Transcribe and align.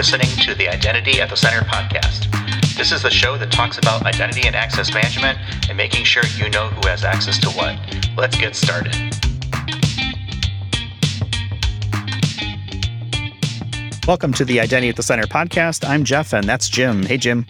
listening 0.00 0.34
to 0.38 0.54
the 0.54 0.66
Identity 0.66 1.20
at 1.20 1.28
the 1.28 1.36
Center 1.36 1.60
podcast. 1.66 2.24
This 2.74 2.90
is 2.90 3.02
the 3.02 3.10
show 3.10 3.36
that 3.36 3.52
talks 3.52 3.76
about 3.76 4.06
identity 4.06 4.46
and 4.46 4.56
access 4.56 4.94
management 4.94 5.38
and 5.68 5.76
making 5.76 6.04
sure 6.04 6.22
you 6.38 6.48
know 6.48 6.68
who 6.68 6.88
has 6.88 7.04
access 7.04 7.36
to 7.36 7.50
what. 7.50 7.78
Let's 8.16 8.34
get 8.34 8.56
started. 8.56 8.94
Welcome 14.08 14.32
to 14.32 14.46
the 14.46 14.58
Identity 14.58 14.88
at 14.88 14.96
the 14.96 15.02
Center 15.02 15.24
podcast. 15.24 15.86
I'm 15.86 16.04
Jeff, 16.04 16.32
and 16.32 16.48
that's 16.48 16.70
Jim. 16.70 17.02
Hey, 17.02 17.18
Jim. 17.18 17.44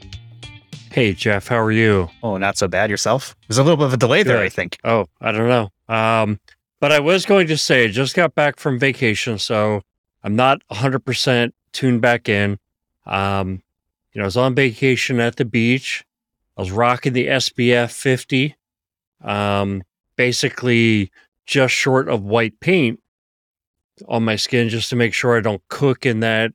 Hey, 0.90 1.12
Jeff, 1.12 1.46
how 1.46 1.60
are 1.60 1.70
you? 1.70 2.10
Oh, 2.24 2.36
not 2.36 2.58
so 2.58 2.66
bad. 2.66 2.90
Yourself? 2.90 3.36
There's 3.46 3.58
a 3.58 3.62
little 3.62 3.76
bit 3.76 3.86
of 3.86 3.92
a 3.92 3.96
delay 3.96 4.24
there, 4.24 4.38
I 4.38 4.48
think. 4.48 4.76
Oh, 4.82 5.06
I 5.20 5.30
don't 5.30 5.46
know. 5.46 5.70
Um, 5.88 6.40
but 6.80 6.90
I 6.90 6.98
was 6.98 7.26
going 7.26 7.46
to 7.46 7.56
say, 7.56 7.84
I 7.84 7.88
just 7.88 8.16
got 8.16 8.34
back 8.34 8.58
from 8.58 8.76
vacation, 8.76 9.38
so 9.38 9.82
I'm 10.24 10.34
not 10.34 10.62
100% 10.72 11.52
tuned 11.72 12.00
back 12.00 12.28
in. 12.28 12.58
Um, 13.06 13.62
you 14.12 14.18
know, 14.18 14.24
I 14.24 14.26
was 14.26 14.36
on 14.36 14.54
vacation 14.54 15.20
at 15.20 15.36
the 15.36 15.44
beach. 15.44 16.04
I 16.56 16.60
was 16.60 16.70
rocking 16.70 17.12
the 17.12 17.28
SPF 17.28 17.90
50, 17.92 18.56
um, 19.22 19.82
basically 20.16 21.10
just 21.46 21.74
short 21.74 22.08
of 22.08 22.22
white 22.22 22.60
paint 22.60 23.00
on 24.08 24.24
my 24.24 24.36
skin 24.36 24.68
just 24.68 24.90
to 24.90 24.96
make 24.96 25.14
sure 25.14 25.36
I 25.36 25.40
don't 25.40 25.66
cook 25.68 26.06
in 26.06 26.20
that, 26.20 26.52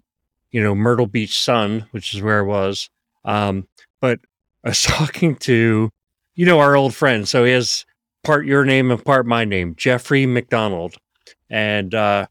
you 0.51 0.61
know, 0.61 0.75
Myrtle 0.75 1.07
Beach 1.07 1.39
sun, 1.39 1.85
which 1.91 2.13
is 2.13 2.21
where 2.21 2.39
I 2.39 2.43
was. 2.43 2.89
Um, 3.23 3.67
but 4.01 4.19
I 4.63 4.69
was 4.69 4.81
talking 4.83 5.35
to, 5.37 5.89
you 6.35 6.45
know, 6.45 6.59
our 6.59 6.75
old 6.75 6.93
friend. 6.93 7.27
So 7.27 7.45
he 7.45 7.51
has 7.51 7.85
part 8.23 8.45
your 8.45 8.65
name 8.65 8.91
and 8.91 9.03
part 9.03 9.25
my 9.25 9.45
name, 9.45 9.75
Jeffrey 9.75 10.25
McDonald. 10.25 10.95
And 11.49 11.93
uh, 11.93 12.27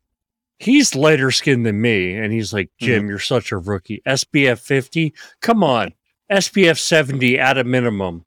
he's 0.58 0.94
lighter 0.94 1.30
skinned 1.30 1.66
than 1.66 1.80
me. 1.80 2.14
And 2.14 2.32
he's 2.32 2.52
like, 2.52 2.70
Jim, 2.80 3.08
you're 3.08 3.18
such 3.18 3.52
a 3.52 3.58
rookie. 3.58 4.02
SPF 4.06 4.58
50? 4.58 5.14
Come 5.40 5.62
on. 5.62 5.92
SPF 6.30 6.78
70 6.78 7.38
at 7.38 7.58
a 7.58 7.64
minimum. 7.64 8.24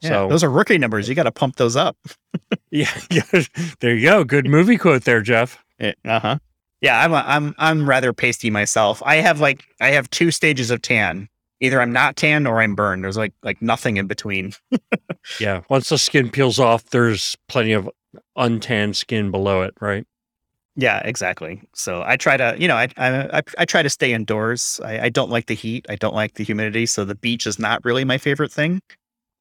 Yeah, 0.00 0.10
so, 0.10 0.28
those 0.28 0.44
are 0.44 0.50
rookie 0.50 0.78
numbers. 0.78 1.08
You 1.08 1.14
got 1.14 1.24
to 1.24 1.32
pump 1.32 1.56
those 1.56 1.74
up. 1.74 1.96
yeah, 2.70 2.90
yeah, 3.10 3.22
there 3.80 3.94
you 3.96 4.08
go. 4.08 4.22
Good 4.22 4.46
movie 4.46 4.76
quote 4.76 5.02
there, 5.02 5.22
Jeff. 5.22 5.58
Uh 5.80 6.20
huh. 6.20 6.38
Yeah, 6.80 7.02
I'm 7.02 7.12
a, 7.12 7.24
I'm 7.26 7.54
I'm 7.58 7.88
rather 7.88 8.12
pasty 8.12 8.48
myself. 8.48 9.02
I 9.04 9.16
have 9.16 9.40
like 9.40 9.64
I 9.80 9.88
have 9.88 10.08
two 10.10 10.30
stages 10.30 10.70
of 10.70 10.82
tan. 10.82 11.28
Either 11.60 11.80
I'm 11.80 11.92
not 11.92 12.14
tan 12.14 12.46
or 12.46 12.60
I'm 12.60 12.76
burned. 12.76 13.02
There's 13.02 13.16
like 13.16 13.32
like 13.42 13.60
nothing 13.60 13.96
in 13.96 14.06
between. 14.06 14.52
Yeah. 15.40 15.62
Once 15.68 15.90
the 15.90 15.98
skin 15.98 16.30
peels 16.30 16.58
off, 16.58 16.90
there's 16.90 17.36
plenty 17.48 17.72
of 17.72 17.90
untanned 18.36 18.96
skin 18.96 19.30
below 19.30 19.62
it, 19.62 19.74
right? 19.80 20.06
Yeah, 20.78 21.00
exactly. 21.04 21.60
So 21.74 22.04
I 22.06 22.16
try 22.16 22.36
to, 22.36 22.54
you 22.56 22.68
know, 22.68 22.76
I 22.76 22.86
I 22.96 23.42
I, 23.58 23.64
try 23.64 23.82
to 23.82 23.90
stay 23.90 24.12
indoors. 24.12 24.80
I, 24.84 25.00
I 25.00 25.08
don't 25.08 25.28
like 25.28 25.46
the 25.46 25.54
heat. 25.54 25.84
I 25.88 25.96
don't 25.96 26.14
like 26.14 26.34
the 26.34 26.44
humidity. 26.44 26.86
So 26.86 27.04
the 27.04 27.16
beach 27.16 27.48
is 27.48 27.58
not 27.58 27.84
really 27.84 28.04
my 28.04 28.16
favorite 28.16 28.52
thing, 28.52 28.80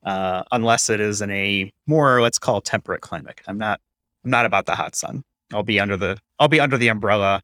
uh, 0.04 0.42
unless 0.52 0.90
it 0.90 1.00
is 1.00 1.22
in 1.22 1.30
a 1.30 1.72
more 1.86 2.24
let's 2.24 2.40
call 2.40 2.60
temperate 2.60 3.02
climate. 3.02 3.40
I'm 3.46 3.60
not 3.60 3.80
I'm 4.26 4.32
not 4.32 4.48
about 4.48 4.66
the 4.66 4.74
hot 4.74 4.96
sun. 4.96 5.24
I'll 5.54 5.62
be 5.62 5.80
under 5.80 5.96
the 5.96 6.18
I'll 6.40 6.48
be 6.48 6.60
under 6.60 6.76
the 6.76 6.88
umbrella, 6.88 7.44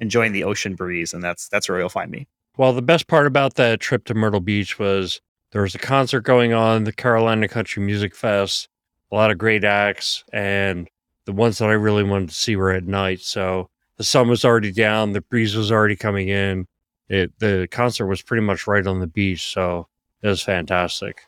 enjoying 0.00 0.32
the 0.32 0.44
ocean 0.44 0.74
breeze, 0.74 1.14
and 1.14 1.24
that's 1.24 1.48
that's 1.48 1.66
where 1.66 1.78
you'll 1.78 1.88
find 1.88 2.10
me. 2.10 2.28
Well, 2.58 2.74
the 2.74 2.82
best 2.82 3.06
part 3.06 3.26
about 3.26 3.54
that 3.54 3.80
trip 3.80 4.04
to 4.04 4.14
Myrtle 4.14 4.40
Beach 4.40 4.78
was 4.78 5.22
there 5.52 5.62
was 5.62 5.74
a 5.74 5.78
concert 5.78 6.24
going 6.24 6.52
on, 6.52 6.84
the 6.84 6.92
Carolina 6.92 7.48
Country 7.48 7.82
Music 7.82 8.14
Fest, 8.14 8.68
a 9.10 9.14
lot 9.14 9.30
of 9.30 9.38
great 9.38 9.64
acts, 9.64 10.24
and 10.30 10.90
the 11.26 11.32
ones 11.32 11.58
that 11.58 11.68
I 11.68 11.74
really 11.74 12.02
wanted 12.04 12.30
to 12.30 12.34
see 12.34 12.56
were 12.56 12.70
at 12.70 12.84
night. 12.84 13.20
So 13.20 13.68
the 13.96 14.04
sun 14.04 14.28
was 14.28 14.44
already 14.44 14.72
down, 14.72 15.12
the 15.12 15.20
breeze 15.20 15.54
was 15.54 15.70
already 15.70 15.96
coming 15.96 16.28
in. 16.28 16.66
It 17.08 17.38
the 17.38 17.68
concert 17.70 18.06
was 18.06 18.22
pretty 18.22 18.42
much 18.42 18.66
right 18.66 18.86
on 18.86 19.00
the 19.00 19.06
beach, 19.06 19.52
so 19.52 19.88
it 20.22 20.28
was 20.28 20.42
fantastic. 20.42 21.22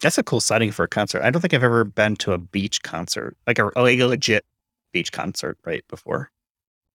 That's 0.00 0.16
a 0.18 0.22
cool 0.22 0.40
setting 0.40 0.70
for 0.70 0.84
a 0.84 0.88
concert. 0.88 1.22
I 1.22 1.30
don't 1.30 1.42
think 1.42 1.54
I've 1.54 1.64
ever 1.64 1.82
been 1.84 2.14
to 2.16 2.32
a 2.32 2.38
beach 2.38 2.82
concert, 2.82 3.36
like 3.48 3.58
a, 3.58 3.70
like 3.74 3.98
a 3.98 4.04
legit 4.06 4.44
beach 4.92 5.10
concert, 5.10 5.58
right 5.64 5.82
before. 5.88 6.30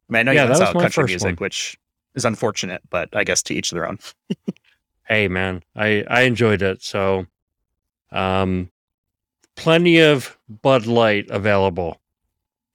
I 0.09 0.13
mean, 0.13 0.19
I 0.21 0.23
know 0.23 0.31
Yeah, 0.31 0.43
you 0.43 0.47
that 0.49 0.53
can 0.57 0.67
was 0.67 0.75
my 0.75 0.81
country 0.83 1.03
music, 1.05 1.25
one. 1.25 1.35
which 1.35 1.77
is 2.15 2.23
unfortunate, 2.23 2.81
but 2.89 3.09
I 3.13 3.25
guess 3.25 3.43
to 3.43 3.53
each 3.53 3.71
their 3.71 3.87
own. 3.87 3.99
Hey 5.05 5.27
man, 5.27 5.63
I 5.75 6.05
I 6.09 6.21
enjoyed 6.21 6.61
it. 6.61 6.81
So 6.81 7.25
um 8.11 8.71
plenty 9.55 9.99
of 9.99 10.37
Bud 10.47 10.85
Light 10.85 11.29
available. 11.29 11.99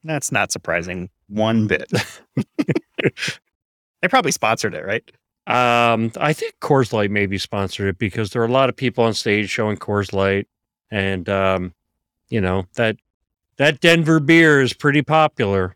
That's 0.04 0.32
not 0.32 0.52
surprising 0.52 1.10
one 1.28 1.66
bit. 1.66 1.90
they 3.02 4.08
probably 4.08 4.32
sponsored 4.32 4.74
it, 4.74 4.84
right? 4.84 5.04
Um, 5.46 6.12
I 6.18 6.32
think 6.32 6.54
Coors 6.60 6.92
Light 6.92 7.10
maybe 7.10 7.38
sponsored 7.38 7.88
it 7.88 7.98
because 7.98 8.30
there 8.30 8.42
are 8.42 8.46
a 8.46 8.52
lot 8.52 8.68
of 8.68 8.76
people 8.76 9.04
on 9.04 9.14
stage 9.14 9.48
showing 9.48 9.76
Coors 9.76 10.12
Light, 10.12 10.46
and 10.90 11.28
um, 11.28 11.74
you 12.28 12.40
know 12.40 12.66
that 12.74 12.96
that 13.56 13.80
Denver 13.80 14.20
beer 14.20 14.60
is 14.60 14.72
pretty 14.72 15.02
popular. 15.02 15.74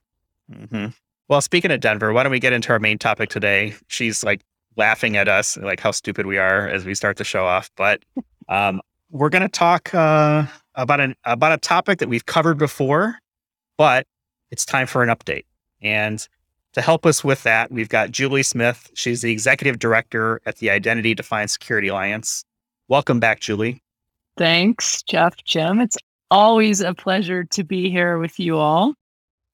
hmm 0.52 0.86
Well, 1.28 1.40
speaking 1.40 1.70
of 1.70 1.80
Denver, 1.80 2.12
why 2.12 2.22
don't 2.22 2.32
we 2.32 2.38
get 2.38 2.52
into 2.52 2.70
our 2.72 2.78
main 2.78 2.98
topic 2.98 3.30
today? 3.30 3.74
She's 3.88 4.22
like 4.22 4.42
laughing 4.76 5.16
at 5.16 5.26
us, 5.28 5.56
like 5.56 5.80
how 5.80 5.90
stupid 5.90 6.26
we 6.26 6.38
are 6.38 6.68
as 6.68 6.84
we 6.84 6.94
start 6.94 7.16
to 7.16 7.24
show 7.24 7.46
off. 7.46 7.70
But 7.76 8.02
um, 8.48 8.80
we're 9.10 9.30
going 9.30 9.42
to 9.42 9.48
talk 9.48 9.94
uh, 9.94 10.46
about 10.74 11.00
an 11.00 11.14
about 11.24 11.52
a 11.52 11.58
topic 11.58 11.98
that 12.00 12.08
we've 12.10 12.26
covered 12.26 12.58
before, 12.58 13.16
but 13.78 14.06
it's 14.52 14.66
time 14.66 14.86
for 14.86 15.02
an 15.02 15.08
update. 15.08 15.46
And 15.80 16.26
to 16.74 16.82
help 16.82 17.04
us 17.06 17.24
with 17.24 17.42
that, 17.42 17.72
we've 17.72 17.88
got 17.88 18.12
Julie 18.12 18.42
Smith. 18.44 18.90
She's 18.94 19.22
the 19.22 19.32
executive 19.32 19.78
director 19.78 20.40
at 20.46 20.58
the 20.58 20.70
Identity 20.70 21.14
Defined 21.14 21.50
Security 21.50 21.88
Alliance. 21.88 22.44
Welcome 22.86 23.18
back, 23.18 23.40
Julie. 23.40 23.82
Thanks, 24.36 25.02
Jeff, 25.02 25.34
Jim. 25.44 25.80
It's 25.80 25.96
always 26.30 26.80
a 26.80 26.94
pleasure 26.94 27.44
to 27.44 27.64
be 27.64 27.90
here 27.90 28.18
with 28.18 28.38
you 28.38 28.58
all. 28.58 28.94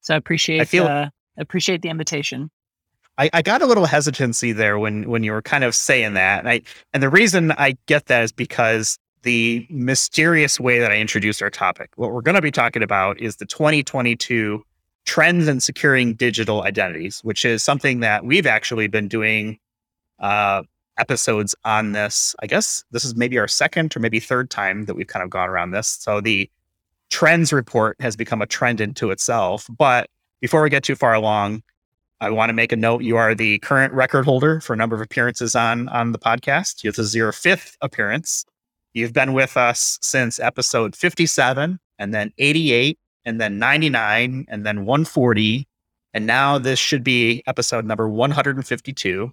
So 0.01 0.13
I 0.13 0.17
appreciate 0.17 0.61
I 0.61 0.65
feel- 0.65 0.85
uh, 0.85 1.09
appreciate 1.37 1.81
the 1.81 1.89
invitation. 1.89 2.51
I, 3.17 3.29
I 3.33 3.41
got 3.41 3.61
a 3.61 3.65
little 3.65 3.85
hesitancy 3.85 4.53
there 4.53 4.79
when 4.79 5.09
when 5.09 5.23
you 5.23 5.33
were 5.33 5.41
kind 5.41 5.65
of 5.65 5.75
saying 5.75 6.13
that. 6.13 6.39
And 6.39 6.49
I 6.49 6.61
and 6.93 7.03
the 7.03 7.09
reason 7.09 7.51
I 7.51 7.75
get 7.85 8.05
that 8.05 8.23
is 8.23 8.31
because 8.31 8.97
the 9.23 9.67
mysterious 9.69 10.57
way 10.57 10.79
that 10.79 10.91
I 10.91 10.97
introduced 10.97 11.41
our 11.41 11.49
topic. 11.49 11.89
What 11.97 12.13
we're 12.13 12.21
going 12.21 12.35
to 12.35 12.41
be 12.41 12.51
talking 12.51 12.81
about 12.81 13.19
is 13.19 13.35
the 13.35 13.45
2022 13.45 14.63
trends 15.09 15.47
in 15.47 15.59
securing 15.59 16.13
digital 16.13 16.61
identities, 16.61 17.19
which 17.23 17.43
is 17.43 17.63
something 17.63 17.99
that 18.01 18.25
we've 18.25 18.45
actually 18.45 18.85
been 18.85 19.07
doing 19.07 19.57
uh, 20.19 20.61
episodes 20.99 21.55
on 21.65 21.93
this. 21.93 22.35
I 22.43 22.45
guess 22.45 22.83
this 22.91 23.03
is 23.03 23.15
maybe 23.15 23.39
our 23.39 23.47
second 23.47 23.97
or 23.97 24.01
maybe 24.01 24.19
third 24.19 24.51
time 24.51 24.85
that 24.85 24.93
we've 24.93 25.07
kind 25.07 25.23
of 25.23 25.31
gone 25.31 25.49
around 25.49 25.71
this. 25.71 25.87
So 25.87 26.21
the 26.21 26.47
trends 27.09 27.51
report 27.51 27.99
has 27.99 28.15
become 28.15 28.39
a 28.39 28.45
trend 28.45 28.79
into 28.79 29.09
itself. 29.09 29.65
But 29.75 30.11
before 30.41 30.61
we 30.61 30.69
get 30.69 30.83
too 30.83 30.95
far 30.95 31.15
along, 31.15 31.63
I 32.21 32.29
want 32.29 32.49
to 32.49 32.53
make 32.53 32.71
a 32.71 32.75
note. 32.75 33.01
You 33.01 33.17
are 33.17 33.33
the 33.33 33.57
current 33.59 33.91
record 33.93 34.25
holder 34.25 34.61
for 34.61 34.73
a 34.73 34.77
number 34.77 34.95
of 34.95 35.01
appearances 35.01 35.55
on 35.55 35.89
on 35.89 36.11
the 36.11 36.19
podcast. 36.19 36.83
This 36.83 36.99
is 36.99 37.15
your 37.15 37.31
fifth 37.31 37.77
appearance. 37.81 38.45
You've 38.93 39.13
been 39.13 39.33
with 39.33 39.57
us 39.57 39.97
since 40.03 40.39
episode 40.39 40.95
57, 40.95 41.79
and 41.97 42.13
then 42.13 42.31
88, 42.37 42.99
and 43.29 43.39
then 43.39 43.59
99, 43.59 44.45
and 44.49 44.65
then 44.65 44.85
140, 44.85 45.67
and 46.15 46.25
now 46.25 46.57
this 46.57 46.79
should 46.79 47.03
be 47.03 47.43
episode 47.45 47.85
number 47.85 48.09
152. 48.09 49.31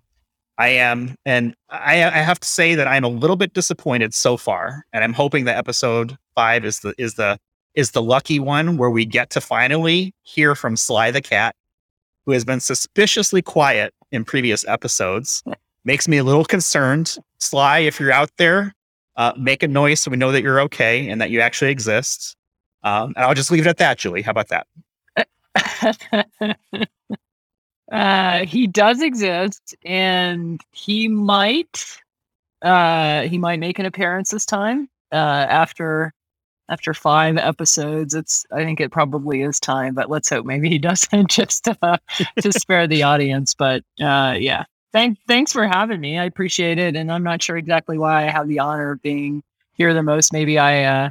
I 0.58 0.68
am, 0.68 1.16
and 1.24 1.54
I, 1.70 2.04
I 2.04 2.18
have 2.18 2.38
to 2.40 2.48
say 2.48 2.74
that 2.74 2.86
I'm 2.86 3.04
a 3.04 3.08
little 3.08 3.36
bit 3.36 3.54
disappointed 3.54 4.12
so 4.14 4.36
far, 4.36 4.84
and 4.92 5.02
I'm 5.02 5.14
hoping 5.14 5.46
that 5.46 5.56
episode 5.56 6.16
five 6.34 6.64
is 6.64 6.80
the 6.80 6.94
is 6.98 7.14
the 7.14 7.38
is 7.74 7.92
the 7.92 8.02
lucky 8.02 8.38
one 8.38 8.76
where 8.76 8.90
we 8.90 9.04
get 9.04 9.30
to 9.30 9.40
finally 9.40 10.14
hear 10.22 10.54
from 10.54 10.76
Sly 10.76 11.10
the 11.10 11.22
cat 11.22 11.54
who 12.24 12.32
has 12.32 12.44
been 12.44 12.60
suspiciously 12.60 13.40
quiet 13.40 13.94
in 14.10 14.24
previous 14.24 14.66
episodes. 14.66 15.42
Makes 15.84 16.08
me 16.08 16.18
a 16.18 16.24
little 16.24 16.44
concerned. 16.44 17.16
Sly, 17.38 17.80
if 17.80 18.00
you're 18.00 18.12
out 18.12 18.30
there, 18.38 18.72
uh, 19.16 19.32
make 19.38 19.62
a 19.62 19.68
noise 19.68 20.00
so 20.00 20.10
we 20.10 20.16
know 20.16 20.32
that 20.32 20.42
you're 20.42 20.60
okay 20.60 21.08
and 21.08 21.20
that 21.20 21.30
you 21.30 21.40
actually 21.40 21.70
exist. 21.70 22.36
Um, 22.86 23.12
and 23.16 23.24
I'll 23.24 23.34
just 23.34 23.50
leave 23.50 23.66
it 23.66 23.70
at 23.70 23.78
that, 23.78 23.98
Julie. 23.98 24.22
How 24.22 24.30
about 24.30 24.48
that? 24.48 24.68
uh, 27.92 28.46
he 28.46 28.68
does 28.68 29.02
exist, 29.02 29.74
and 29.84 30.60
he 30.70 31.08
might 31.08 31.84
uh, 32.62 33.22
he 33.22 33.38
might 33.38 33.58
make 33.58 33.80
an 33.80 33.86
appearance 33.86 34.30
this 34.30 34.46
time 34.46 34.88
uh, 35.10 35.16
after 35.16 36.14
after 36.68 36.94
five 36.94 37.36
episodes. 37.38 38.14
It's 38.14 38.46
I 38.52 38.62
think 38.62 38.80
it 38.80 38.92
probably 38.92 39.42
is 39.42 39.58
time, 39.58 39.94
but 39.94 40.08
let's 40.08 40.30
hope 40.30 40.46
maybe 40.46 40.68
he 40.68 40.78
doesn't 40.90 41.28
just 41.28 41.66
uh, 41.82 41.98
to 42.40 42.52
spare 42.52 42.86
the 42.86 43.02
audience. 43.02 43.52
But 43.52 43.82
uh, 44.00 44.36
yeah, 44.38 44.62
thank 44.92 45.18
thanks 45.26 45.52
for 45.52 45.66
having 45.66 46.00
me. 46.00 46.18
I 46.20 46.24
appreciate 46.24 46.78
it, 46.78 46.94
and 46.94 47.10
I'm 47.10 47.24
not 47.24 47.42
sure 47.42 47.56
exactly 47.56 47.98
why 47.98 48.28
I 48.28 48.30
have 48.30 48.46
the 48.46 48.60
honor 48.60 48.92
of 48.92 49.02
being 49.02 49.42
here 49.72 49.92
the 49.92 50.04
most. 50.04 50.32
Maybe 50.32 50.56
I 50.56 50.84
uh, 50.84 51.10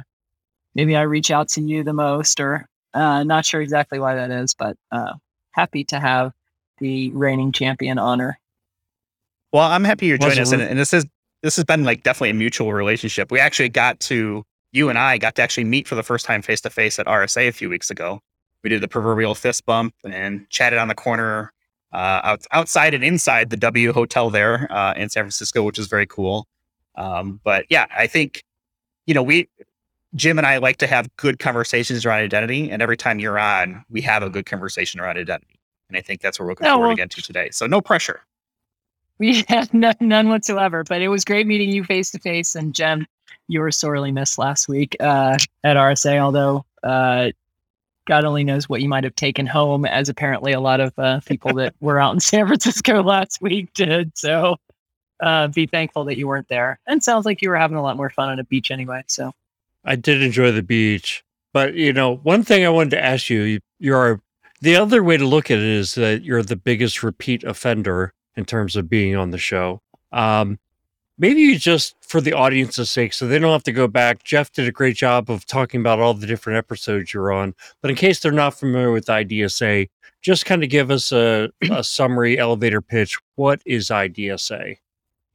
maybe 0.76 0.94
I 0.94 1.02
reach 1.02 1.30
out 1.30 1.48
to 1.50 1.62
you 1.62 1.82
the 1.82 1.94
most, 1.94 2.38
or 2.38 2.68
uh, 2.94 3.24
not 3.24 3.44
sure 3.44 3.60
exactly 3.60 3.98
why 3.98 4.14
that 4.14 4.30
is, 4.30 4.54
but 4.54 4.76
uh, 4.92 5.14
happy 5.52 5.82
to 5.84 5.98
have 5.98 6.32
the 6.78 7.10
reigning 7.10 7.50
champion 7.50 7.98
honor. 7.98 8.38
Well, 9.52 9.68
I'm 9.68 9.84
happy 9.84 10.06
you're 10.06 10.18
joining 10.18 10.40
us, 10.40 10.52
and, 10.52 10.62
and 10.62 10.78
this 10.78 10.92
is 10.92 11.06
this 11.42 11.56
has 11.56 11.64
been 11.64 11.84
like 11.84 12.02
definitely 12.02 12.30
a 12.30 12.34
mutual 12.34 12.72
relationship. 12.72 13.32
We 13.32 13.40
actually 13.40 13.70
got 13.70 13.98
to 14.00 14.44
you 14.72 14.88
and 14.90 14.98
I 14.98 15.16
got 15.16 15.34
to 15.36 15.42
actually 15.42 15.64
meet 15.64 15.88
for 15.88 15.94
the 15.94 16.02
first 16.02 16.26
time 16.26 16.42
face 16.42 16.60
to 16.62 16.70
face 16.70 16.98
at 16.98 17.06
RSA 17.06 17.48
a 17.48 17.52
few 17.52 17.70
weeks 17.70 17.90
ago. 17.90 18.20
We 18.62 18.70
did 18.70 18.82
the 18.82 18.88
proverbial 18.88 19.34
fist 19.34 19.64
bump 19.64 19.94
and 20.04 20.48
chatted 20.50 20.78
on 20.78 20.88
the 20.88 20.94
corner 20.94 21.52
uh, 21.92 22.20
out, 22.24 22.44
outside 22.52 22.92
and 22.92 23.02
inside 23.02 23.48
the 23.48 23.56
W 23.56 23.92
Hotel 23.92 24.28
there 24.28 24.70
uh, 24.70 24.92
in 24.94 25.08
San 25.08 25.22
Francisco, 25.22 25.62
which 25.62 25.78
is 25.78 25.86
very 25.86 26.06
cool. 26.06 26.46
Um, 26.96 27.40
but 27.44 27.64
yeah, 27.70 27.86
I 27.96 28.06
think 28.06 28.42
you 29.06 29.14
know 29.14 29.22
we 29.22 29.48
Jim 30.16 30.38
and 30.38 30.46
I 30.46 30.56
like 30.58 30.78
to 30.78 30.86
have 30.86 31.14
good 31.16 31.38
conversations 31.38 32.04
around 32.04 32.20
identity, 32.20 32.70
and 32.70 32.82
every 32.82 32.96
time 32.96 33.18
you're 33.20 33.38
on, 33.38 33.84
we 33.90 34.00
have 34.00 34.22
a 34.22 34.30
good 34.30 34.46
conversation 34.46 34.98
around 34.98 35.18
identity, 35.18 35.60
and 35.88 35.96
I 35.96 36.00
think 36.00 36.20
that's 36.20 36.38
what 36.38 36.46
we're 36.46 36.52
looking 36.52 36.66
Yeah, 36.66 36.72
forward 36.72 36.86
well- 36.86 36.92
again 36.94 37.08
to 37.10 37.22
today. 37.22 37.50
So 37.52 37.66
no 37.66 37.80
pressure. 37.80 38.20
We 39.18 39.44
had 39.48 39.72
none, 39.72 39.94
none 40.00 40.28
whatsoever, 40.28 40.84
but 40.84 41.00
it 41.00 41.08
was 41.08 41.24
great 41.24 41.46
meeting 41.46 41.70
you 41.70 41.84
face 41.84 42.10
to 42.10 42.18
face. 42.18 42.54
And 42.54 42.74
Jim, 42.74 43.06
you 43.48 43.60
were 43.60 43.70
sorely 43.70 44.12
missed 44.12 44.36
last 44.36 44.68
week 44.68 44.94
uh, 45.00 45.38
at 45.64 45.76
RSA, 45.78 46.18
although 46.18 46.66
uh, 46.82 47.30
God 48.06 48.24
only 48.26 48.44
knows 48.44 48.68
what 48.68 48.82
you 48.82 48.90
might 48.90 49.04
have 49.04 49.14
taken 49.14 49.46
home, 49.46 49.86
as 49.86 50.10
apparently 50.10 50.52
a 50.52 50.60
lot 50.60 50.80
of 50.80 50.92
uh, 50.98 51.20
people 51.20 51.54
that 51.54 51.74
were 51.80 51.98
out 51.98 52.12
in 52.12 52.20
San 52.20 52.46
Francisco 52.46 53.02
last 53.02 53.40
week 53.40 53.72
did. 53.72 54.12
So 54.18 54.56
uh, 55.20 55.48
be 55.48 55.64
thankful 55.66 56.04
that 56.04 56.18
you 56.18 56.28
weren't 56.28 56.48
there. 56.48 56.78
And 56.86 57.02
sounds 57.02 57.24
like 57.24 57.40
you 57.40 57.48
were 57.48 57.56
having 57.56 57.78
a 57.78 57.82
lot 57.82 57.96
more 57.96 58.10
fun 58.10 58.28
on 58.28 58.38
a 58.38 58.44
beach 58.44 58.70
anyway. 58.70 59.02
So 59.06 59.32
I 59.86 59.96
did 59.96 60.20
enjoy 60.22 60.52
the 60.52 60.62
beach, 60.62 61.24
but 61.52 61.74
you 61.74 61.92
know, 61.92 62.16
one 62.16 62.42
thing 62.42 62.66
I 62.66 62.68
wanted 62.68 62.90
to 62.90 63.04
ask 63.04 63.30
you, 63.30 63.42
you 63.42 63.60
you're 63.78 64.20
the 64.60 64.76
other 64.76 65.02
way 65.02 65.16
to 65.16 65.26
look 65.26 65.50
at 65.50 65.58
it 65.58 65.64
is 65.64 65.94
that 65.94 66.22
you're 66.22 66.42
the 66.42 66.56
biggest 66.56 67.02
repeat 67.02 67.44
offender 67.44 68.12
in 68.36 68.44
terms 68.44 68.76
of 68.76 68.88
being 68.88 69.16
on 69.16 69.30
the 69.30 69.38
show. 69.38 69.80
Um, 70.12 70.58
maybe 71.18 71.40
you 71.40 71.58
just 71.58 71.94
for 72.00 72.20
the 72.20 72.32
audience's 72.32 72.90
sake, 72.90 73.12
so 73.12 73.26
they 73.26 73.38
don't 73.38 73.52
have 73.52 73.62
to 73.64 73.72
go 73.72 73.88
back. 73.88 74.22
Jeff 74.24 74.52
did 74.52 74.68
a 74.68 74.72
great 74.72 74.96
job 74.96 75.30
of 75.30 75.46
talking 75.46 75.80
about 75.80 76.00
all 76.00 76.14
the 76.14 76.26
different 76.26 76.58
episodes 76.58 77.14
you're 77.14 77.32
on, 77.32 77.54
but 77.80 77.90
in 77.90 77.96
case 77.96 78.20
they're 78.20 78.32
not 78.32 78.58
familiar 78.58 78.92
with 78.92 79.06
IDSA, 79.06 79.88
just 80.22 80.46
kind 80.46 80.64
of 80.64 80.70
give 80.70 80.90
us 80.90 81.12
a, 81.12 81.48
a 81.70 81.84
summary 81.84 82.38
elevator 82.38 82.82
pitch. 82.82 83.16
What 83.36 83.62
is 83.64 83.88
IDSA? 83.88 84.76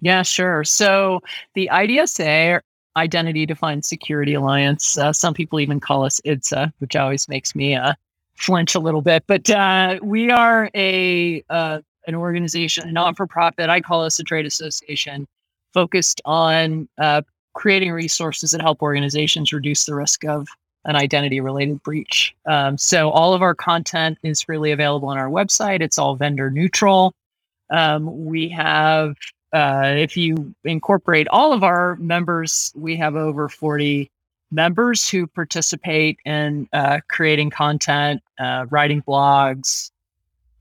Yeah, 0.01 0.23
sure. 0.23 0.63
So 0.63 1.21
the 1.53 1.69
IDSA, 1.71 2.61
Identity 2.97 3.45
Defined 3.45 3.85
Security 3.85 4.33
Alliance, 4.33 4.97
uh, 4.97 5.13
some 5.13 5.33
people 5.33 5.59
even 5.59 5.79
call 5.79 6.03
us 6.03 6.19
IDSA, 6.25 6.73
which 6.79 6.95
always 6.95 7.29
makes 7.29 7.55
me 7.55 7.75
uh, 7.75 7.93
flinch 8.35 8.75
a 8.75 8.79
little 8.79 9.01
bit. 9.01 9.23
But 9.27 9.49
uh, 9.49 9.99
we 10.01 10.29
are 10.29 10.69
a 10.75 11.43
uh, 11.49 11.79
an 12.07 12.15
organization, 12.15 12.87
a 12.87 12.91
non 12.91 13.15
for 13.15 13.27
profit. 13.27 13.69
I 13.69 13.81
call 13.81 14.03
us 14.03 14.19
a 14.19 14.23
trade 14.23 14.45
association, 14.45 15.27
focused 15.73 16.21
on 16.25 16.89
uh, 16.97 17.21
creating 17.53 17.91
resources 17.91 18.51
that 18.51 18.61
help 18.61 18.81
organizations 18.81 19.53
reduce 19.53 19.85
the 19.85 19.95
risk 19.95 20.25
of 20.25 20.47
an 20.85 20.95
identity 20.95 21.39
related 21.39 21.81
breach. 21.83 22.35
Um, 22.47 22.77
so 22.77 23.11
all 23.11 23.33
of 23.33 23.41
our 23.41 23.53
content 23.53 24.17
is 24.23 24.41
freely 24.41 24.71
available 24.71 25.09
on 25.09 25.17
our 25.17 25.29
website. 25.29 25.81
It's 25.81 25.99
all 25.99 26.15
vendor 26.15 26.49
neutral. 26.49 27.13
Um, 27.69 28.25
we 28.25 28.49
have 28.49 29.15
uh, 29.53 29.93
if 29.97 30.15
you 30.15 30.53
incorporate 30.63 31.27
all 31.27 31.53
of 31.53 31.63
our 31.63 31.95
members, 31.97 32.71
we 32.75 32.95
have 32.95 33.15
over 33.15 33.49
40 33.49 34.09
members 34.51 35.09
who 35.09 35.27
participate 35.27 36.19
in 36.25 36.67
uh, 36.73 36.99
creating 37.09 37.49
content, 37.49 38.21
uh, 38.39 38.65
writing 38.69 39.01
blogs, 39.01 39.91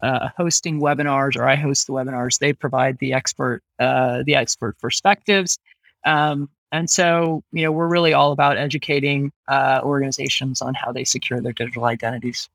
uh, 0.02 0.28
hosting 0.36 0.80
webinars, 0.80 1.36
or 1.36 1.48
I 1.48 1.56
host 1.56 1.86
the 1.86 1.92
webinars. 1.92 2.38
They 2.38 2.52
provide 2.52 2.98
the 2.98 3.12
expert, 3.12 3.62
uh, 3.78 4.22
the 4.24 4.34
expert 4.34 4.78
perspectives. 4.78 5.58
Um, 6.04 6.48
and 6.72 6.88
so, 6.88 7.42
you 7.52 7.64
know, 7.64 7.72
we're 7.72 7.88
really 7.88 8.12
all 8.12 8.32
about 8.32 8.56
educating 8.56 9.32
organizations 9.50 10.62
on 10.62 10.74
how 10.74 10.92
they 10.92 11.04
secure 11.04 11.40
their 11.40 11.52
digital 11.52 11.84
identities. 11.84 12.48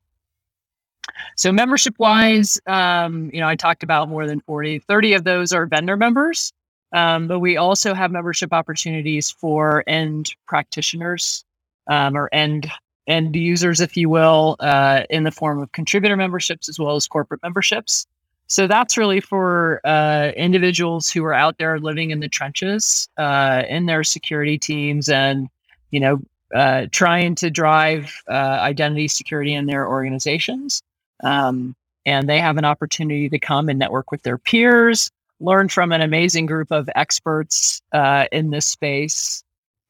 So 1.36 1.52
membership 1.52 1.94
wise, 1.98 2.60
um, 2.66 3.30
you 3.32 3.40
know, 3.40 3.48
I 3.48 3.56
talked 3.56 3.82
about 3.82 4.08
more 4.08 4.26
than 4.26 4.40
40, 4.40 4.80
30 4.80 5.12
of 5.14 5.24
those 5.24 5.52
are 5.52 5.66
vendor 5.66 5.96
members. 5.96 6.52
Um, 6.92 7.26
but 7.28 7.40
we 7.40 7.56
also 7.56 7.94
have 7.94 8.10
membership 8.10 8.52
opportunities 8.52 9.30
for 9.30 9.84
end 9.86 10.34
practitioners 10.46 11.44
um, 11.88 12.16
or 12.16 12.28
end 12.32 12.70
end 13.06 13.36
users, 13.36 13.80
if 13.80 13.96
you 13.96 14.08
will, 14.08 14.56
uh, 14.60 15.04
in 15.10 15.22
the 15.22 15.30
form 15.30 15.60
of 15.60 15.70
contributor 15.72 16.16
memberships 16.16 16.68
as 16.68 16.78
well 16.78 16.96
as 16.96 17.06
corporate 17.06 17.40
memberships. 17.42 18.06
So 18.48 18.66
that's 18.66 18.96
really 18.96 19.20
for 19.20 19.80
uh, 19.84 20.32
individuals 20.36 21.10
who 21.10 21.24
are 21.24 21.34
out 21.34 21.58
there 21.58 21.78
living 21.78 22.10
in 22.10 22.20
the 22.20 22.28
trenches 22.28 23.08
uh, 23.16 23.62
in 23.68 23.86
their 23.86 24.04
security 24.04 24.58
teams 24.58 25.08
and, 25.08 25.48
you 25.90 26.00
know, 26.00 26.20
uh, 26.54 26.86
trying 26.92 27.34
to 27.36 27.50
drive 27.50 28.12
uh, 28.28 28.58
identity 28.60 29.08
security 29.08 29.52
in 29.52 29.66
their 29.66 29.88
organizations. 29.88 30.82
Um, 31.22 31.74
and 32.04 32.28
they 32.28 32.38
have 32.38 32.56
an 32.56 32.64
opportunity 32.64 33.28
to 33.28 33.38
come 33.38 33.68
and 33.68 33.78
network 33.78 34.10
with 34.10 34.22
their 34.22 34.38
peers, 34.38 35.10
learn 35.40 35.68
from 35.68 35.92
an 35.92 36.00
amazing 36.00 36.46
group 36.46 36.70
of 36.70 36.88
experts 36.94 37.82
uh, 37.92 38.26
in 38.32 38.50
this 38.50 38.66
space, 38.66 39.42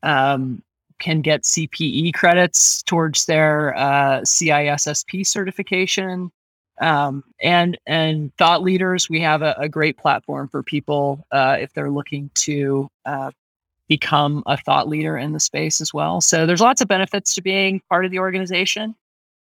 um, 0.02 0.62
can 0.98 1.20
get 1.20 1.42
CPE 1.42 2.14
credits 2.14 2.82
towards 2.82 3.26
their 3.26 3.76
uh, 3.76 4.20
CISSP 4.20 5.26
certification. 5.26 6.30
Um, 6.78 7.24
and 7.40 7.78
and 7.86 8.34
thought 8.36 8.62
leaders, 8.62 9.08
we 9.08 9.20
have 9.20 9.40
a, 9.40 9.54
a 9.58 9.68
great 9.68 9.96
platform 9.96 10.48
for 10.48 10.62
people 10.62 11.24
uh, 11.30 11.56
if 11.58 11.72
they're 11.72 11.90
looking 11.90 12.30
to 12.34 12.90
uh, 13.06 13.30
become 13.88 14.42
a 14.46 14.56
thought 14.56 14.88
leader 14.88 15.16
in 15.16 15.32
the 15.32 15.40
space 15.40 15.80
as 15.80 15.94
well. 15.94 16.20
So 16.20 16.44
there's 16.44 16.60
lots 16.60 16.80
of 16.80 16.88
benefits 16.88 17.34
to 17.34 17.42
being 17.42 17.80
part 17.88 18.04
of 18.04 18.10
the 18.10 18.18
organization. 18.18 18.94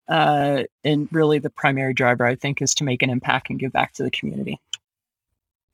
Uh, 0.08 0.64
and 0.84 1.08
really, 1.12 1.40
the 1.40 1.50
primary 1.50 1.94
driver, 1.94 2.26
I 2.26 2.36
think, 2.36 2.62
is 2.62 2.76
to 2.76 2.84
make 2.84 3.02
an 3.02 3.10
impact 3.10 3.50
and 3.50 3.60
give 3.60 3.72
back 3.72 3.94
to 3.94 4.04
the 4.04 4.12
community. 4.12 4.60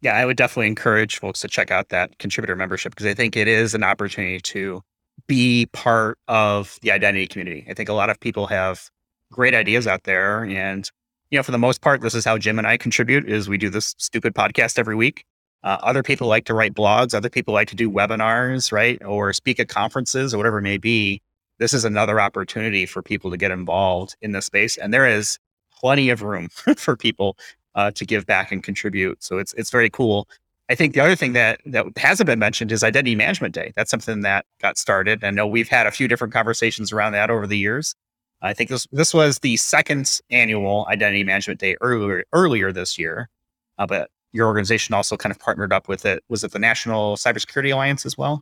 Yeah, 0.02 0.16
I 0.16 0.26
would 0.26 0.38
definitely 0.38 0.68
encourage 0.68 1.20
folks 1.20 1.42
to 1.42 1.48
check 1.48 1.70
out 1.70 1.90
that 1.90 2.18
contributor 2.18 2.56
membership 2.56 2.94
because 2.94 3.06
I 3.06 3.14
think 3.14 3.38
it 3.38 3.48
is 3.48 3.76
an 3.76 3.84
opportunity 3.84 4.40
to 4.40 4.82
be 5.28 5.68
part 5.68 6.18
of 6.28 6.80
the 6.82 6.92
identity 6.92 7.28
community. 7.28 7.66
I 7.70 7.74
think 7.74 7.90
a 7.90 7.94
lot 7.94 8.10
of 8.10 8.20
people 8.20 8.48
have 8.48 8.90
great 9.32 9.54
ideas 9.54 9.88
out 9.88 10.04
there 10.04 10.44
and 10.44 10.90
you 11.30 11.38
know 11.38 11.44
for 11.44 11.52
the 11.52 11.58
most 11.58 11.80
part 11.80 12.02
this 12.02 12.14
is 12.14 12.26
how 12.26 12.38
Jim 12.38 12.58
and 12.58 12.68
I 12.68 12.76
contribute 12.76 13.30
is 13.30 13.48
we 13.48 13.58
do 13.58 13.70
this 13.70 13.96
stupid 13.98 14.34
podcast 14.34 14.78
every 14.78 14.96
week. 14.96 15.24
Uh, 15.64 15.78
other 15.84 16.02
people 16.02 16.28
like 16.28 16.46
to 16.46 16.56
write 16.56 16.74
blogs, 16.74 17.14
other 17.14 17.30
people 17.30 17.54
like 17.54 17.68
to 17.68 17.76
do 17.76 17.90
webinars, 17.90 18.72
right? 18.72 19.02
Or 19.06 19.32
speak 19.32 19.60
at 19.60 19.70
conferences 19.70 20.34
or 20.34 20.38
whatever 20.38 20.58
it 20.58 20.64
may 20.64 20.80
be. 20.80 21.22
This 21.62 21.74
is 21.74 21.86
another 21.86 22.20
opportunity 22.20 22.86
for 22.86 23.02
people 23.02 23.32
to 23.32 23.38
get 23.38 23.52
involved 23.52 24.18
in 24.22 24.34
this 24.34 24.48
space 24.48 24.76
and 24.76 24.94
there 24.94 25.08
is 25.08 25.40
plenty 25.82 26.10
of 26.10 26.22
room 26.22 26.50
for 26.78 26.96
people 26.96 27.38
uh, 27.76 27.92
to 27.92 28.06
give 28.06 28.26
back 28.26 28.52
and 28.52 28.64
contribute. 28.64 29.24
So 29.24 29.38
it's 29.38 29.54
it's 29.54 29.70
very 29.70 29.90
cool. 29.90 30.28
I 30.70 30.76
think 30.76 30.94
the 30.94 31.02
other 31.02 31.16
thing 31.16 31.34
that 31.34 31.60
that 31.66 31.86
hasn't 31.98 32.28
been 32.28 32.40
mentioned 32.40 32.72
is 32.72 32.84
Identity 32.84 33.16
Management 33.16 33.54
Day. 33.54 33.74
That's 33.76 33.92
something 33.92 34.22
that 34.22 34.46
got 34.62 34.78
started. 34.78 35.24
I 35.24 35.32
know 35.32 35.48
we've 35.48 35.70
had 35.70 35.88
a 35.88 35.92
few 35.92 36.08
different 36.08 36.34
conversations 36.34 36.92
around 36.92 37.14
that 37.14 37.30
over 37.30 37.48
the 37.48 37.58
years. 37.58 37.96
I 38.42 38.54
think 38.54 38.70
this 38.70 38.88
this 38.92 39.14
was 39.14 39.40
the 39.40 39.58
second 39.58 40.22
annual 40.30 40.86
Identity 40.90 41.24
Management 41.24 41.60
Day 41.60 41.76
earlier 41.82 42.24
earlier 42.34 42.72
this 42.72 42.98
year, 42.98 43.30
uh, 43.78 43.86
but 43.86 44.10
your 44.34 44.48
organization 44.48 44.96
also 44.96 45.18
kind 45.18 45.32
of 45.32 45.40
partnered 45.40 45.74
up 45.74 45.88
with 45.88 46.06
it. 46.06 46.24
Was 46.30 46.44
it 46.44 46.52
the 46.52 46.60
National 46.60 47.18
Cybersecurity 47.18 47.74
Alliance 47.74 48.06
as 48.06 48.18
well? 48.18 48.42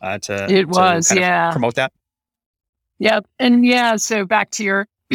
Uh, 0.00 0.18
to 0.18 0.44
It 0.44 0.62
to 0.62 0.66
was, 0.66 1.10
of 1.10 1.16
yeah. 1.16 1.50
promote 1.50 1.74
that. 1.76 1.92
Yep, 2.98 3.26
and 3.38 3.64
yeah. 3.64 3.96
So 3.96 4.24
back 4.24 4.50
to 4.52 4.64
your 4.64 4.88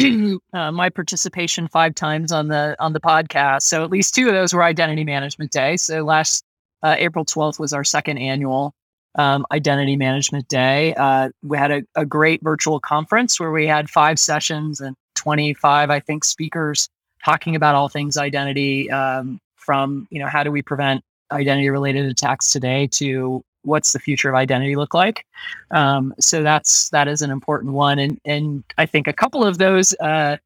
uh, 0.52 0.72
my 0.72 0.90
participation 0.90 1.68
five 1.68 1.94
times 1.94 2.32
on 2.32 2.48
the 2.48 2.76
on 2.78 2.92
the 2.92 3.00
podcast. 3.00 3.62
So 3.62 3.84
at 3.84 3.90
least 3.90 4.14
two 4.14 4.28
of 4.28 4.34
those 4.34 4.52
were 4.52 4.62
Identity 4.62 5.04
Management 5.04 5.50
Day. 5.52 5.76
So 5.76 6.02
last 6.04 6.44
uh, 6.82 6.96
April 6.98 7.24
twelfth 7.24 7.60
was 7.60 7.72
our 7.72 7.84
second 7.84 8.18
annual 8.18 8.74
um, 9.16 9.46
Identity 9.52 9.96
Management 9.96 10.48
Day. 10.48 10.94
Uh, 10.94 11.30
we 11.42 11.58
had 11.58 11.70
a, 11.70 11.82
a 11.94 12.06
great 12.06 12.42
virtual 12.42 12.80
conference 12.80 13.38
where 13.38 13.52
we 13.52 13.66
had 13.66 13.90
five 13.90 14.18
sessions 14.18 14.80
and 14.80 14.96
twenty 15.14 15.54
five, 15.54 15.90
I 15.90 16.00
think, 16.00 16.24
speakers 16.24 16.88
talking 17.24 17.54
about 17.54 17.74
all 17.74 17.88
things 17.88 18.16
identity. 18.16 18.90
Um, 18.90 19.38
from 19.56 20.06
you 20.10 20.20
know 20.20 20.26
how 20.28 20.42
do 20.42 20.50
we 20.50 20.62
prevent 20.62 21.02
identity 21.32 21.70
related 21.70 22.06
attacks 22.06 22.52
today 22.52 22.86
to 22.86 23.42
what's 23.64 23.92
the 23.92 23.98
future 23.98 24.28
of 24.28 24.34
identity 24.34 24.76
look 24.76 24.94
like. 24.94 25.26
Um, 25.70 26.14
so 26.20 26.42
that's 26.42 26.90
that 26.90 27.08
is 27.08 27.22
an 27.22 27.30
important 27.30 27.72
one. 27.72 27.98
And 27.98 28.20
and 28.24 28.64
i 28.78 28.86
think 28.86 29.06
a 29.06 29.12
couple 29.12 29.44
of 29.44 29.58
those 29.58 29.94
uh, 30.00 30.36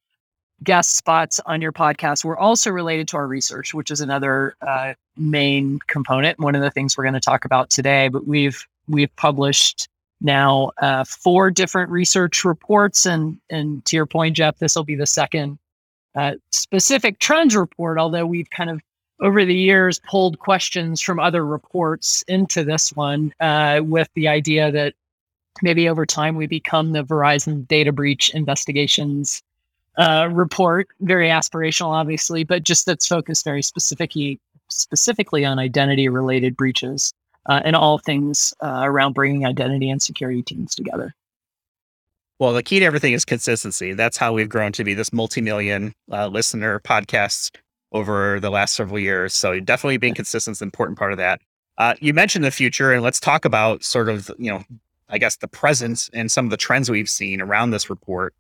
guest 0.65 0.97
spots 0.97 1.41
on 1.47 1.61
your 1.61 1.73
podcast 1.73 2.25
were 2.25 2.39
also 2.39 2.71
related 2.71 3.07
to 3.09 3.17
our 3.17 3.29
research 3.29 3.73
which 3.75 3.91
is 3.91 4.01
another 4.01 4.57
uh, 4.67 4.95
main 5.17 5.79
component 5.87 6.39
one 6.41 6.57
of 6.57 6.63
the 6.63 6.71
things 6.71 6.97
we're 6.97 7.05
going 7.05 7.15
to 7.15 7.21
talk 7.21 7.45
about 7.45 7.71
today. 7.71 8.09
But 8.09 8.27
we've 8.27 8.65
we've 8.89 9.15
published 9.17 9.89
now 10.21 10.73
uh, 10.83 11.05
four 11.05 11.51
different 11.51 11.91
research 11.91 12.45
reports. 12.45 13.07
And 13.07 13.39
and 13.51 13.85
to 13.87 13.97
your 13.97 14.07
point 14.07 14.37
jeff 14.37 14.59
this 14.59 14.77
will 14.77 14.85
be 14.85 14.97
the 14.97 15.07
second 15.07 15.59
uh, 16.15 16.35
specific 16.51 17.19
trends 17.19 17.55
report 17.55 17.99
although 17.99 18.27
we've 18.27 18.51
kind 18.51 18.71
of 18.71 18.81
over 19.21 19.45
the 19.45 19.55
years 19.55 20.01
pulled 20.09 20.39
questions 20.39 21.01
from 21.01 21.19
other 21.19 21.45
reports 21.45 22.23
into 22.29 22.65
this 22.65 22.93
one 22.93 23.33
uh, 23.41 23.81
with 23.85 24.09
the 24.15 24.29
idea 24.29 24.71
that 24.71 24.95
maybe 25.63 25.89
over 25.89 26.07
time 26.07 26.37
we 26.37 26.47
become 26.47 26.93
the 26.93 27.05
Verizon 27.05 27.67
data 27.67 27.93
breach 27.93 28.31
investigations 28.31 29.43
uh, 29.97 30.29
report. 30.31 30.89
Very 31.01 31.29
aspirational, 31.29 31.89
obviously, 31.89 32.45
but 32.45 32.63
just 32.63 32.87
that's 32.87 33.07
focused 33.07 33.45
very 33.45 33.63
specifically 33.63 34.41
specifically 34.71 35.45
on 35.45 35.59
identity 35.59 36.09
related 36.09 36.57
breaches 36.57 37.13
uh, 37.47 37.61
and 37.65 37.75
all 37.75 37.99
things 37.99 38.53
uh, 38.63 38.83
around 38.85 39.15
bringing 39.15 39.47
identity 39.47 39.91
and 39.91 40.03
security 40.03 40.43
teams 40.43 40.75
together. 40.75 41.15
Well, 42.39 42.53
the 42.53 42.63
key 42.63 42.79
to 42.79 42.85
everything 42.85 43.15
is 43.15 43.25
consistency. 43.25 43.95
That's 43.95 44.19
how 44.19 44.33
we've 44.33 44.49
grown 44.49 44.71
to 44.73 44.85
be 44.85 44.95
this 44.95 45.13
multi-million 45.13 45.93
uh, 46.13 46.29
listener 46.29 46.79
podcast 46.81 47.57
over 47.93 48.39
the 48.41 48.51
last 48.51 48.75
several 48.75 48.99
years. 48.99 49.35
So 49.35 49.59
definitely 49.61 49.97
being 49.97 50.15
consistent 50.15 50.57
is 50.57 50.63
an 50.63 50.67
important 50.67 50.99
part 50.99 51.13
of 51.13 51.19
that. 51.19 51.41
Uh, 51.79 51.95
you 52.01 52.13
mentioned 52.13 52.45
the 52.45 52.51
future, 52.51 52.93
and 52.93 53.03
let's 53.03 53.21
talk 53.21 53.45
about 53.45 53.85
sort 53.85 54.09
of 54.09 54.31
you 54.39 54.51
know, 54.51 54.65
I 55.09 55.19
guess 55.19 55.37
the 55.37 55.49
present 55.49 56.11
and 56.13 56.31
some 56.31 56.45
of 56.45 56.51
the 56.51 56.57
trends 56.57 56.91
we've 56.91 57.09
seen 57.09 57.41
around 57.41 57.71
this 57.71 57.89
report. 57.89 58.35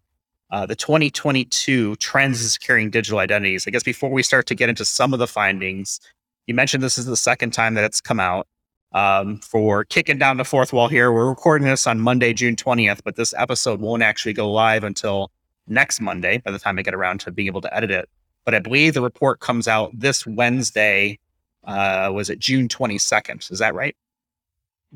Uh, 0.50 0.64
the 0.64 0.74
2022 0.74 1.94
trends 1.96 2.42
in 2.42 2.48
securing 2.48 2.88
digital 2.90 3.18
identities. 3.18 3.66
I 3.66 3.70
guess 3.70 3.82
before 3.82 4.10
we 4.10 4.22
start 4.22 4.46
to 4.46 4.54
get 4.54 4.70
into 4.70 4.84
some 4.84 5.12
of 5.12 5.18
the 5.18 5.26
findings, 5.26 6.00
you 6.46 6.54
mentioned 6.54 6.82
this 6.82 6.96
is 6.96 7.04
the 7.04 7.18
second 7.18 7.50
time 7.50 7.74
that 7.74 7.84
it's 7.84 8.00
come 8.00 8.18
out 8.18 8.48
um, 8.92 9.38
for 9.40 9.84
kicking 9.84 10.16
down 10.18 10.38
the 10.38 10.46
fourth 10.46 10.72
wall 10.72 10.88
here. 10.88 11.12
We're 11.12 11.28
recording 11.28 11.68
this 11.68 11.86
on 11.86 12.00
Monday, 12.00 12.32
June 12.32 12.56
20th, 12.56 13.00
but 13.04 13.16
this 13.16 13.34
episode 13.36 13.80
won't 13.80 14.02
actually 14.02 14.32
go 14.32 14.50
live 14.50 14.84
until 14.84 15.30
next 15.66 16.00
Monday 16.00 16.38
by 16.38 16.50
the 16.50 16.58
time 16.58 16.78
I 16.78 16.82
get 16.82 16.94
around 16.94 17.20
to 17.20 17.30
being 17.30 17.48
able 17.48 17.60
to 17.60 17.76
edit 17.76 17.90
it. 17.90 18.08
But 18.48 18.54
I 18.54 18.60
believe 18.60 18.94
the 18.94 19.02
report 19.02 19.40
comes 19.40 19.68
out 19.68 19.90
this 19.92 20.26
Wednesday. 20.26 21.18
Uh, 21.64 22.10
was 22.14 22.30
it 22.30 22.38
June 22.38 22.66
22nd? 22.66 23.52
Is 23.52 23.58
that 23.58 23.74
right? 23.74 23.94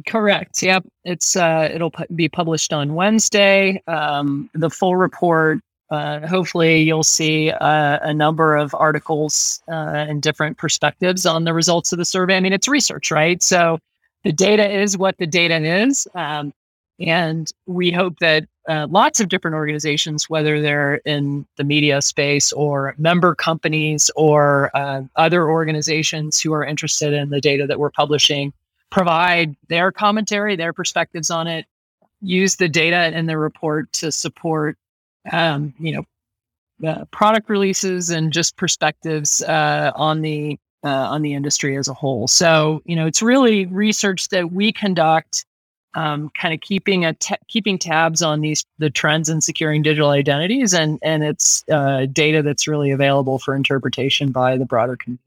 Correct. 0.06 0.62
Yep. 0.62 0.86
It's 1.04 1.36
uh, 1.36 1.68
it'll 1.70 1.90
pu- 1.90 2.06
be 2.14 2.30
published 2.30 2.72
on 2.72 2.94
Wednesday. 2.94 3.82
Um, 3.86 4.48
the 4.54 4.70
full 4.70 4.96
report 4.96 5.58
uh, 5.90 6.26
hopefully, 6.26 6.80
you'll 6.80 7.02
see 7.02 7.50
uh, 7.50 7.98
a 8.00 8.14
number 8.14 8.56
of 8.56 8.74
articles 8.74 9.62
uh, 9.68 9.74
and 10.08 10.22
different 10.22 10.56
perspectives 10.56 11.26
on 11.26 11.44
the 11.44 11.52
results 11.52 11.92
of 11.92 11.98
the 11.98 12.06
survey. 12.06 12.38
I 12.38 12.40
mean, 12.40 12.54
it's 12.54 12.68
research, 12.68 13.10
right? 13.10 13.42
So 13.42 13.78
the 14.24 14.32
data 14.32 14.66
is 14.66 14.96
what 14.96 15.18
the 15.18 15.26
data 15.26 15.62
is. 15.62 16.08
Um, 16.14 16.54
and 17.02 17.50
we 17.66 17.90
hope 17.90 18.18
that 18.20 18.44
uh, 18.68 18.86
lots 18.90 19.20
of 19.20 19.28
different 19.28 19.54
organizations, 19.54 20.30
whether 20.30 20.60
they're 20.60 20.96
in 21.04 21.46
the 21.56 21.64
media 21.64 22.00
space 22.00 22.52
or 22.52 22.94
member 22.96 23.34
companies 23.34 24.10
or 24.14 24.70
uh, 24.74 25.02
other 25.16 25.48
organizations 25.48 26.40
who 26.40 26.52
are 26.52 26.64
interested 26.64 27.12
in 27.12 27.30
the 27.30 27.40
data 27.40 27.66
that 27.66 27.78
we're 27.78 27.90
publishing, 27.90 28.52
provide 28.90 29.56
their 29.68 29.90
commentary, 29.90 30.54
their 30.54 30.72
perspectives 30.72 31.30
on 31.30 31.46
it, 31.46 31.66
use 32.20 32.56
the 32.56 32.68
data 32.68 33.16
in 33.16 33.26
the 33.26 33.36
report 33.36 33.92
to 33.92 34.12
support 34.12 34.78
um, 35.30 35.74
you 35.78 35.92
know, 35.92 36.88
uh, 36.88 37.04
product 37.06 37.48
releases 37.48 38.10
and 38.10 38.32
just 38.32 38.56
perspectives 38.56 39.42
uh, 39.42 39.92
on 39.94 40.22
the 40.22 40.58
uh, 40.84 40.88
on 40.88 41.22
the 41.22 41.32
industry 41.34 41.76
as 41.76 41.86
a 41.86 41.94
whole. 41.94 42.26
So 42.26 42.82
you 42.84 42.96
know, 42.96 43.06
it's 43.06 43.22
really 43.22 43.66
research 43.66 44.28
that 44.28 44.52
we 44.52 44.72
conduct, 44.72 45.44
um, 45.94 46.30
kind 46.30 46.54
of 46.54 46.60
keeping 46.60 47.04
a 47.04 47.12
t- 47.14 47.36
keeping 47.48 47.78
tabs 47.78 48.22
on 48.22 48.40
these 48.40 48.64
the 48.78 48.90
trends 48.90 49.28
in 49.28 49.40
securing 49.40 49.82
digital 49.82 50.10
identities, 50.10 50.74
and 50.74 50.98
and 51.02 51.22
it's 51.22 51.64
uh, 51.70 52.06
data 52.06 52.42
that's 52.42 52.66
really 52.66 52.90
available 52.90 53.38
for 53.38 53.54
interpretation 53.54 54.32
by 54.32 54.56
the 54.56 54.64
broader 54.64 54.96
community. 54.96 55.22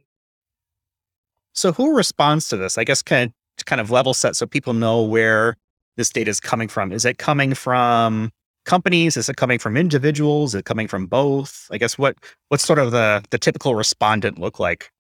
So 1.54 1.72
who 1.72 1.96
responds 1.96 2.50
to 2.50 2.58
this? 2.58 2.78
I 2.78 2.84
guess 2.84 3.02
kind 3.02 3.32
of 3.58 3.66
kind 3.66 3.80
of 3.80 3.90
level 3.92 4.14
set 4.14 4.36
so 4.36 4.46
people 4.46 4.74
know 4.74 5.02
where 5.02 5.56
this 5.96 6.10
data 6.10 6.30
is 6.30 6.40
coming 6.40 6.68
from. 6.68 6.92
Is 6.92 7.06
it 7.06 7.18
coming 7.18 7.54
from 7.54 8.32
companies? 8.66 9.16
Is 9.16 9.30
it 9.30 9.38
coming 9.38 9.60
from 9.60 9.78
individuals? 9.78 10.54
Is 10.54 10.60
it 10.60 10.66
coming 10.66 10.88
from 10.88 11.06
both? 11.06 11.68
I 11.72 11.78
guess 11.78 11.98
what 11.98 12.18
what's 12.50 12.66
sort 12.66 12.80
of 12.80 12.92
the 12.92 13.24
the 13.30 13.38
typical 13.38 13.76
respondent 13.76 14.40
look 14.40 14.60
like? 14.60 14.92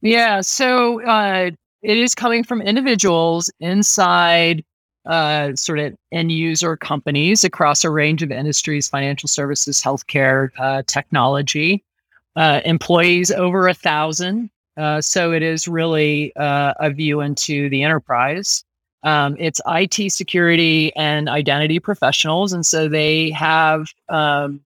Yeah, 0.00 0.40
so 0.40 1.00
uh, 1.02 1.52
it 1.82 1.96
is 1.96 2.14
coming 2.14 2.44
from 2.44 2.62
individuals 2.62 3.50
inside 3.60 4.64
uh, 5.06 5.54
sort 5.56 5.80
of 5.80 5.96
end 6.12 6.30
user 6.30 6.76
companies 6.76 7.42
across 7.44 7.84
a 7.84 7.90
range 7.90 8.22
of 8.22 8.30
industries: 8.30 8.88
financial 8.88 9.28
services, 9.28 9.82
healthcare, 9.82 10.50
uh, 10.58 10.82
technology. 10.86 11.82
Uh, 12.34 12.62
employees 12.64 13.30
over 13.30 13.68
a 13.68 13.74
thousand. 13.74 14.48
Uh, 14.78 15.02
so 15.02 15.32
it 15.32 15.42
is 15.42 15.68
really 15.68 16.34
uh, 16.36 16.72
a 16.80 16.88
view 16.90 17.20
into 17.20 17.68
the 17.68 17.82
enterprise. 17.82 18.64
Um, 19.02 19.36
it's 19.38 19.60
IT 19.66 20.10
security 20.12 20.94
and 20.96 21.28
identity 21.28 21.78
professionals, 21.78 22.54
and 22.54 22.64
so 22.64 22.88
they 22.88 23.30
have 23.30 23.86
um, 24.08 24.60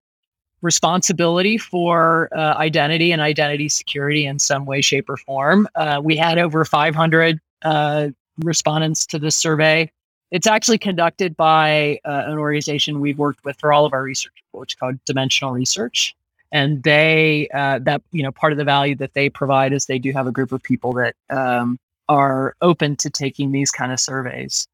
responsibility 0.63 1.59
for 1.59 2.29
uh, 2.37 2.55
identity 2.57 3.13
and 3.13 3.21
identity 3.21 3.69
security 3.69 4.27
in 4.27 4.39
some 4.39 4.65
way, 4.65 4.81
shape, 4.81 5.09
or 5.09 5.17
form. 5.17 5.69
Uh, 5.75 6.01
we 6.03 6.17
had 6.17 6.39
over 6.39 6.65
500 6.65 7.41
uh, 7.63 8.09
respondents 8.39 9.07
to 9.07 9.19
this 9.19 9.37
survey. 9.37 9.91
It's 10.31 10.47
actually 10.47 10.79
conducted 10.79 11.37
by 11.37 12.01
uh, 12.05 12.25
an 12.27 12.39
organization 12.39 13.01
we've 13.01 13.19
worked 13.19 13.45
with 13.45 13.57
for 13.59 13.73
all 13.73 13.87
of 13.87 13.93
our 13.93 14.03
research 14.03 14.33
which 14.57 14.73
is 14.73 14.77
called 14.77 14.99
Dimensional 15.05 15.53
Research. 15.53 16.15
And 16.53 16.83
they, 16.83 17.49
uh, 17.53 17.81
that, 17.81 18.03
you 18.13 18.23
know, 18.23 18.33
part 18.33 18.53
of 18.53 18.59
the 18.59 18.65
value 18.65 18.95
that 18.97 19.15
they 19.15 19.29
provide 19.29 19.73
is 19.73 19.87
they 19.87 19.99
do 19.99 20.13
have 20.13 20.27
a 20.27 20.33
group 20.33 20.53
of 20.53 20.63
people 20.63 20.93
that 20.95 21.15
um, 21.29 21.79
are 22.09 22.55
open 22.63 22.97
to 22.97 23.11
taking 23.11 23.53
these 23.53 23.71
kind 23.71 23.93
of 23.93 24.01
surveys. 24.01 24.67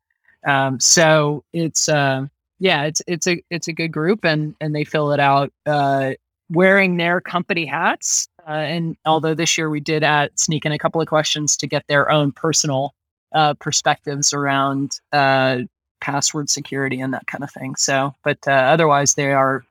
Um, 0.46 0.78
so 0.80 1.44
it's 1.52 1.88
uh, 1.88 2.26
yeah, 2.62 2.84
it's 2.84 3.02
it's 3.08 3.26
a 3.26 3.42
it's 3.50 3.66
a 3.66 3.72
good 3.72 3.90
group, 3.90 4.24
and 4.24 4.54
and 4.60 4.72
they 4.72 4.84
fill 4.84 5.10
it 5.10 5.18
out 5.18 5.52
uh, 5.66 6.12
wearing 6.48 6.96
their 6.96 7.20
company 7.20 7.66
hats. 7.66 8.28
Uh, 8.46 8.52
and 8.52 8.96
although 9.04 9.34
this 9.34 9.58
year 9.58 9.68
we 9.68 9.80
did 9.80 10.04
add, 10.04 10.30
sneak 10.38 10.64
in 10.64 10.70
a 10.70 10.78
couple 10.78 11.00
of 11.00 11.08
questions 11.08 11.56
to 11.56 11.66
get 11.66 11.84
their 11.88 12.08
own 12.08 12.30
personal 12.30 12.94
uh, 13.32 13.54
perspectives 13.54 14.32
around 14.32 15.00
uh, 15.12 15.58
password 16.00 16.48
security 16.48 17.00
and 17.00 17.12
that 17.12 17.26
kind 17.26 17.42
of 17.42 17.50
thing. 17.50 17.74
So, 17.74 18.14
but 18.22 18.38
uh, 18.46 18.52
otherwise, 18.52 19.14
they 19.14 19.32
are 19.32 19.64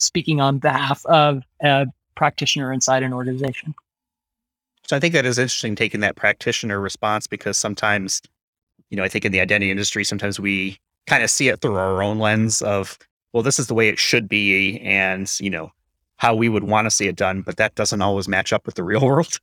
speaking 0.00 0.40
on 0.40 0.58
behalf 0.58 1.06
of 1.06 1.44
a 1.62 1.86
practitioner 2.16 2.72
inside 2.72 3.04
an 3.04 3.12
organization. 3.12 3.72
So 4.88 4.96
I 4.96 5.00
think 5.00 5.14
that 5.14 5.26
is 5.26 5.38
interesting 5.38 5.76
taking 5.76 6.00
that 6.00 6.16
practitioner 6.16 6.80
response 6.80 7.28
because 7.28 7.56
sometimes, 7.56 8.20
you 8.90 8.96
know, 8.96 9.04
I 9.04 9.08
think 9.08 9.24
in 9.24 9.30
the 9.30 9.38
identity 9.38 9.70
industry, 9.70 10.02
sometimes 10.02 10.40
we 10.40 10.80
kind 11.06 11.22
of 11.22 11.30
see 11.30 11.48
it 11.48 11.60
through 11.60 11.76
our 11.76 12.02
own 12.02 12.18
lens 12.18 12.62
of, 12.62 12.98
well, 13.32 13.42
this 13.42 13.58
is 13.58 13.66
the 13.66 13.74
way 13.74 13.88
it 13.88 13.98
should 13.98 14.28
be, 14.28 14.78
and 14.80 15.30
you 15.40 15.50
know, 15.50 15.72
how 16.16 16.34
we 16.34 16.48
would 16.48 16.64
want 16.64 16.86
to 16.86 16.90
see 16.90 17.08
it 17.08 17.16
done, 17.16 17.42
but 17.42 17.56
that 17.56 17.74
doesn't 17.74 18.00
always 18.00 18.28
match 18.28 18.52
up 18.52 18.64
with 18.64 18.76
the 18.76 18.84
real 18.84 19.00
world 19.06 19.40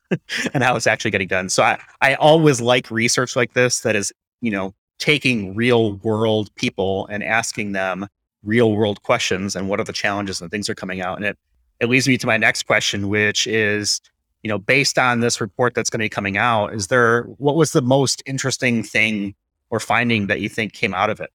and 0.54 0.64
how 0.64 0.76
it's 0.76 0.88
actually 0.88 1.12
getting 1.12 1.28
done. 1.28 1.50
So 1.50 1.64
I, 1.64 1.80
I 2.02 2.16
always 2.16 2.62
like 2.62 2.90
research 2.90 3.36
like 3.36 3.54
this 3.54 3.82
that 3.82 3.96
is, 3.96 4.14
you 4.42 4.52
know, 4.52 4.74
taking 4.98 5.56
real 5.56 5.94
world 5.98 6.54
people 6.56 7.08
and 7.08 7.24
asking 7.24 7.72
them 7.72 8.08
real 8.44 8.74
world 8.74 9.02
questions 9.04 9.56
and 9.56 9.68
what 9.68 9.80
are 9.80 9.86
the 9.86 9.94
challenges 9.94 10.42
and 10.42 10.50
things 10.52 10.70
are 10.70 10.76
coming 10.76 11.02
out. 11.02 11.18
And 11.18 11.26
it 11.26 11.38
it 11.80 11.90
leads 11.90 12.08
me 12.08 12.18
to 12.18 12.28
my 12.28 12.38
next 12.38 12.64
question, 12.64 13.08
which 13.08 13.48
is 13.48 14.02
you 14.44 14.48
know, 14.48 14.58
based 14.58 14.98
on 14.98 15.20
this 15.20 15.42
report 15.42 15.74
that's 15.74 15.90
going 15.90 16.00
to 16.00 16.06
be 16.06 16.10
coming 16.10 16.38
out, 16.38 16.74
is 16.74 16.88
there 16.88 17.24
what 17.24 17.56
was 17.56 17.74
the 17.74 17.82
most 17.82 18.24
interesting 18.26 18.84
thing 18.84 19.36
or 19.70 19.80
finding 19.80 20.28
that 20.28 20.40
you 20.40 20.50
think 20.50 20.74
came 20.74 20.94
out 20.94 21.10
of 21.10 21.20
it? 21.20 21.30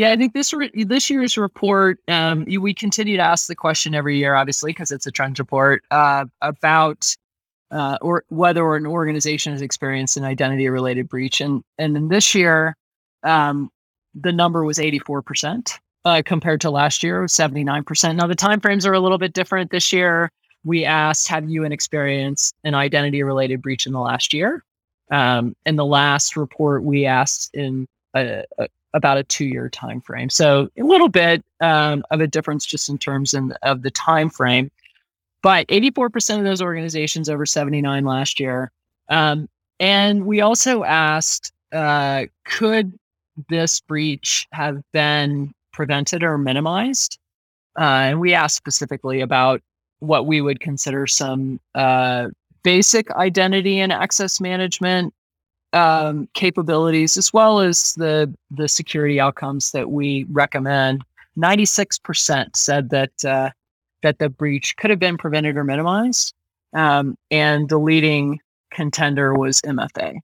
Yeah, 0.00 0.12
I 0.12 0.16
think 0.16 0.32
this 0.32 0.54
re- 0.54 0.72
this 0.72 1.10
year's 1.10 1.36
report, 1.36 1.98
um, 2.08 2.46
we 2.46 2.72
continue 2.72 3.18
to 3.18 3.22
ask 3.22 3.48
the 3.48 3.54
question 3.54 3.94
every 3.94 4.16
year, 4.16 4.34
obviously, 4.34 4.70
because 4.70 4.90
it's 4.90 5.04
a 5.04 5.10
trend 5.10 5.38
report 5.38 5.82
uh, 5.90 6.24
about 6.40 7.14
uh, 7.70 7.98
or 8.00 8.24
whether 8.30 8.76
an 8.76 8.86
organization 8.86 9.52
has 9.52 9.60
experienced 9.60 10.16
an 10.16 10.24
identity 10.24 10.70
related 10.70 11.06
breach, 11.06 11.42
and 11.42 11.62
and 11.76 11.98
in 11.98 12.08
this 12.08 12.34
year, 12.34 12.78
um, 13.24 13.68
the 14.14 14.32
number 14.32 14.64
was 14.64 14.78
eighty 14.78 15.00
four 15.00 15.20
percent. 15.20 15.78
Uh, 16.06 16.22
compared 16.24 16.62
to 16.62 16.70
last 16.70 17.02
year, 17.02 17.24
79%. 17.24 18.16
Now, 18.16 18.26
the 18.26 18.34
timeframes 18.34 18.86
are 18.86 18.94
a 18.94 19.00
little 19.00 19.18
bit 19.18 19.34
different 19.34 19.70
this 19.70 19.92
year 19.92 20.30
we 20.64 20.86
asked, 20.86 21.28
have 21.28 21.50
you 21.50 21.66
an 21.66 21.72
experience 21.72 22.54
an 22.64 22.74
identity 22.74 23.22
related 23.22 23.60
breach 23.60 23.84
in 23.84 23.92
the 23.92 24.00
last 24.00 24.32
year? 24.32 24.64
Um, 25.10 25.54
in 25.66 25.76
the 25.76 25.84
last 25.84 26.38
report, 26.38 26.84
we 26.84 27.04
asked 27.04 27.50
in 27.52 27.86
a, 28.16 28.44
a, 28.58 28.68
about 28.94 29.18
a 29.18 29.24
two 29.24 29.44
year 29.44 29.68
time 29.68 30.00
frame. 30.00 30.30
So 30.30 30.68
a 30.78 30.82
little 30.82 31.08
bit 31.08 31.44
um, 31.60 32.04
of 32.10 32.20
a 32.20 32.26
difference 32.26 32.66
just 32.66 32.88
in 32.88 32.98
terms 32.98 33.34
in, 33.34 33.52
of 33.62 33.82
the 33.82 33.90
time 33.90 34.30
frame. 34.30 34.70
But 35.42 35.66
84% 35.68 36.38
of 36.38 36.44
those 36.44 36.60
organizations 36.60 37.28
over 37.28 37.46
79 37.46 38.04
last 38.04 38.40
year. 38.40 38.70
Um, 39.08 39.48
and 39.78 40.26
we 40.26 40.42
also 40.42 40.84
asked, 40.84 41.52
uh, 41.72 42.26
could 42.44 42.92
this 43.48 43.80
breach 43.80 44.46
have 44.52 44.82
been 44.92 45.54
prevented 45.72 46.22
or 46.22 46.36
minimized? 46.36 47.18
Uh, 47.78 47.82
and 47.82 48.20
we 48.20 48.34
asked 48.34 48.56
specifically 48.56 49.20
about 49.22 49.62
what 50.00 50.26
we 50.26 50.40
would 50.40 50.60
consider 50.60 51.06
some 51.06 51.60
uh, 51.74 52.28
basic 52.62 53.10
identity 53.12 53.80
and 53.80 53.92
access 53.92 54.40
management 54.40 55.14
um, 55.72 56.28
capabilities, 56.34 57.16
as 57.16 57.32
well 57.32 57.60
as 57.60 57.94
the 57.94 58.32
the 58.50 58.68
security 58.68 59.20
outcomes 59.20 59.72
that 59.72 59.90
we 59.90 60.26
recommend. 60.30 61.02
Ninety 61.36 61.64
six 61.64 61.98
percent 61.98 62.56
said 62.56 62.90
that 62.90 63.24
uh, 63.24 63.50
that 64.02 64.18
the 64.18 64.28
breach 64.28 64.76
could 64.76 64.90
have 64.90 64.98
been 64.98 65.16
prevented 65.16 65.56
or 65.56 65.64
minimized, 65.64 66.34
um, 66.74 67.16
and 67.30 67.68
the 67.68 67.78
leading 67.78 68.40
contender 68.72 69.34
was 69.34 69.60
MFA. 69.62 70.18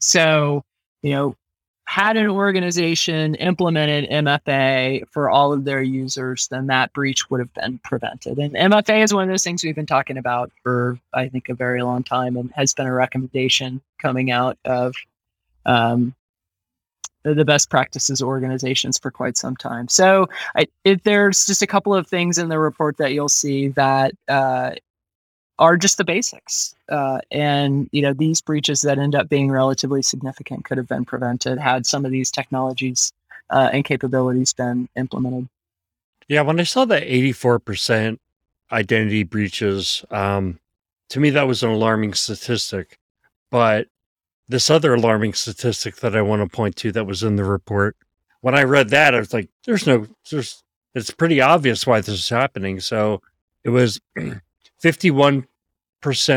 So, 0.00 0.62
you 1.02 1.10
know, 1.10 1.36
had 1.86 2.16
an 2.16 2.28
organization 2.28 3.36
implemented 3.36 4.10
MFA 4.10 5.08
for 5.08 5.30
all 5.30 5.52
of 5.52 5.64
their 5.64 5.82
users, 5.82 6.48
then 6.48 6.66
that 6.66 6.92
breach 6.92 7.30
would 7.30 7.40
have 7.40 7.54
been 7.54 7.78
prevented. 7.78 8.38
And 8.38 8.54
MFA 8.54 9.02
is 9.02 9.14
one 9.14 9.22
of 9.22 9.28
those 9.28 9.44
things 9.44 9.62
we've 9.62 9.74
been 9.74 9.86
talking 9.86 10.18
about 10.18 10.50
for, 10.62 10.98
I 11.14 11.28
think, 11.28 11.48
a 11.48 11.54
very 11.54 11.82
long 11.82 12.02
time 12.02 12.36
and 12.36 12.50
has 12.52 12.74
been 12.74 12.86
a 12.86 12.92
recommendation 12.92 13.80
coming 13.98 14.32
out 14.32 14.58
of 14.64 14.94
um, 15.64 16.14
the 17.22 17.44
best 17.44 17.70
practices 17.70 18.20
organizations 18.20 18.98
for 18.98 19.10
quite 19.12 19.36
some 19.36 19.56
time. 19.56 19.88
So 19.88 20.28
I, 20.56 20.66
it, 20.84 21.04
there's 21.04 21.46
just 21.46 21.62
a 21.62 21.66
couple 21.66 21.94
of 21.94 22.08
things 22.08 22.36
in 22.36 22.48
the 22.48 22.58
report 22.58 22.96
that 22.98 23.12
you'll 23.12 23.28
see 23.28 23.68
that 23.68 24.12
uh, 24.28 24.72
are 25.58 25.76
just 25.76 25.98
the 25.98 26.04
basics. 26.04 26.74
Uh, 26.88 27.20
and 27.30 27.88
you 27.92 28.02
know, 28.02 28.12
these 28.12 28.40
breaches 28.40 28.82
that 28.82 28.98
end 28.98 29.14
up 29.14 29.28
being 29.28 29.50
relatively 29.50 30.02
significant 30.02 30.64
could 30.64 30.78
have 30.78 30.88
been 30.88 31.04
prevented 31.04 31.58
had 31.58 31.86
some 31.86 32.04
of 32.04 32.10
these 32.10 32.30
technologies 32.30 33.12
uh, 33.50 33.70
and 33.72 33.84
capabilities 33.84 34.52
been 34.52 34.88
implemented. 34.96 35.48
Yeah, 36.28 36.42
when 36.42 36.58
I 36.58 36.64
saw 36.64 36.84
the 36.84 37.00
84% 37.00 38.18
identity 38.72 39.22
breaches, 39.22 40.04
um, 40.10 40.58
to 41.10 41.20
me 41.20 41.30
that 41.30 41.46
was 41.46 41.62
an 41.62 41.70
alarming 41.70 42.14
statistic. 42.14 42.98
But 43.50 43.88
this 44.48 44.70
other 44.70 44.94
alarming 44.94 45.34
statistic 45.34 45.96
that 45.96 46.16
I 46.16 46.22
want 46.22 46.42
to 46.42 46.54
point 46.54 46.76
to 46.76 46.92
that 46.92 47.06
was 47.06 47.22
in 47.22 47.36
the 47.36 47.44
report, 47.44 47.96
when 48.40 48.54
I 48.54 48.64
read 48.64 48.90
that, 48.90 49.14
I 49.14 49.18
was 49.18 49.32
like, 49.32 49.48
"There's 49.64 49.86
no, 49.86 50.06
there's, 50.30 50.62
it's 50.94 51.10
pretty 51.10 51.40
obvious 51.40 51.86
why 51.86 52.00
this 52.00 52.14
is 52.14 52.28
happening." 52.28 52.80
So 52.80 53.22
it 53.64 53.70
was 53.70 54.00
51% 54.82 55.46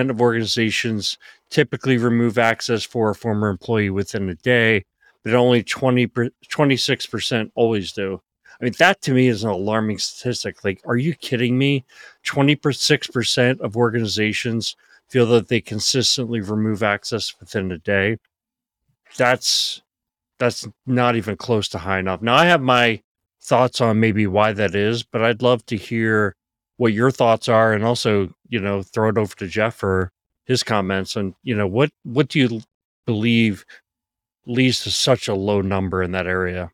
of 0.10 0.22
organizations 0.22 1.18
typically 1.50 1.98
remove 1.98 2.38
access 2.38 2.84
for 2.84 3.10
a 3.10 3.16
former 3.16 3.50
employee 3.50 3.90
within 3.90 4.30
a 4.30 4.36
day, 4.36 4.86
but 5.24 5.34
only 5.34 5.64
20 5.64 6.08
26% 6.08 7.52
always 7.56 7.92
do. 7.92 8.22
I 8.60 8.66
mean, 8.66 8.74
that 8.80 9.02
to 9.04 9.14
me 9.14 9.28
is 9.28 9.44
an 9.44 9.50
alarming 9.50 10.00
statistic. 10.00 10.64
Like, 10.66 10.82
are 10.86 10.98
you 10.98 11.16
kidding 11.16 11.58
me? 11.58 11.86
26% 12.26 13.62
of 13.62 13.78
organizations 13.78 14.76
feel 15.08 15.26
that 15.28 15.48
they 15.48 15.62
consistently 15.62 16.42
remove 16.42 16.84
access 16.84 17.34
within 17.40 17.72
a 17.72 17.78
day. 17.78 18.18
That's 19.18 19.82
that's 20.40 20.68
not 20.86 21.16
even 21.16 21.36
close 21.36 21.68
to 21.70 21.78
high 21.80 22.00
enough. 22.00 22.22
Now 22.22 22.36
I 22.36 22.46
have 22.46 22.62
my 22.62 23.02
thoughts 23.42 23.82
on 23.82 24.00
maybe 24.00 24.28
why 24.28 24.54
that 24.54 24.76
is, 24.76 25.04
but 25.04 25.24
I'd 25.24 25.42
love 25.42 25.66
to 25.68 25.76
hear 25.76 26.36
what 26.80 26.94
your 26.94 27.12
thoughts 27.12 27.50
are 27.50 27.74
and 27.74 27.84
also 27.84 28.34
you 28.48 28.60
know 28.60 28.82
throw 28.82 29.10
it 29.10 29.18
over 29.18 29.36
to 29.36 29.48
jeff 29.48 29.76
for 29.76 30.12
his 30.46 30.64
comments 30.64 31.16
and 31.16 31.36
you 31.44 31.54
know 31.54 31.68
what 31.68 31.92
what 32.04 32.30
do 32.30 32.40
you 32.40 32.62
believe 33.06 33.66
leads 34.46 34.84
to 34.84 34.90
such 34.90 35.28
a 35.28 35.36
low 35.36 35.62
number 35.62 36.02
in 36.02 36.12
that 36.12 36.26
area? 36.26 36.72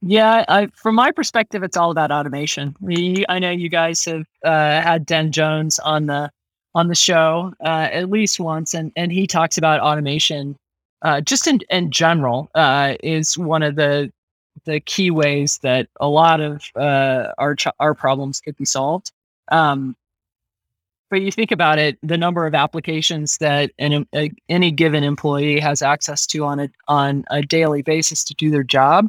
Yeah 0.00 0.44
I, 0.48 0.66
from 0.74 0.94
my 0.94 1.12
perspective 1.12 1.62
it's 1.62 1.76
all 1.76 1.90
about 1.90 2.10
automation. 2.10 2.74
We, 2.80 3.24
i 3.28 3.38
know 3.38 3.50
you 3.50 3.68
guys 3.68 4.04
have 4.06 4.26
uh, 4.44 4.80
had 4.80 5.06
Dan 5.06 5.30
jones 5.30 5.78
on 5.78 6.06
the 6.06 6.30
on 6.74 6.88
the 6.88 6.94
show 6.94 7.52
uh, 7.64 7.88
at 7.92 8.10
least 8.10 8.40
once 8.40 8.74
and 8.74 8.92
and 8.96 9.12
he 9.12 9.26
talks 9.26 9.58
about 9.58 9.80
automation 9.80 10.56
uh, 11.02 11.20
just 11.20 11.46
in, 11.46 11.60
in 11.70 11.90
general 11.90 12.50
uh, 12.54 12.94
is 13.02 13.36
one 13.36 13.62
of 13.62 13.76
the 13.76 14.10
the 14.64 14.80
key 14.80 15.10
ways 15.10 15.58
that 15.62 15.88
a 16.00 16.08
lot 16.08 16.40
of 16.40 16.64
uh, 16.76 17.28
our 17.36 17.54
ch- 17.54 17.76
our 17.78 17.94
problems 17.94 18.40
could 18.40 18.56
be 18.56 18.64
solved 18.64 19.12
um, 19.48 19.96
but 21.10 21.22
you 21.22 21.30
think 21.30 21.52
about 21.52 21.78
it, 21.78 21.98
the 22.02 22.18
number 22.18 22.46
of 22.46 22.54
applications 22.54 23.38
that 23.38 23.70
an, 23.78 24.06
a, 24.14 24.32
any 24.48 24.70
given 24.70 25.04
employee 25.04 25.60
has 25.60 25.82
access 25.82 26.26
to 26.28 26.44
on 26.44 26.60
a 26.60 26.68
on 26.88 27.24
a 27.30 27.42
daily 27.42 27.82
basis 27.82 28.24
to 28.24 28.34
do 28.34 28.50
their 28.50 28.64
job. 28.64 29.08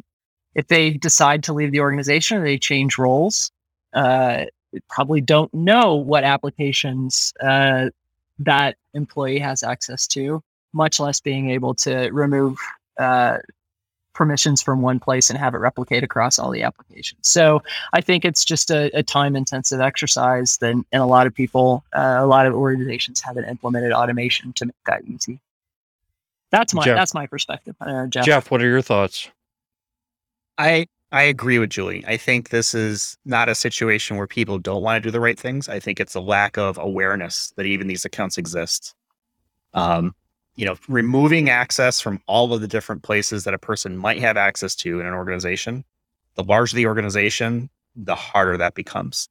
If 0.54 0.68
they 0.68 0.92
decide 0.92 1.42
to 1.44 1.52
leave 1.52 1.72
the 1.72 1.80
organization 1.80 2.38
or 2.38 2.44
they 2.44 2.58
change 2.58 2.96
roles, 2.96 3.50
uh, 3.92 4.44
probably 4.88 5.20
don't 5.20 5.52
know 5.52 5.96
what 5.96 6.24
applications 6.24 7.32
uh, 7.40 7.90
that 8.38 8.76
employee 8.94 9.38
has 9.38 9.62
access 9.62 10.06
to, 10.08 10.42
much 10.72 11.00
less 11.00 11.20
being 11.20 11.50
able 11.50 11.74
to 11.74 12.08
remove 12.10 12.58
uh, 12.98 13.38
permissions 14.16 14.62
from 14.62 14.80
one 14.80 14.98
place 14.98 15.30
and 15.30 15.38
have 15.38 15.54
it 15.54 15.58
replicate 15.58 16.02
across 16.02 16.38
all 16.38 16.50
the 16.50 16.62
applications. 16.62 17.28
So 17.28 17.62
I 17.92 18.00
think 18.00 18.24
it's 18.24 18.44
just 18.44 18.70
a, 18.70 18.90
a 18.96 19.02
time 19.02 19.36
intensive 19.36 19.80
exercise 19.80 20.56
Then, 20.56 20.84
and 20.90 21.02
a 21.02 21.06
lot 21.06 21.26
of 21.26 21.34
people, 21.34 21.84
uh, 21.94 22.16
a 22.18 22.26
lot 22.26 22.46
of 22.46 22.54
organizations 22.54 23.20
haven't 23.20 23.44
implemented 23.44 23.92
automation 23.92 24.52
to 24.54 24.66
make 24.66 24.74
that 24.86 25.04
easy. 25.04 25.38
That's 26.50 26.72
my 26.72 26.84
Jeff, 26.84 26.96
that's 26.96 27.14
my 27.14 27.26
perspective. 27.26 27.76
Uh, 27.80 28.06
Jeff. 28.06 28.24
Jeff, 28.24 28.50
what 28.50 28.62
are 28.62 28.68
your 28.68 28.82
thoughts? 28.82 29.28
I 30.56 30.86
I 31.12 31.24
agree 31.24 31.58
with 31.58 31.70
Julie. 31.70 32.04
I 32.06 32.16
think 32.16 32.48
this 32.48 32.74
is 32.74 33.18
not 33.24 33.48
a 33.48 33.54
situation 33.54 34.16
where 34.16 34.26
people 34.26 34.58
don't 34.58 34.82
want 34.82 35.02
to 35.02 35.06
do 35.06 35.10
the 35.10 35.20
right 35.20 35.38
things. 35.38 35.68
I 35.68 35.78
think 35.78 36.00
it's 36.00 36.14
a 36.14 36.20
lack 36.20 36.56
of 36.56 36.78
awareness 36.78 37.52
that 37.56 37.66
even 37.66 37.86
these 37.86 38.04
accounts 38.04 38.38
exist. 38.38 38.94
Um, 39.74 40.14
you 40.56 40.64
know, 40.64 40.76
removing 40.88 41.50
access 41.50 42.00
from 42.00 42.20
all 42.26 42.52
of 42.52 42.60
the 42.60 42.68
different 42.68 43.02
places 43.02 43.44
that 43.44 43.54
a 43.54 43.58
person 43.58 43.96
might 43.96 44.18
have 44.18 44.36
access 44.36 44.74
to 44.76 45.00
in 45.00 45.06
an 45.06 45.12
organization, 45.12 45.84
the 46.34 46.42
larger 46.42 46.76
the 46.76 46.86
organization, 46.86 47.70
the 47.94 48.14
harder 48.14 48.56
that 48.56 48.74
becomes. 48.74 49.28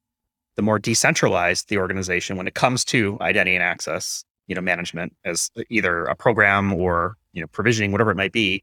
The 0.54 0.62
more 0.62 0.78
decentralized 0.78 1.68
the 1.68 1.78
organization 1.78 2.36
when 2.36 2.46
it 2.46 2.54
comes 2.54 2.84
to 2.86 3.18
identity 3.20 3.56
and 3.56 3.62
access, 3.62 4.24
you 4.46 4.54
know, 4.54 4.60
management 4.60 5.14
as 5.24 5.50
either 5.68 6.04
a 6.04 6.14
program 6.14 6.72
or, 6.72 7.16
you 7.32 7.40
know, 7.40 7.48
provisioning, 7.48 7.92
whatever 7.92 8.12
it 8.12 8.16
might 8.16 8.32
be, 8.32 8.62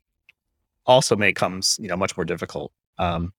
also 0.86 1.16
becomes, 1.16 1.78
you 1.82 1.88
know, 1.88 1.98
much 1.98 2.18
more 2.18 2.26
difficult. 2.26 2.72
Um, 2.98 3.34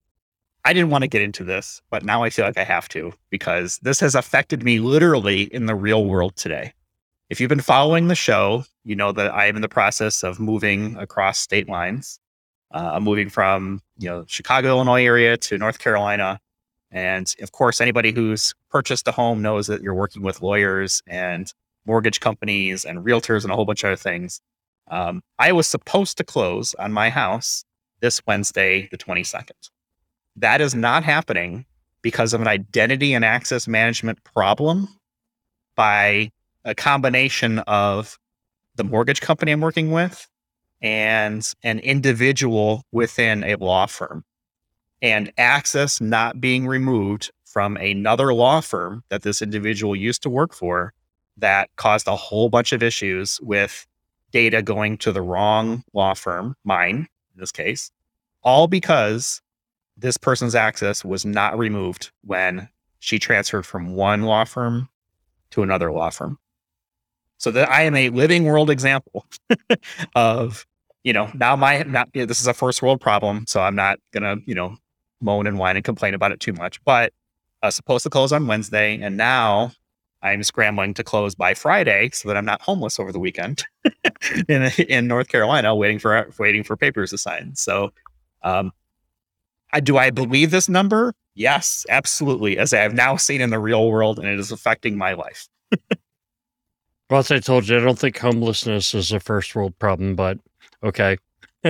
I 0.63 0.73
didn't 0.73 0.89
want 0.89 1.03
to 1.03 1.07
get 1.07 1.21
into 1.21 1.43
this, 1.43 1.81
but 1.89 2.03
now 2.03 2.23
I 2.23 2.29
feel 2.29 2.45
like 2.45 2.57
I 2.57 2.63
have 2.63 2.89
to 2.89 3.13
because 3.29 3.77
this 3.83 3.99
has 3.99 4.15
affected 4.15 4.63
me 4.63 4.79
literally 4.79 5.43
in 5.43 5.65
the 5.65 5.75
real 5.75 6.05
world 6.05 6.35
today. 6.35 6.73
If 7.29 7.41
you've 7.41 7.49
been 7.49 7.59
following 7.59 8.07
the 8.07 8.15
show, 8.15 8.65
you 8.83 8.95
know 8.95 9.11
that 9.11 9.33
I 9.33 9.47
am 9.47 9.55
in 9.55 9.63
the 9.63 9.69
process 9.69 10.23
of 10.23 10.39
moving 10.39 10.95
across 10.97 11.39
state 11.39 11.67
lines. 11.67 12.19
Uh, 12.71 12.91
I'm 12.93 13.03
moving 13.03 13.29
from 13.29 13.81
you 13.97 14.07
know 14.07 14.25
Chicago, 14.27 14.69
Illinois 14.69 15.03
area 15.03 15.35
to 15.37 15.57
North 15.57 15.79
Carolina, 15.79 16.39
and 16.91 17.33
of 17.41 17.51
course, 17.51 17.81
anybody 17.81 18.11
who's 18.11 18.53
purchased 18.69 19.07
a 19.07 19.11
home 19.11 19.41
knows 19.41 19.65
that 19.67 19.81
you're 19.81 19.95
working 19.95 20.21
with 20.21 20.43
lawyers 20.43 21.01
and 21.07 21.51
mortgage 21.87 22.19
companies 22.19 22.85
and 22.85 23.03
realtors 23.03 23.43
and 23.43 23.51
a 23.51 23.55
whole 23.55 23.65
bunch 23.65 23.83
of 23.83 23.87
other 23.87 23.95
things. 23.95 24.39
Um, 24.89 25.23
I 25.39 25.51
was 25.51 25.67
supposed 25.67 26.17
to 26.17 26.23
close 26.23 26.75
on 26.75 26.91
my 26.91 27.09
house 27.09 27.65
this 28.01 28.21
Wednesday, 28.27 28.87
the 28.91 28.97
22nd. 28.97 29.71
That 30.35 30.61
is 30.61 30.75
not 30.75 31.03
happening 31.03 31.65
because 32.03 32.33
of 32.33 32.41
an 32.41 32.47
identity 32.47 33.13
and 33.15 33.25
access 33.25 33.67
management 33.67 34.23
problem 34.23 34.87
by 35.75 36.31
a 36.65 36.75
combination 36.75 37.59
of 37.59 38.17
the 38.75 38.83
mortgage 38.83 39.21
company 39.21 39.51
I'm 39.51 39.61
working 39.61 39.91
with 39.91 40.27
and 40.81 41.47
an 41.63 41.79
individual 41.79 42.83
within 42.91 43.43
a 43.43 43.55
law 43.55 43.85
firm 43.85 44.25
and 45.01 45.31
access 45.37 46.01
not 46.01 46.41
being 46.41 46.67
removed 46.67 47.31
from 47.45 47.77
another 47.77 48.33
law 48.33 48.59
firm 48.59 49.03
that 49.09 49.21
this 49.21 49.41
individual 49.41 49.95
used 49.95 50.23
to 50.23 50.29
work 50.29 50.53
for 50.53 50.93
that 51.37 51.69
caused 51.75 52.07
a 52.07 52.15
whole 52.15 52.49
bunch 52.49 52.73
of 52.73 52.83
issues 52.83 53.39
with 53.41 53.85
data 54.31 54.61
going 54.61 54.97
to 54.97 55.11
the 55.11 55.21
wrong 55.21 55.83
law 55.93 56.13
firm, 56.13 56.55
mine 56.63 57.07
in 57.33 57.39
this 57.39 57.51
case, 57.51 57.91
all 58.43 58.67
because 58.67 59.41
this 59.97 60.17
person's 60.17 60.55
access 60.55 61.05
was 61.05 61.25
not 61.25 61.57
removed 61.57 62.11
when 62.23 62.67
she 62.99 63.19
transferred 63.19 63.65
from 63.65 63.95
one 63.95 64.23
law 64.23 64.43
firm 64.43 64.89
to 65.51 65.63
another 65.63 65.91
law 65.91 66.09
firm. 66.09 66.37
So 67.45 67.51
that 67.51 67.69
I 67.69 67.83
am 67.83 67.95
a 67.95 68.09
living 68.09 68.45
world 68.45 68.71
example 68.71 69.23
of, 70.15 70.65
you 71.03 71.13
know, 71.13 71.29
now 71.35 71.55
my 71.55 71.83
not 71.83 72.11
this 72.11 72.41
is 72.41 72.47
a 72.47 72.55
first 72.55 72.81
world 72.81 72.99
problem, 72.99 73.45
so 73.45 73.61
I'm 73.61 73.75
not 73.75 73.99
gonna, 74.11 74.37
you 74.47 74.55
know, 74.55 74.77
moan 75.21 75.45
and 75.45 75.59
whine 75.59 75.75
and 75.75 75.85
complain 75.85 76.15
about 76.15 76.31
it 76.31 76.39
too 76.39 76.53
much. 76.53 76.83
But 76.85 77.13
was 77.61 77.75
supposed 77.75 78.01
to 78.01 78.09
close 78.09 78.31
on 78.31 78.47
Wednesday, 78.47 78.99
and 78.99 79.15
now 79.15 79.73
I'm 80.23 80.41
scrambling 80.41 80.95
to 80.95 81.03
close 81.03 81.35
by 81.35 81.53
Friday 81.53 82.09
so 82.13 82.29
that 82.29 82.35
I'm 82.35 82.45
not 82.45 82.63
homeless 82.63 82.99
over 82.99 83.11
the 83.11 83.19
weekend 83.19 83.63
in 84.49 84.63
in 84.79 85.05
North 85.05 85.27
Carolina, 85.27 85.75
waiting 85.75 85.99
for 85.99 86.27
waiting 86.39 86.63
for 86.63 86.75
papers 86.75 87.11
to 87.11 87.19
sign. 87.19 87.53
So, 87.53 87.91
um, 88.41 88.71
I, 89.71 89.81
do 89.81 89.99
I 89.99 90.09
believe 90.09 90.49
this 90.49 90.67
number? 90.67 91.13
Yes, 91.35 91.85
absolutely. 91.89 92.57
As 92.57 92.73
I 92.73 92.79
have 92.79 92.95
now 92.95 93.17
seen 93.17 93.39
in 93.39 93.51
the 93.51 93.59
real 93.59 93.91
world, 93.91 94.17
and 94.17 94.27
it 94.27 94.39
is 94.39 94.51
affecting 94.51 94.97
my 94.97 95.13
life. 95.13 95.47
Well, 97.09 97.19
as 97.19 97.31
I 97.31 97.39
told 97.39 97.67
you, 97.67 97.77
I 97.77 97.81
don't 97.81 97.99
think 97.99 98.17
homelessness 98.17 98.95
is 98.95 99.11
a 99.11 99.19
first 99.19 99.55
world 99.55 99.77
problem, 99.77 100.15
but 100.15 100.39
okay. 100.83 101.17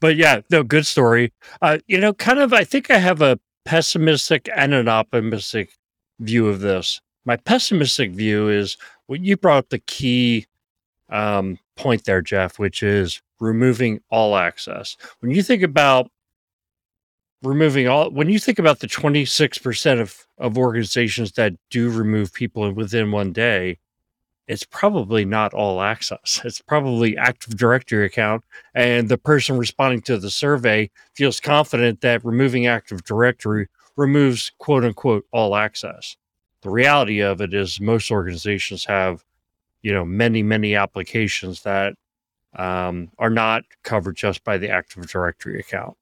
but 0.00 0.16
yeah, 0.16 0.40
no, 0.50 0.62
good 0.62 0.86
story. 0.86 1.32
Uh, 1.62 1.78
you 1.86 1.98
know, 2.00 2.12
kind 2.12 2.40
of, 2.40 2.52
I 2.52 2.64
think 2.64 2.90
I 2.90 2.98
have 2.98 3.22
a 3.22 3.38
pessimistic 3.64 4.48
and 4.54 4.74
an 4.74 4.88
optimistic 4.88 5.70
view 6.18 6.48
of 6.48 6.60
this. 6.60 7.00
My 7.24 7.36
pessimistic 7.36 8.12
view 8.12 8.48
is 8.48 8.76
what 9.06 9.20
you 9.20 9.36
brought 9.36 9.58
up 9.58 9.68
the 9.68 9.78
key 9.78 10.46
um, 11.10 11.58
point 11.76 12.04
there, 12.04 12.22
Jeff, 12.22 12.58
which 12.58 12.82
is 12.82 13.20
removing 13.38 14.00
all 14.10 14.36
access. 14.36 14.96
When 15.20 15.30
you 15.30 15.42
think 15.42 15.62
about 15.62 16.10
removing 17.42 17.86
all, 17.86 18.10
when 18.10 18.30
you 18.30 18.38
think 18.38 18.58
about 18.58 18.80
the 18.80 18.88
26% 18.88 20.00
of, 20.00 20.26
of 20.38 20.58
organizations 20.58 21.32
that 21.32 21.54
do 21.70 21.88
remove 21.90 22.32
people 22.32 22.72
within 22.72 23.12
one 23.12 23.32
day, 23.32 23.78
it's 24.48 24.64
probably 24.64 25.24
not 25.24 25.54
all 25.54 25.80
access. 25.82 26.40
It's 26.44 26.60
probably 26.60 27.16
Active 27.16 27.56
Directory 27.56 28.06
account. 28.06 28.44
And 28.74 29.08
the 29.08 29.18
person 29.18 29.58
responding 29.58 30.02
to 30.02 30.18
the 30.18 30.30
survey 30.30 30.90
feels 31.14 31.40
confident 31.40 32.00
that 32.02 32.24
removing 32.24 32.66
Active 32.66 33.04
Directory 33.04 33.68
removes 33.96 34.52
quote 34.58 34.84
unquote 34.84 35.26
all 35.32 35.56
access. 35.56 36.16
The 36.62 36.70
reality 36.70 37.20
of 37.20 37.40
it 37.40 37.54
is 37.54 37.80
most 37.80 38.10
organizations 38.10 38.84
have, 38.84 39.24
you 39.82 39.92
know, 39.92 40.04
many, 40.04 40.42
many 40.42 40.74
applications 40.74 41.62
that 41.62 41.94
um, 42.56 43.10
are 43.18 43.30
not 43.30 43.64
covered 43.82 44.16
just 44.16 44.44
by 44.44 44.58
the 44.58 44.70
Active 44.70 45.08
Directory 45.08 45.58
account. 45.58 45.96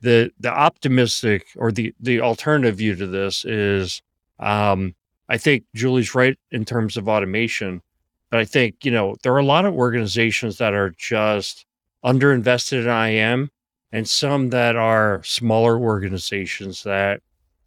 The 0.00 0.30
the 0.38 0.52
optimistic 0.52 1.46
or 1.56 1.72
the 1.72 1.94
the 1.98 2.20
alternative 2.20 2.76
view 2.76 2.94
to 2.96 3.06
this 3.06 3.44
is 3.44 4.02
um, 4.38 4.94
I 5.28 5.38
think 5.38 5.64
Julie's 5.74 6.14
right 6.14 6.38
in 6.50 6.64
terms 6.64 6.96
of 6.96 7.08
automation, 7.08 7.82
but 8.30 8.40
I 8.40 8.44
think, 8.44 8.84
you 8.84 8.90
know, 8.90 9.16
there 9.22 9.34
are 9.34 9.38
a 9.38 9.44
lot 9.44 9.66
of 9.66 9.74
organizations 9.74 10.58
that 10.58 10.74
are 10.74 10.90
just 10.90 11.66
underinvested 12.04 12.82
in 12.82 12.88
IAM 12.88 13.50
and 13.92 14.08
some 14.08 14.50
that 14.50 14.76
are 14.76 15.22
smaller 15.24 15.78
organizations 15.78 16.82
that 16.84 17.20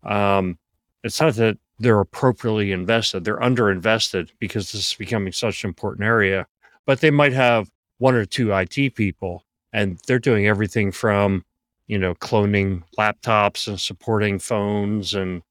um, 0.04 0.58
it's 1.04 1.20
not 1.20 1.36
that 1.36 1.58
they're 1.80 2.00
appropriately 2.00 2.72
invested, 2.72 3.24
they're 3.24 3.38
underinvested 3.40 4.30
because 4.40 4.72
this 4.72 4.92
is 4.92 4.94
becoming 4.94 5.34
such 5.34 5.64
an 5.64 5.70
important 5.70 6.06
area, 6.06 6.46
but 6.86 7.02
they 7.02 7.12
might 7.12 7.34
have 7.34 7.70
one 7.98 8.16
or 8.16 8.26
two 8.26 8.52
IT 8.54 8.96
people 8.96 9.44
and 9.74 10.00
they're 10.06 10.20
doing 10.20 10.48
everything 10.48 10.92
from, 10.92 11.44
you 11.88 11.98
know, 11.98 12.14
cloning 12.16 12.84
laptops 12.98 13.68
and 13.68 13.80
supporting 13.80 14.38
phones 14.38 15.14
and 15.14 15.42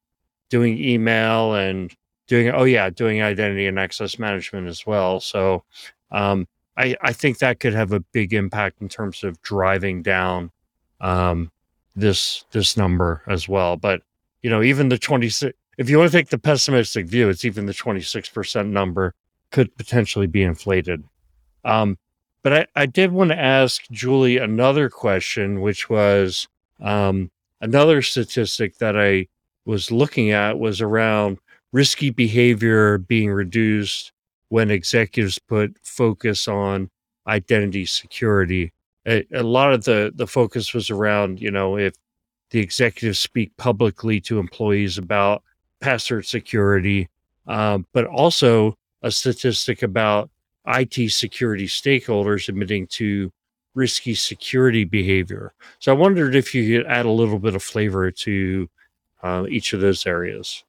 doing 0.50 0.82
email 0.82 1.54
and 1.54 1.94
doing 2.30 2.48
oh 2.48 2.62
yeah 2.62 2.88
doing 2.88 3.20
identity 3.20 3.66
and 3.66 3.78
access 3.78 4.18
management 4.18 4.68
as 4.68 4.86
well. 4.86 5.18
So 5.18 5.64
um, 6.12 6.46
I, 6.76 6.96
I 7.02 7.12
think 7.12 7.38
that 7.38 7.58
could 7.58 7.74
have 7.74 7.92
a 7.92 8.00
big 8.00 8.32
impact 8.32 8.80
in 8.80 8.88
terms 8.88 9.24
of 9.24 9.42
driving 9.42 10.00
down 10.00 10.52
um, 11.00 11.50
this 11.96 12.44
this 12.52 12.76
number 12.76 13.22
as 13.26 13.48
well. 13.48 13.76
But 13.76 14.02
you 14.42 14.48
know 14.48 14.62
even 14.62 14.88
the 14.88 14.96
26 14.96 15.52
if 15.76 15.90
you 15.90 15.98
want 15.98 16.10
to 16.12 16.16
take 16.16 16.28
the 16.28 16.38
pessimistic 16.38 17.06
view 17.06 17.28
it's 17.28 17.44
even 17.44 17.66
the 17.66 17.72
26% 17.72 18.68
number 18.68 19.12
could 19.50 19.76
potentially 19.76 20.28
be 20.28 20.44
inflated. 20.44 21.02
Um, 21.64 21.98
but 22.42 22.52
I, 22.54 22.66
I 22.76 22.86
did 22.86 23.12
want 23.12 23.30
to 23.32 23.38
ask 23.38 23.82
julie 23.90 24.38
another 24.38 24.88
question 24.88 25.60
which 25.60 25.90
was 25.90 26.48
um, 26.80 27.30
another 27.60 28.00
statistic 28.00 28.78
that 28.78 28.98
i 28.98 29.26
was 29.66 29.90
looking 29.90 30.30
at 30.30 30.58
was 30.58 30.80
around 30.80 31.36
risky 31.72 32.10
behavior 32.10 32.98
being 32.98 33.30
reduced 33.30 34.12
when 34.48 34.70
executives 34.70 35.38
put 35.38 35.76
focus 35.82 36.48
on 36.48 36.90
identity 37.26 37.86
security. 37.86 38.72
A, 39.06 39.24
a, 39.32 39.42
lot 39.42 39.72
of 39.72 39.84
the 39.84 40.12
the 40.14 40.26
focus 40.26 40.74
was 40.74 40.90
around, 40.90 41.40
you 41.40 41.50
know, 41.50 41.76
if 41.76 41.94
the 42.50 42.60
executives 42.60 43.18
speak 43.18 43.56
publicly 43.56 44.20
to 44.20 44.38
employees 44.38 44.98
about 44.98 45.42
password 45.80 46.26
security, 46.26 47.08
um, 47.46 47.86
but 47.92 48.04
also 48.06 48.76
a 49.02 49.10
statistic 49.10 49.82
about 49.82 50.30
IT 50.66 51.10
security 51.10 51.66
stakeholders 51.66 52.48
admitting 52.48 52.86
to 52.88 53.32
risky 53.74 54.14
security 54.14 54.84
behavior. 54.84 55.52
So 55.78 55.92
I 55.92 55.96
wondered 55.96 56.34
if 56.34 56.54
you 56.54 56.78
could 56.78 56.86
add 56.90 57.06
a 57.06 57.10
little 57.10 57.38
bit 57.38 57.54
of 57.54 57.62
flavor 57.62 58.10
to 58.10 58.68
uh, 59.22 59.46
each 59.48 59.72
of 59.72 59.80
those 59.80 60.06
areas. 60.06 60.64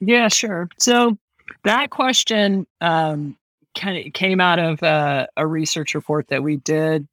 Yeah, 0.00 0.28
sure. 0.28 0.68
So 0.78 1.16
that 1.64 1.90
question 1.90 2.66
um, 2.80 3.36
kind 3.76 4.06
of 4.06 4.12
came 4.12 4.40
out 4.40 4.58
of 4.58 4.82
uh, 4.82 5.26
a 5.36 5.46
research 5.46 5.94
report 5.94 6.28
that 6.28 6.42
we 6.42 6.56
did. 6.56 7.06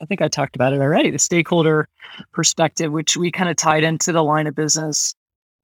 I 0.00 0.04
think 0.04 0.22
I 0.22 0.28
talked 0.28 0.56
about 0.56 0.72
it 0.72 0.80
already. 0.80 1.10
The 1.10 1.18
stakeholder 1.18 1.88
perspective, 2.32 2.92
which 2.92 3.16
we 3.16 3.30
kind 3.30 3.50
of 3.50 3.56
tied 3.56 3.82
into 3.82 4.12
the 4.12 4.22
line 4.22 4.46
of 4.46 4.54
business 4.54 5.14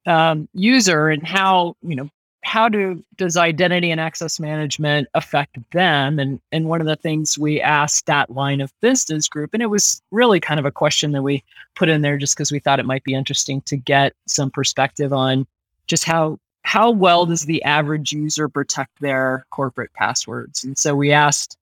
um, 0.05 0.47
user 0.53 1.09
and 1.09 1.25
how 1.25 1.75
you 1.81 1.95
know 1.95 2.09
how 2.43 2.69
do 2.69 3.03
does 3.17 3.37
identity 3.37 3.89
and 3.89 3.99
access 3.99 4.39
management 4.39 5.07
affect 5.15 5.57
them 5.71 6.19
and 6.19 6.39
and 6.51 6.69
one 6.69 6.79
of 6.79 6.85
the 6.85 6.95
things 6.95 7.39
we 7.39 7.59
asked 7.59 8.05
that 8.05 8.29
line 8.29 8.61
of 8.61 8.71
business 8.81 9.27
group 9.27 9.49
and 9.53 9.63
it 9.63 9.67
was 9.67 10.03
really 10.11 10.39
kind 10.39 10.59
of 10.59 10.65
a 10.65 10.71
question 10.71 11.11
that 11.11 11.23
we 11.23 11.43
put 11.75 11.89
in 11.89 12.03
there 12.03 12.17
just 12.17 12.35
because 12.35 12.51
we 12.51 12.59
thought 12.59 12.79
it 12.79 12.85
might 12.85 13.03
be 13.03 13.15
interesting 13.15 13.61
to 13.61 13.75
get 13.75 14.13
some 14.27 14.51
perspective 14.51 15.11
on 15.11 15.47
just 15.87 16.03
how 16.03 16.37
how 16.65 16.89
well 16.89 17.27
does 17.27 17.45
the 17.45 17.63
average 17.63 18.11
user 18.11 18.49
protect 18.49 18.99
their 18.99 19.45
corporate 19.51 19.93
passwords? 19.93 20.63
And 20.63 20.75
so 20.75 20.95
we 20.95 21.11
asked 21.11 21.57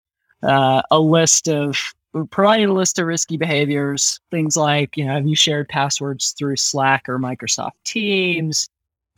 uh, 0.44 0.82
a 0.92 1.00
list 1.00 1.48
of, 1.48 1.76
we 2.12 2.24
provided 2.26 2.68
a 2.68 2.72
list 2.72 3.00
of 3.00 3.06
risky 3.06 3.36
behaviors, 3.36 4.20
things 4.30 4.56
like, 4.56 4.96
you 4.96 5.04
know, 5.04 5.14
have 5.14 5.26
you 5.26 5.34
shared 5.34 5.68
passwords 5.68 6.30
through 6.38 6.56
Slack 6.56 7.08
or 7.08 7.18
Microsoft 7.18 7.72
Teams? 7.84 8.68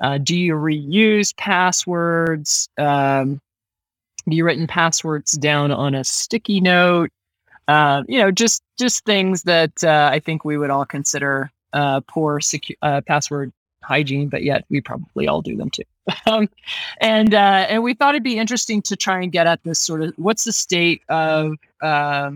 Uh, 0.00 0.16
do 0.16 0.34
you 0.34 0.54
reuse 0.54 1.36
passwords? 1.36 2.66
Um, 2.78 3.40
have 4.24 4.32
you 4.32 4.44
written 4.46 4.66
passwords 4.66 5.32
down 5.32 5.70
on 5.70 5.94
a 5.94 6.02
sticky 6.02 6.62
note? 6.62 7.10
Uh, 7.68 8.02
you 8.08 8.18
know, 8.18 8.30
just 8.30 8.62
just 8.78 9.04
things 9.04 9.42
that 9.42 9.84
uh, 9.84 10.08
I 10.10 10.18
think 10.20 10.44
we 10.44 10.56
would 10.56 10.70
all 10.70 10.86
consider 10.86 11.50
uh, 11.74 12.00
poor 12.08 12.40
secu- 12.40 12.76
uh, 12.80 13.02
password 13.06 13.52
hygiene, 13.84 14.28
but 14.28 14.42
yet 14.42 14.64
we 14.68 14.80
probably 14.80 15.28
all 15.28 15.42
do 15.42 15.56
them 15.56 15.70
too. 15.70 15.82
um, 16.26 16.48
and 17.00 17.34
uh, 17.34 17.66
and 17.68 17.82
we 17.82 17.94
thought 17.94 18.14
it'd 18.14 18.22
be 18.22 18.38
interesting 18.38 18.82
to 18.82 18.96
try 18.96 19.22
and 19.22 19.32
get 19.32 19.46
at 19.46 19.62
this 19.62 19.78
sort 19.78 20.02
of 20.02 20.12
what's 20.16 20.44
the 20.44 20.52
state 20.52 21.02
of 21.08 21.54
uh, 21.82 22.30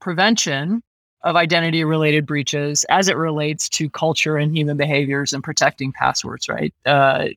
prevention 0.00 0.82
of 1.24 1.36
identity 1.36 1.84
related 1.84 2.26
breaches 2.26 2.84
as 2.90 3.08
it 3.08 3.16
relates 3.16 3.68
to 3.68 3.88
culture 3.88 4.36
and 4.36 4.56
human 4.56 4.76
behaviors 4.76 5.32
and 5.32 5.44
protecting 5.44 5.92
passwords. 5.92 6.48
Right. 6.48 6.74
Uh, 6.84 7.28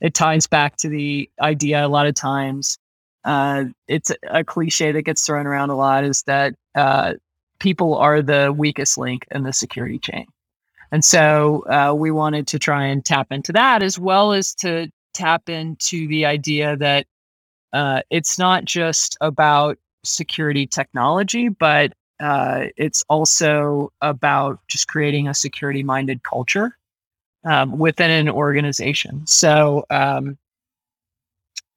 it 0.00 0.14
ties 0.14 0.46
back 0.46 0.76
to 0.78 0.88
the 0.88 1.28
idea 1.40 1.84
a 1.84 1.88
lot 1.88 2.06
of 2.06 2.14
times. 2.14 2.78
Uh, 3.24 3.64
it's 3.88 4.12
a 4.28 4.44
cliche 4.44 4.92
that 4.92 5.02
gets 5.02 5.26
thrown 5.26 5.46
around 5.46 5.70
a 5.70 5.76
lot 5.76 6.04
is 6.04 6.22
that 6.22 6.54
uh, 6.74 7.14
people 7.58 7.96
are 7.96 8.22
the 8.22 8.52
weakest 8.56 8.96
link 8.96 9.26
in 9.30 9.42
the 9.42 9.52
security 9.52 9.98
chain. 9.98 10.26
And 10.90 11.04
so 11.04 11.64
uh, 11.68 11.94
we 11.94 12.10
wanted 12.10 12.46
to 12.48 12.58
try 12.58 12.86
and 12.86 13.04
tap 13.04 13.28
into 13.30 13.52
that 13.52 13.82
as 13.82 13.98
well 13.98 14.32
as 14.32 14.54
to 14.56 14.90
tap 15.14 15.48
into 15.48 16.08
the 16.08 16.24
idea 16.24 16.76
that 16.76 17.06
uh, 17.72 18.02
it's 18.10 18.38
not 18.38 18.64
just 18.64 19.16
about 19.20 19.78
security 20.04 20.66
technology, 20.66 21.48
but 21.48 21.92
uh, 22.20 22.66
it's 22.76 23.04
also 23.08 23.92
about 24.00 24.58
just 24.68 24.88
creating 24.88 25.28
a 25.28 25.34
security 25.34 25.82
minded 25.82 26.22
culture 26.22 26.76
um, 27.44 27.78
within 27.78 28.10
an 28.10 28.28
organization. 28.28 29.26
So 29.26 29.84
um, 29.90 30.38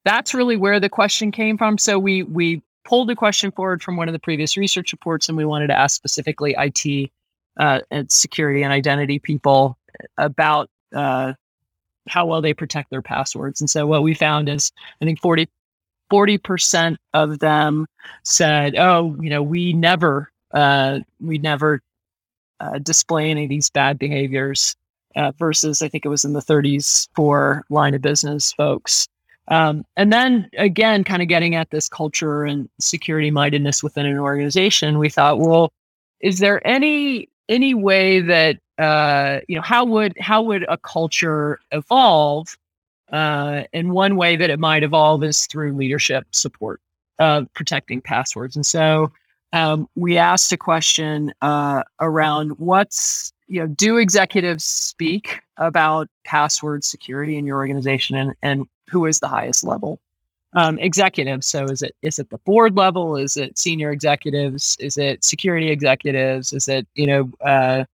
that's 0.04 0.34
really 0.34 0.56
where 0.56 0.80
the 0.80 0.88
question 0.88 1.30
came 1.30 1.58
from. 1.58 1.78
So 1.78 1.98
we 1.98 2.22
we 2.22 2.62
pulled 2.84 3.10
a 3.10 3.16
question 3.16 3.52
forward 3.52 3.82
from 3.82 3.96
one 3.96 4.08
of 4.08 4.12
the 4.12 4.18
previous 4.18 4.56
research 4.56 4.92
reports, 4.92 5.28
and 5.28 5.38
we 5.38 5.44
wanted 5.44 5.68
to 5.68 5.78
ask 5.78 5.94
specifically 5.94 6.54
IT 6.58 7.10
uh, 7.58 7.80
and 7.90 8.10
security 8.10 8.62
and 8.62 8.72
identity 8.72 9.18
people 9.18 9.76
about 10.18 10.70
uh, 10.94 11.32
how 12.08 12.26
well 12.26 12.40
they 12.40 12.54
protect 12.54 12.90
their 12.90 13.02
passwords. 13.02 13.60
And 13.60 13.70
so 13.70 13.86
what 13.86 14.02
we 14.02 14.14
found 14.14 14.48
is 14.48 14.72
I 15.00 15.04
think 15.04 15.20
40 15.20 15.48
percent 16.38 16.98
of 17.14 17.38
them 17.38 17.86
said, 18.22 18.76
"Oh, 18.76 19.16
you 19.20 19.30
know, 19.30 19.42
we 19.42 19.72
never 19.72 20.30
uh, 20.52 21.00
we 21.20 21.38
never 21.38 21.80
uh, 22.60 22.78
display 22.78 23.30
any 23.30 23.44
of 23.44 23.48
these 23.48 23.70
bad 23.70 23.98
behaviors." 23.98 24.76
Uh, 25.14 25.30
versus, 25.38 25.82
I 25.82 25.88
think 25.88 26.06
it 26.06 26.08
was 26.08 26.24
in 26.24 26.32
the 26.32 26.40
30s 26.40 27.06
for 27.14 27.66
line 27.68 27.92
of 27.92 28.00
business 28.00 28.54
folks. 28.54 29.08
Um, 29.48 29.84
and 29.96 30.10
then 30.10 30.48
again, 30.56 31.04
kind 31.04 31.20
of 31.20 31.28
getting 31.28 31.54
at 31.54 31.70
this 31.70 31.86
culture 31.88 32.44
and 32.44 32.68
security 32.80 33.30
mindedness 33.30 33.82
within 33.82 34.06
an 34.06 34.18
organization, 34.18 34.98
we 34.98 35.10
thought, 35.10 35.38
well, 35.38 35.70
is 36.20 36.38
there 36.38 36.66
any 36.66 37.28
any 37.48 37.74
way 37.74 38.20
that 38.20 38.56
uh, 38.78 39.40
you 39.48 39.56
know 39.56 39.62
how 39.62 39.84
would 39.84 40.14
how 40.18 40.42
would 40.42 40.64
a 40.68 40.76
culture 40.76 41.58
evolve 41.70 42.56
Uh, 43.12 43.64
and 43.74 43.92
one 43.92 44.16
way 44.16 44.36
that 44.38 44.48
it 44.48 44.58
might 44.58 44.82
evolve 44.82 45.22
is 45.22 45.46
through 45.46 45.76
leadership 45.76 46.24
support 46.30 46.80
of 47.18 47.46
protecting 47.52 48.00
passwords. 48.00 48.56
And 48.56 48.64
so 48.64 49.12
um, 49.52 49.86
we 49.94 50.16
asked 50.16 50.50
a 50.50 50.56
question 50.56 51.32
uh, 51.42 51.82
around 51.98 52.52
what's, 52.58 53.32
you 53.48 53.60
know, 53.60 53.66
do 53.66 53.98
executives 53.98 54.64
speak 54.64 55.42
about 55.58 56.08
password 56.24 56.84
security 56.84 57.36
in 57.36 57.44
your 57.44 57.58
organization 57.58 58.16
and, 58.16 58.34
and 58.40 58.66
who 58.90 59.04
is 59.04 59.20
the 59.20 59.28
highest 59.28 59.62
level? 59.62 59.98
Um, 60.54 60.78
executives. 60.80 61.46
So 61.46 61.64
is 61.64 61.80
it 61.80 61.94
is 62.02 62.18
it 62.18 62.28
the 62.28 62.36
board 62.38 62.76
level? 62.76 63.16
Is 63.16 63.38
it 63.38 63.58
senior 63.58 63.90
executives? 63.90 64.76
Is 64.80 64.98
it 64.98 65.24
security 65.24 65.70
executives? 65.70 66.52
Is 66.52 66.68
it 66.68 66.86
you 66.94 67.06
know 67.06 67.30
uh, 67.40 67.84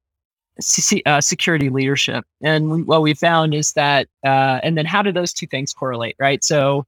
C- 0.61 1.03
uh, 1.07 1.21
security 1.21 1.71
leadership. 1.71 2.25
And 2.42 2.87
what 2.87 3.03
we 3.03 3.14
found 3.14 3.55
is 3.55 3.73
that, 3.75 4.09
uh, 4.25 4.59
and 4.62 4.77
then 4.77 4.87
how 4.87 5.03
do 5.03 5.12
those 5.12 5.33
two 5.33 5.47
things 5.47 5.73
correlate, 5.73 6.16
right? 6.18 6.42
So, 6.42 6.85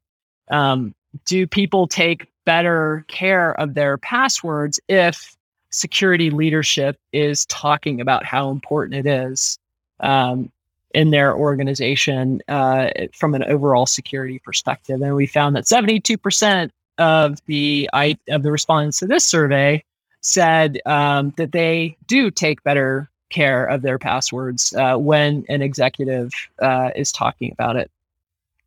um, 0.50 0.94
do 1.24 1.46
people 1.46 1.86
take 1.86 2.26
better 2.44 3.04
care 3.08 3.52
of 3.60 3.74
their 3.74 3.96
passwords 3.98 4.80
if 4.88 5.36
security 5.70 6.30
leadership 6.30 6.96
is 7.12 7.46
talking 7.46 8.00
about 8.00 8.24
how 8.24 8.50
important 8.50 9.06
it 9.06 9.08
is 9.08 9.58
um, 10.00 10.50
in 10.94 11.10
their 11.10 11.34
organization 11.34 12.42
uh, 12.48 12.90
from 13.12 13.34
an 13.34 13.44
overall 13.44 13.86
security 13.86 14.38
perspective? 14.38 15.00
And 15.00 15.14
we 15.14 15.26
found 15.26 15.56
that 15.56 15.64
72% 15.64 16.70
of 16.98 17.38
the 17.46 17.88
of 17.94 18.42
the 18.42 18.52
respondents 18.52 18.98
to 18.98 19.06
this 19.06 19.24
survey 19.24 19.82
said 20.20 20.80
um, 20.84 21.32
that 21.36 21.52
they 21.52 21.96
do 22.06 22.30
take 22.30 22.62
better 22.62 23.10
care 23.30 23.64
of 23.64 23.82
their 23.82 23.98
passwords 23.98 24.74
uh, 24.74 24.96
when 24.96 25.44
an 25.48 25.62
executive 25.62 26.32
uh, 26.60 26.90
is 26.94 27.10
talking 27.10 27.52
about 27.52 27.76
it. 27.76 27.90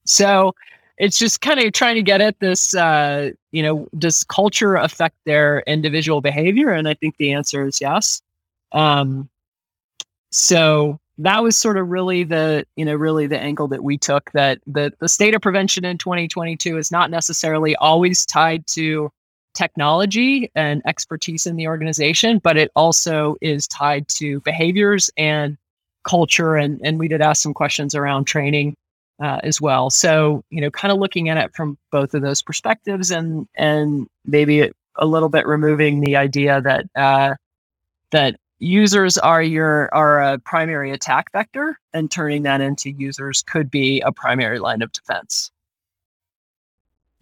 So 0.05 0.55
it's 0.97 1.19
just 1.19 1.41
kind 1.41 1.59
of 1.59 1.73
trying 1.73 1.95
to 1.95 2.01
get 2.01 2.21
at 2.21 2.39
this, 2.39 2.75
uh, 2.75 3.31
you 3.51 3.62
know, 3.62 3.88
does 3.97 4.23
culture 4.23 4.75
affect 4.75 5.15
their 5.25 5.62
individual 5.67 6.21
behavior? 6.21 6.69
And 6.69 6.88
I 6.88 6.93
think 6.93 7.17
the 7.17 7.33
answer 7.33 7.65
is 7.65 7.81
yes. 7.81 8.21
Um, 8.71 9.29
so 10.31 10.99
that 11.19 11.43
was 11.43 11.56
sort 11.56 11.78
of 11.78 11.89
really 11.89 12.23
the, 12.23 12.65
you 12.76 12.86
know, 12.86 12.95
really 12.95 13.28
the 13.28 13.39
angle 13.39 13.67
that 13.67 13.84
we 13.84 13.97
took 13.97 14.32
that 14.32 14.60
the, 14.65 14.91
the 14.99 15.10
state 15.10 15.36
of 15.36 15.41
prevention 15.41 15.86
in 15.86 15.97
2022 15.97 16.78
is 16.78 16.91
not 16.91 17.12
necessarily 17.12 17.76
always 17.76 18.26
tied 18.26 18.65
to 18.67 19.12
technology 19.54 20.49
and 20.56 20.82
expertise 20.88 21.45
in 21.45 21.56
the 21.56 21.67
organization, 21.67 22.39
but 22.39 22.58
it 22.58 22.71
also 22.76 23.36
is 23.41 23.67
tied 23.67 24.08
to 24.08 24.39
behaviors 24.41 25.12
and 25.15 25.58
culture. 26.04 26.56
And, 26.56 26.82
and 26.84 26.97
we 26.97 27.08
did 27.08 27.21
ask 27.21 27.43
some 27.43 27.54
questions 27.54 27.93
around 27.93 28.26
training 28.26 28.76
uh, 29.21 29.39
as 29.43 29.62
well. 29.62 29.91
So, 29.91 30.43
you 30.49 30.62
know, 30.62 30.71
kind 30.71 30.91
of 30.91 30.97
looking 30.97 31.30
at 31.30 31.38
it 31.38 31.56
from 31.56 31.78
both 31.91 32.15
of 32.15 32.23
those 32.23 32.41
perspectives 32.41 33.12
and, 33.12 33.47
and 33.56 34.08
maybe 34.26 34.71
a 34.95 35.06
little 35.06 35.30
bit 35.30 35.45
removing 35.45 36.02
the 36.02 36.15
idea 36.15 36.60
that, 36.62 36.86
uh, 36.95 37.36
that 38.12 38.38
users 38.63 39.17
are 39.17 39.43
your 39.43 39.93
are 39.93 40.21
a 40.21 40.39
primary 40.39 40.91
attack 40.91 41.32
vector 41.32 41.78
and 41.93 42.10
turning 42.10 42.43
that 42.43 42.62
into 42.62 42.91
users 42.91 43.43
could 43.43 43.69
be 43.69 44.02
a 44.02 44.12
primary 44.12 44.60
line 44.60 44.82
of 44.82 44.91
defense 44.91 45.52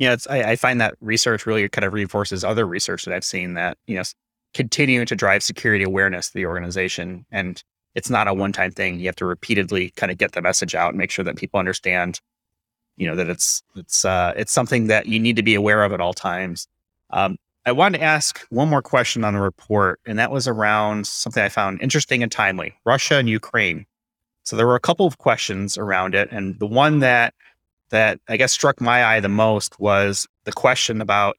yeah, 0.02 0.14
it's 0.14 0.26
I, 0.26 0.42
I, 0.42 0.56
find 0.56 0.82
that 0.82 0.96
research 1.00 1.46
really 1.46 1.70
kind 1.70 1.86
of 1.86 1.94
reinforces 1.94 2.44
other 2.44 2.66
research 2.66 3.06
that 3.06 3.14
I've 3.14 3.24
seen 3.24 3.54
that 3.54 3.78
you 3.86 3.98
know 3.98 4.04
continuing 4.56 5.06
to 5.06 5.16
drive 5.16 5.44
security 5.44 5.84
awareness 5.84 6.30
to 6.30 6.34
the 6.34 6.48
organization, 6.48 7.24
and 7.32 7.64
it's 7.94 8.10
not 8.10 8.28
a 8.28 8.34
one-time 8.34 8.72
thing. 8.72 9.00
You 9.00 9.06
have 9.06 9.16
to 9.18 9.28
repeatedly 9.28 9.92
kind 9.92 10.12
of 10.12 10.18
get 10.18 10.32
the 10.32 10.42
message 10.42 10.74
out 10.74 10.90
and 10.90 10.98
make 10.98 11.12
sure 11.12 11.24
that 11.24 11.36
people 11.36 11.60
understand, 11.60 12.20
you 12.98 13.06
know, 13.06 13.16
that 13.16 13.30
it's 13.30 13.62
it's 13.76 14.04
uh, 14.04 14.34
it's 14.36 14.52
something 14.52 14.88
that 14.88 15.06
you 15.06 15.20
need 15.20 15.36
to 15.36 15.44
be 15.44 15.54
aware 15.54 15.84
of 15.84 15.94
at 15.94 16.02
all 16.02 16.16
times. 16.16 16.68
Um, 17.12 17.38
I 17.66 17.72
wanted 17.72 18.00
to 18.00 18.04
ask 18.04 18.40
one 18.50 18.70
more 18.70 18.82
question 18.82 19.24
on 19.24 19.34
the 19.34 19.40
report, 19.40 20.00
and 20.06 20.18
that 20.18 20.32
was 20.32 20.48
around 20.48 21.06
something 21.06 21.44
I 21.44 21.50
found 21.50 21.82
interesting 21.82 22.24
and 22.24 22.32
timely: 22.32 22.74
Russia 22.86 23.16
and 23.16 23.30
Ukraine. 23.30 23.86
So 24.44 24.56
there 24.56 24.66
were 24.66 24.76
a 24.76 24.80
couple 24.80 25.06
of 25.06 25.20
questions 25.20 25.78
around 25.78 26.16
it, 26.16 26.30
and 26.32 26.58
the 26.60 26.66
one 26.66 27.00
that 27.00 27.34
that 27.92 28.20
I 28.28 28.38
guess 28.38 28.52
struck 28.52 28.82
my 28.82 29.06
eye 29.06 29.20
the 29.20 29.30
most 29.30 29.80
was 29.80 30.28
the 30.46 30.52
question 30.52 31.02
about, 31.02 31.38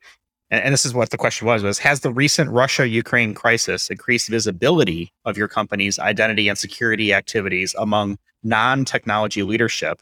and, 0.50 0.62
and 0.62 0.72
this 0.72 0.84
is 0.84 0.94
what 0.94 1.10
the 1.10 1.16
question 1.16 1.46
was, 1.46 1.62
was 1.62 1.78
has 1.78 2.00
the 2.00 2.12
recent 2.12 2.50
Russia-Ukraine 2.50 3.34
crisis 3.34 3.90
increased 3.90 4.28
visibility 4.28 5.12
of 5.24 5.36
your 5.36 5.48
company's 5.48 5.98
identity 5.98 6.48
and 6.48 6.58
security 6.58 7.12
activities 7.12 7.74
among 7.78 8.18
non-technology 8.44 9.42
leadership? 9.42 10.00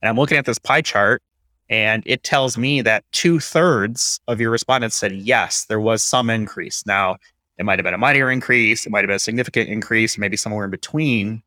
And 0.00 0.08
I'm 0.08 0.16
looking 0.16 0.38
at 0.38 0.44
this 0.44 0.58
pie 0.58 0.82
chart 0.82 1.22
and 1.68 2.02
it 2.06 2.22
tells 2.22 2.56
me 2.56 2.80
that 2.82 3.04
two 3.12 3.40
thirds 3.40 4.20
of 4.28 4.40
your 4.40 4.50
respondents 4.50 4.96
said, 4.96 5.12
yes, 5.12 5.64
there 5.64 5.80
was 5.80 6.02
some 6.02 6.30
increase. 6.30 6.84
Now, 6.86 7.16
it 7.58 7.64
might 7.64 7.78
have 7.78 7.84
been 7.84 7.94
a 7.94 7.98
minor 7.98 8.30
increase, 8.30 8.86
it 8.86 8.90
might 8.90 9.00
have 9.00 9.08
been 9.08 9.16
a 9.16 9.20
significant 9.20 9.68
increase, 9.68 10.18
maybe 10.18 10.36
somewhere 10.36 10.64
in 10.64 10.70
between. 10.70 11.42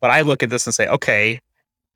But 0.00 0.10
I 0.10 0.22
look 0.22 0.42
at 0.42 0.50
this 0.50 0.66
and 0.66 0.74
say, 0.74 0.88
okay, 0.88 1.40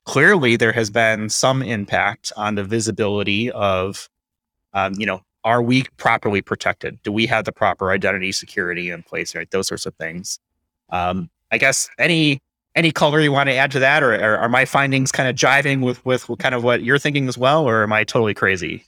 clearly 0.05 0.57
there 0.57 0.73
has 0.73 0.91
been 0.91 1.29
some 1.31 1.63
impact 1.63 2.33
on 2.37 2.55
the 2.55 2.65
visibility 2.65 3.51
of, 3.51 4.09
um, 4.75 4.95
you 4.99 5.07
know, 5.07 5.23
are 5.45 5.63
we 5.63 5.85
properly 5.97 6.43
protected? 6.43 7.03
Do 7.03 7.13
we 7.13 7.27
have 7.27 7.45
the 7.45 7.53
proper 7.53 7.91
identity 7.91 8.33
security 8.33 8.91
in 8.91 9.03
place? 9.03 9.35
Right, 9.35 9.51
those 9.51 9.69
sorts 9.69 9.87
of 9.87 9.95
things. 9.97 10.39
Um, 10.91 11.31
I 11.51 11.59
guess 11.59 11.89
any 11.99 12.41
any 12.75 12.91
color 12.91 13.21
you 13.21 13.33
want 13.33 13.49
to 13.49 13.55
add 13.55 13.71
to 13.73 13.79
that, 13.81 14.03
or, 14.03 14.15
or 14.15 14.39
are 14.39 14.49
my 14.49 14.65
findings 14.65 15.13
kind 15.13 15.29
of 15.29 15.37
jiving 15.37 15.83
with 15.83 16.05
with 16.05 16.29
kind 16.39 16.55
of 16.55 16.65
what 16.65 16.83
you're 16.83 16.99
thinking 16.99 17.29
as 17.29 17.39
well, 17.39 17.69
or 17.69 17.83
am 17.83 17.93
I 17.93 18.05
totally 18.05 18.35
crazy? 18.35 18.85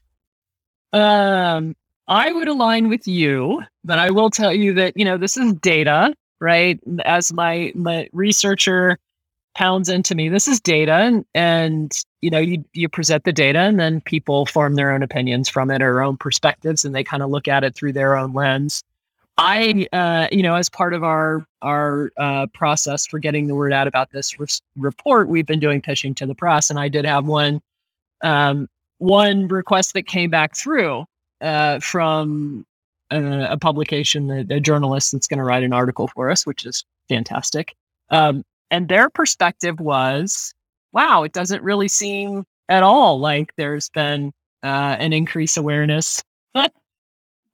Um, 0.93 1.75
I 2.09 2.33
would 2.33 2.49
align 2.49 2.89
with 2.89 3.07
you, 3.07 3.63
but 3.85 3.99
I 3.99 4.11
will 4.11 4.31
tell 4.31 4.53
you 4.53 4.75
that 4.75 4.97
you 4.97 5.05
know 5.05 5.17
this 5.17 5.37
is 5.37 5.53
data, 5.55 6.15
right? 6.41 6.81
As 7.05 7.33
my 7.33 7.73
my 7.75 8.09
researcher 8.13 8.99
pounds 9.57 9.89
into 9.89 10.15
me 10.15 10.29
this 10.29 10.47
is 10.47 10.61
data 10.61 10.93
and, 10.93 11.25
and 11.35 12.03
you 12.21 12.29
know 12.29 12.39
you 12.39 12.63
you 12.75 12.91
present 12.91 13.25
the 13.25 13.33
data 13.33 13.61
and 13.61 13.81
then 13.81 14.03
people 14.03 14.45
form 14.45 14.75
their 14.75 14.93
own 14.93 15.03
opinions 15.03 15.49
from 15.49 15.71
it 15.71 15.81
or 15.81 16.03
own 16.03 16.15
perspectives 16.15 16.85
and 16.85 16.95
they 16.95 17.03
kind 17.03 17.23
of 17.23 17.31
look 17.31 17.49
at 17.49 17.65
it 17.65 17.75
through 17.75 17.95
their 17.95 18.19
own 18.19 18.35
lens 18.35 18.83
i 19.39 19.87
uh, 19.93 20.29
you 20.33 20.43
know 20.43 20.55
as 20.55 20.69
part 20.69 20.95
of 20.95 21.05
our 21.05 21.47
our 21.63 22.11
uh, 22.17 22.47
process 22.55 23.07
for 23.07 23.19
getting 23.19 23.47
the 23.47 23.55
word 23.55 23.73
out 23.73 23.87
about 23.87 24.11
this 24.11 24.39
re- 24.39 24.47
report 24.77 25.29
we've 25.29 25.47
been 25.47 25.61
doing 25.61 25.81
pitching 25.81 26.15
to 26.15 26.27
the 26.27 26.35
press 26.35 26.71
and 26.71 26.79
i 26.79 26.89
did 26.89 27.05
have 27.05 27.27
one 27.27 27.61
um, 28.23 28.67
one 28.99 29.47
request 29.49 29.93
that 29.93 30.07
came 30.07 30.31
back 30.31 30.57
through 30.57 31.05
uh, 31.43 31.79
from 31.81 32.65
a, 33.11 33.17
uh, 33.17 33.53
a 33.53 33.59
publication 33.59 34.31
a, 34.31 34.55
a 34.55 34.61
journalist 34.61 35.13
that's 35.13 35.27
going 35.27 35.39
to 35.39 35.45
write 35.45 35.63
an 35.63 35.73
article 35.73 36.09
for 36.09 36.31
us 36.31 36.47
which 36.47 36.65
is 36.65 36.85
fantastic. 37.09 37.75
Um, 38.11 38.45
and 38.71 38.89
their 38.89 39.11
perspective 39.11 39.81
was, 39.81 40.55
wow, 40.93 41.23
it 41.23 41.33
doesn't 41.33 41.63
really 41.63 41.89
seem 41.89 42.45
at 42.69 42.83
all 42.83 43.21
like 43.21 43.53
there's 43.57 43.89
been 43.91 44.33
uh, 44.63 44.97
an 44.99 45.13
increased 45.13 45.57
awareness 45.57 46.23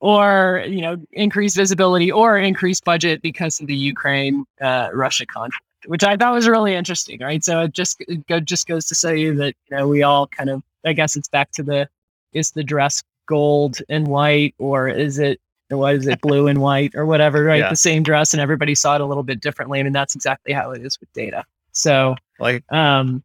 or, 0.03 0.65
you 0.67 0.81
know, 0.81 0.97
increased 1.13 1.55
visibility 1.55 2.11
or 2.11 2.37
increased 2.37 2.83
budget 2.83 3.21
because 3.21 3.61
of 3.61 3.67
the 3.67 3.75
Ukraine 3.75 4.43
uh, 4.59 4.89
Russia 4.91 5.25
conflict, 5.25 5.63
which 5.85 6.03
I 6.03 6.17
thought 6.17 6.33
was 6.33 6.45
really 6.45 6.75
interesting, 6.75 7.21
right? 7.21 7.41
So 7.41 7.61
it 7.61 7.71
just, 7.71 8.01
it 8.01 8.27
go, 8.27 8.41
just 8.41 8.67
goes 8.67 8.85
to 8.87 8.95
say 8.95 9.29
that, 9.29 9.55
you 9.69 9.77
know, 9.77 9.87
we 9.87 10.03
all 10.03 10.27
kind 10.27 10.49
of, 10.49 10.61
I 10.85 10.91
guess 10.91 11.15
it's 11.15 11.29
back 11.29 11.51
to 11.51 11.63
the, 11.63 11.87
is 12.33 12.51
the 12.51 12.65
dress 12.65 13.01
gold 13.29 13.77
and 13.87 14.05
white 14.07 14.53
or 14.57 14.89
is 14.89 15.19
it 15.19 15.39
what 15.69 15.95
is 15.95 16.05
it, 16.05 16.19
blue 16.19 16.47
and 16.47 16.59
white 16.59 16.93
or 16.95 17.05
whatever, 17.05 17.45
right? 17.45 17.59
Yeah. 17.59 17.69
The 17.69 17.77
same 17.77 18.03
dress 18.03 18.33
and 18.33 18.41
everybody 18.41 18.75
saw 18.75 18.95
it 18.95 19.01
a 19.01 19.05
little 19.05 19.23
bit 19.23 19.39
differently. 19.39 19.79
I 19.79 19.83
mean, 19.83 19.93
that's 19.93 20.15
exactly 20.15 20.51
how 20.51 20.71
it 20.71 20.85
is 20.85 20.99
with 20.99 21.11
data. 21.13 21.45
So, 21.71 22.15
like, 22.39 22.69
um, 22.73 23.23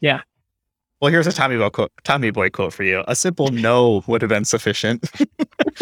yeah. 0.00 0.20
Well, 1.00 1.12
here's 1.12 1.28
a 1.28 1.32
Tommy 1.32 1.56
Boy 1.56 1.70
quote, 1.70 1.92
Tommy 2.02 2.30
Boy 2.30 2.50
quote 2.50 2.72
for 2.72 2.82
you. 2.82 3.04
A 3.06 3.14
simple 3.14 3.48
no 3.48 4.02
would 4.08 4.20
have 4.20 4.28
been 4.28 4.44
sufficient. 4.44 5.08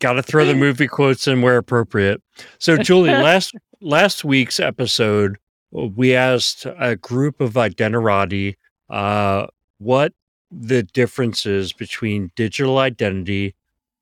Got 0.00 0.12
to 0.12 0.22
throw 0.22 0.44
the 0.44 0.54
movie 0.54 0.86
quotes 0.88 1.26
in 1.26 1.40
where 1.40 1.56
appropriate. 1.56 2.22
So, 2.58 2.76
Julie, 2.76 3.10
last 3.12 3.54
last 3.80 4.24
week's 4.24 4.60
episode, 4.60 5.38
we 5.70 6.14
asked 6.14 6.66
a 6.66 6.96
group 6.96 7.40
of 7.40 7.54
Identirati 7.54 8.56
uh, 8.90 9.46
what 9.78 10.12
the 10.50 10.82
differences 10.82 11.72
between 11.72 12.30
digital 12.36 12.78
identity 12.78 13.54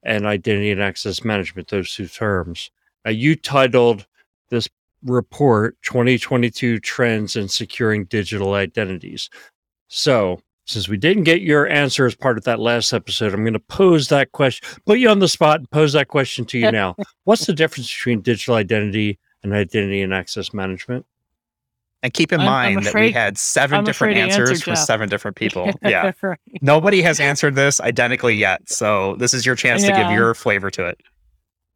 and 0.02 0.26
identity 0.26 0.70
and 0.70 0.82
access 0.82 1.24
management, 1.24 1.68
those 1.68 1.92
two 1.92 2.06
terms. 2.08 2.70
Now, 3.04 3.12
you 3.12 3.36
titled 3.36 4.06
this 4.50 4.68
report 5.04 5.76
2022 5.82 6.78
Trends 6.80 7.36
in 7.36 7.48
Securing 7.48 8.04
Digital 8.06 8.54
Identities. 8.54 9.30
So, 9.88 10.40
since 10.64 10.88
we 10.88 10.96
didn't 10.96 11.22
get 11.22 11.42
your 11.42 11.68
answer 11.68 12.06
as 12.06 12.16
part 12.16 12.36
of 12.38 12.44
that 12.44 12.58
last 12.58 12.92
episode, 12.92 13.32
I'm 13.32 13.42
going 13.44 13.52
to 13.52 13.60
pose 13.60 14.08
that 14.08 14.32
question, 14.32 14.66
put 14.84 14.98
you 14.98 15.08
on 15.08 15.20
the 15.20 15.28
spot 15.28 15.60
and 15.60 15.70
pose 15.70 15.92
that 15.92 16.08
question 16.08 16.44
to 16.46 16.58
you 16.58 16.72
now. 16.72 16.96
What's 17.24 17.46
the 17.46 17.52
difference 17.52 17.88
between 17.94 18.20
digital 18.20 18.56
identity 18.56 19.18
and 19.44 19.52
identity 19.52 20.02
and 20.02 20.12
access 20.12 20.52
management? 20.52 21.06
And 22.02 22.12
keep 22.12 22.32
in 22.32 22.40
I'm- 22.40 22.48
I'm 22.48 22.74
mind 22.74 22.86
that 22.86 22.94
we 22.94 23.12
had 23.12 23.38
7 23.38 23.78
I'm 23.78 23.84
different 23.84 24.12
afraid 24.14 24.22
to 24.22 24.28
answer, 24.28 24.42
answers 24.42 24.62
for 24.62 24.70
Jeff. 24.70 24.78
seven 24.78 25.08
different 25.08 25.36
people. 25.38 25.70
Yeah. 25.82 26.12
Nobody 26.60 27.00
has 27.02 27.20
answered 27.20 27.54
this 27.54 27.80
identically 27.80 28.34
yet. 28.34 28.68
So 28.68 29.14
this 29.16 29.32
is 29.34 29.46
your 29.46 29.54
chance 29.54 29.82
to 29.84 29.92
give 29.92 30.10
your 30.10 30.34
flavor 30.34 30.70
to 30.72 30.86
it. 30.86 31.00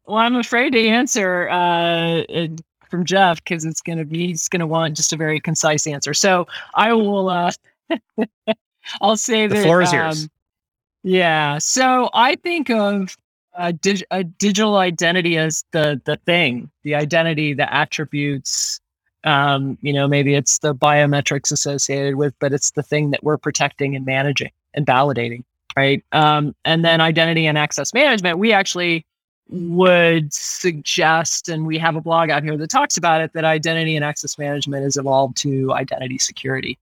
Well, 0.05 0.17
I'm 0.17 0.35
afraid 0.35 0.73
to 0.73 0.87
answer 0.87 1.47
uh, 1.49 2.23
uh, 2.23 2.47
from 2.91 3.05
Jeff 3.05 3.43
because 3.43 3.65
it's 3.65 3.81
going 3.81 3.97
to 3.97 4.05
be 4.05 4.27
he's 4.27 4.47
going 4.49 4.59
to 4.59 4.67
want 4.67 4.95
just 4.97 5.13
a 5.13 5.17
very 5.17 5.39
concise 5.39 5.87
answer. 5.87 6.13
So 6.13 6.47
I 6.75 6.93
will. 6.93 7.29
Uh, 7.29 7.51
I'll 9.01 9.17
say 9.17 9.47
The 9.47 9.55
that. 9.55 9.63
floor 9.63 9.81
is 9.81 9.93
yours. 9.93 10.23
um, 10.23 10.29
yeah. 11.03 11.57
So 11.57 12.09
I 12.13 12.35
think 12.35 12.69
of 12.69 13.15
a, 13.53 13.73
dig- 13.73 14.03
a 14.11 14.23
digital 14.23 14.77
identity 14.77 15.37
as 15.37 15.63
the 15.71 16.01
the 16.05 16.17
thing, 16.25 16.69
the 16.83 16.95
identity, 16.95 17.53
the 17.53 17.71
attributes. 17.73 18.79
Um, 19.23 19.77
you 19.81 19.93
know, 19.93 20.07
maybe 20.07 20.33
it's 20.33 20.59
the 20.59 20.73
biometrics 20.73 21.51
associated 21.51 22.15
with, 22.15 22.33
but 22.39 22.53
it's 22.53 22.71
the 22.71 22.81
thing 22.81 23.11
that 23.11 23.23
we're 23.23 23.37
protecting 23.37 23.95
and 23.95 24.03
managing 24.03 24.49
and 24.73 24.83
validating, 24.85 25.43
right? 25.77 26.03
Um, 26.11 26.55
and 26.65 26.83
then 26.83 27.01
identity 27.01 27.45
and 27.45 27.55
access 27.55 27.93
management. 27.93 28.39
We 28.39 28.51
actually 28.51 29.05
would 29.51 30.33
suggest, 30.33 31.49
and 31.49 31.65
we 31.65 31.77
have 31.77 31.95
a 31.95 32.01
blog 32.01 32.29
out 32.29 32.43
here 32.43 32.57
that 32.57 32.69
talks 32.69 32.97
about 32.97 33.21
it, 33.21 33.33
that 33.33 33.43
identity 33.43 33.95
and 33.95 34.05
access 34.05 34.37
management 34.37 34.83
has 34.83 34.97
evolved 34.97 35.37
to 35.37 35.73
identity 35.73 36.17
security 36.17 36.77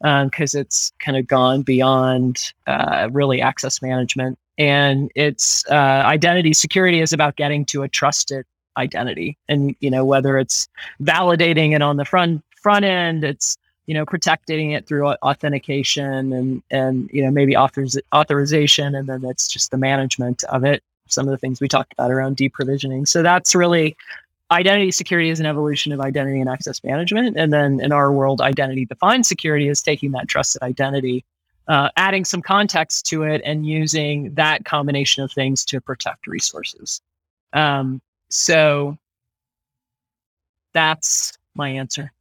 because 0.00 0.54
it's 0.54 0.92
kind 0.98 1.16
of 1.16 1.26
gone 1.26 1.62
beyond 1.62 2.52
uh, 2.66 3.08
really 3.12 3.40
access 3.40 3.82
management. 3.82 4.38
And 4.58 5.10
it's 5.14 5.64
uh, 5.70 5.74
identity 5.74 6.52
security 6.52 7.00
is 7.00 7.12
about 7.12 7.36
getting 7.36 7.64
to 7.66 7.82
a 7.82 7.88
trusted 7.88 8.44
identity, 8.76 9.38
and 9.48 9.74
you 9.80 9.90
know 9.90 10.04
whether 10.04 10.38
it's 10.38 10.68
validating 11.02 11.74
it 11.74 11.80
on 11.80 11.96
the 11.96 12.04
front 12.04 12.44
front 12.60 12.84
end, 12.84 13.24
it's 13.24 13.56
you 13.86 13.94
know 13.94 14.04
protecting 14.04 14.72
it 14.72 14.86
through 14.86 15.06
authentication 15.06 16.32
and 16.34 16.62
and 16.70 17.08
you 17.10 17.24
know 17.24 17.30
maybe 17.30 17.56
authors 17.56 17.98
authorization, 18.14 18.94
and 18.94 19.08
then 19.08 19.24
it's 19.24 19.48
just 19.48 19.70
the 19.70 19.78
management 19.78 20.44
of 20.44 20.62
it 20.64 20.82
some 21.12 21.26
of 21.26 21.32
the 21.32 21.38
things 21.38 21.60
we 21.60 21.68
talked 21.68 21.92
about 21.92 22.10
around 22.10 22.36
deprovisioning. 22.36 23.06
So 23.06 23.22
that's 23.22 23.54
really 23.54 23.96
identity 24.50 24.90
security 24.90 25.30
is 25.30 25.40
an 25.40 25.46
evolution 25.46 25.92
of 25.92 26.00
identity 26.00 26.40
and 26.40 26.48
access 26.48 26.82
management. 26.82 27.36
And 27.36 27.52
then 27.52 27.80
in 27.80 27.92
our 27.92 28.12
world, 28.12 28.40
identity 28.40 28.84
defined 28.84 29.26
security 29.26 29.68
is 29.68 29.82
taking 29.82 30.10
that 30.12 30.28
trusted 30.28 30.62
identity, 30.62 31.24
uh, 31.68 31.90
adding 31.96 32.24
some 32.24 32.42
context 32.42 33.06
to 33.06 33.22
it, 33.22 33.42
and 33.44 33.64
using 33.66 34.34
that 34.34 34.64
combination 34.64 35.22
of 35.22 35.30
things 35.32 35.64
to 35.66 35.80
protect 35.80 36.26
resources. 36.26 37.00
Um, 37.52 38.00
so 38.28 38.96
that's 40.72 41.38
my 41.54 41.68
answer. 41.68 42.12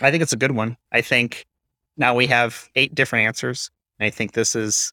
I 0.00 0.10
think 0.10 0.22
it's 0.22 0.32
a 0.32 0.36
good 0.36 0.52
one. 0.52 0.76
I 0.90 1.02
think 1.02 1.46
now 1.96 2.14
we 2.16 2.26
have 2.26 2.68
eight 2.74 2.94
different 2.94 3.26
answers. 3.26 3.70
I 4.00 4.10
think 4.10 4.32
this 4.32 4.56
is 4.56 4.92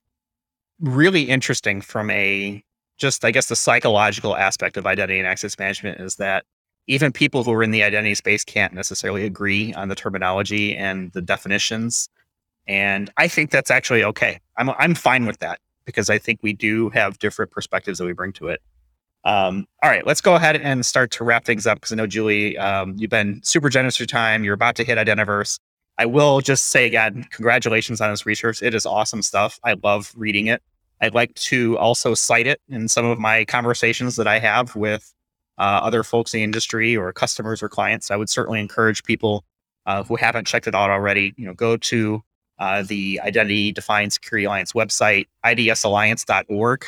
really 0.81 1.23
interesting 1.23 1.81
from 1.81 2.09
a 2.09 2.63
just, 2.97 3.25
I 3.25 3.31
guess, 3.31 3.47
the 3.47 3.55
psychological 3.55 4.35
aspect 4.35 4.77
of 4.77 4.85
identity 4.85 5.19
and 5.19 5.27
access 5.27 5.57
management 5.57 5.99
is 5.99 6.17
that 6.17 6.45
even 6.87 7.11
people 7.11 7.43
who 7.43 7.51
are 7.53 7.63
in 7.63 7.71
the 7.71 7.83
identity 7.83 8.15
space 8.15 8.43
can't 8.43 8.73
necessarily 8.73 9.25
agree 9.25 9.73
on 9.73 9.87
the 9.87 9.95
terminology 9.95 10.75
and 10.75 11.11
the 11.13 11.21
definitions. 11.21 12.09
And 12.67 13.11
I 13.17 13.27
think 13.27 13.51
that's 13.51 13.71
actually 13.71 14.03
okay. 14.03 14.39
I'm 14.57 14.69
I'm 14.71 14.95
fine 14.95 15.25
with 15.25 15.39
that 15.39 15.59
because 15.85 16.09
I 16.09 16.17
think 16.17 16.39
we 16.43 16.53
do 16.53 16.89
have 16.89 17.19
different 17.19 17.51
perspectives 17.51 17.99
that 17.99 18.05
we 18.05 18.13
bring 18.13 18.33
to 18.33 18.47
it. 18.47 18.61
Um, 19.23 19.67
all 19.83 19.89
right, 19.89 20.05
let's 20.05 20.21
go 20.21 20.35
ahead 20.35 20.55
and 20.57 20.85
start 20.85 21.11
to 21.11 21.23
wrap 21.23 21.45
things 21.45 21.67
up 21.67 21.77
because 21.77 21.91
I 21.91 21.95
know 21.95 22.07
Julie, 22.07 22.57
um, 22.57 22.95
you've 22.97 23.11
been 23.11 23.41
super 23.43 23.69
generous 23.69 23.95
with 23.99 24.11
your 24.11 24.17
time. 24.17 24.43
You're 24.43 24.55
about 24.55 24.75
to 24.77 24.83
hit 24.83 24.97
Identiverse. 24.97 25.59
I 25.97 26.05
will 26.07 26.41
just 26.41 26.65
say 26.65 26.87
again, 26.87 27.27
congratulations 27.31 28.01
on 28.01 28.09
this 28.09 28.25
research. 28.25 28.63
It 28.63 28.73
is 28.73 28.85
awesome 28.85 29.21
stuff. 29.21 29.59
I 29.63 29.75
love 29.83 30.11
reading 30.15 30.47
it. 30.47 30.61
I'd 31.01 31.15
like 31.15 31.33
to 31.35 31.77
also 31.77 32.13
cite 32.13 32.47
it 32.47 32.61
in 32.69 32.87
some 32.87 33.05
of 33.05 33.19
my 33.19 33.43
conversations 33.45 34.15
that 34.17 34.27
I 34.27 34.39
have 34.39 34.75
with 34.75 35.13
uh, 35.57 35.81
other 35.83 36.03
folks 36.03 36.33
in 36.33 36.39
the 36.39 36.43
industry 36.43 36.95
or 36.95 37.11
customers 37.11 37.61
or 37.63 37.69
clients. 37.69 38.11
I 38.11 38.15
would 38.15 38.29
certainly 38.29 38.59
encourage 38.59 39.03
people 39.03 39.43
uh, 39.85 40.03
who 40.03 40.15
haven't 40.15 40.45
checked 40.45 40.67
it 40.67 40.75
out 40.75 40.89
already, 40.89 41.33
you 41.37 41.45
know, 41.45 41.53
go 41.53 41.75
to 41.77 42.23
uh, 42.59 42.83
the 42.83 43.19
Identity 43.23 43.71
Defined 43.71 44.13
Security 44.13 44.45
Alliance 44.45 44.73
website, 44.73 45.27
idsalliance.org. 45.43 46.85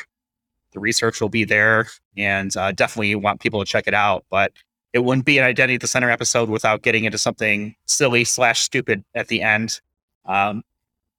The 0.72 0.80
research 0.80 1.20
will 1.20 1.28
be 1.28 1.44
there, 1.44 1.88
and 2.16 2.56
uh, 2.56 2.72
definitely 2.72 3.14
want 3.16 3.40
people 3.40 3.60
to 3.60 3.66
check 3.66 3.88
it 3.88 3.94
out. 3.94 4.24
But 4.30 4.52
it 4.92 5.00
wouldn't 5.00 5.26
be 5.26 5.38
an 5.38 5.44
Identity 5.44 5.74
at 5.74 5.80
the 5.80 5.88
Center 5.88 6.10
episode 6.10 6.48
without 6.48 6.82
getting 6.82 7.04
into 7.04 7.18
something 7.18 7.74
silly 7.86 8.24
slash 8.24 8.62
stupid 8.62 9.04
at 9.14 9.26
the 9.26 9.42
end. 9.42 9.80
Um, 10.24 10.62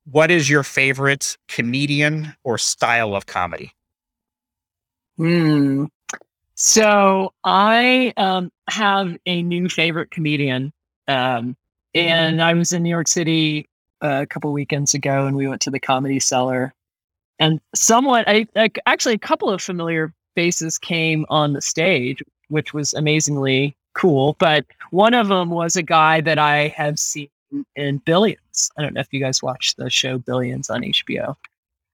what 0.06 0.32
is 0.32 0.50
your 0.50 0.64
favorite 0.64 1.38
comedian 1.48 2.36
or 2.44 2.58
style 2.58 3.16
of 3.16 3.26
comedy? 3.26 3.74
Hmm. 5.18 5.86
So 6.56 7.34
I 7.44 8.14
um, 8.16 8.52
have 8.70 9.18
a 9.26 9.44
new 9.44 9.68
favorite 9.68 10.12
comedian, 10.12 10.72
um, 11.08 11.58
and 11.94 12.42
I 12.42 12.54
was 12.54 12.72
in 12.72 12.84
New 12.84 12.90
York 12.90 13.08
City 13.08 13.68
uh, 14.02 14.22
a 14.24 14.26
couple 14.26 14.52
weekends 14.54 14.94
ago, 14.94 15.26
and 15.26 15.36
we 15.36 15.48
went 15.48 15.62
to 15.64 15.72
the 15.72 15.80
Comedy 15.80 16.20
Cellar, 16.20 16.74
and 17.40 17.60
somewhat, 17.74 18.26
I 18.28 18.48
like 18.56 18.80
actually 18.86 19.16
a 19.16 19.20
couple 19.20 19.50
of 19.50 19.62
familiar 19.62 20.14
faces 20.36 20.78
came 20.78 21.26
on 21.30 21.54
the 21.54 21.62
stage, 21.62 22.22
which 22.50 22.74
was 22.74 22.94
amazingly 22.94 23.76
cool. 23.94 24.36
But 24.40 24.66
one 24.92 25.14
of 25.14 25.28
them 25.28 25.50
was 25.50 25.76
a 25.76 25.84
guy 25.84 26.22
that 26.22 26.38
I 26.38 26.70
have 26.70 27.00
seen 27.00 27.30
in 27.76 27.98
Billions. 28.00 28.72
I 28.78 28.82
don't 28.82 28.94
know 28.94 29.02
if 29.02 29.12
you 29.12 29.20
guys 29.20 29.44
watched 29.44 29.78
the 29.78 29.90
show 29.90 30.18
Billions 30.18 30.70
on 30.70 30.82
HBO. 30.82 31.36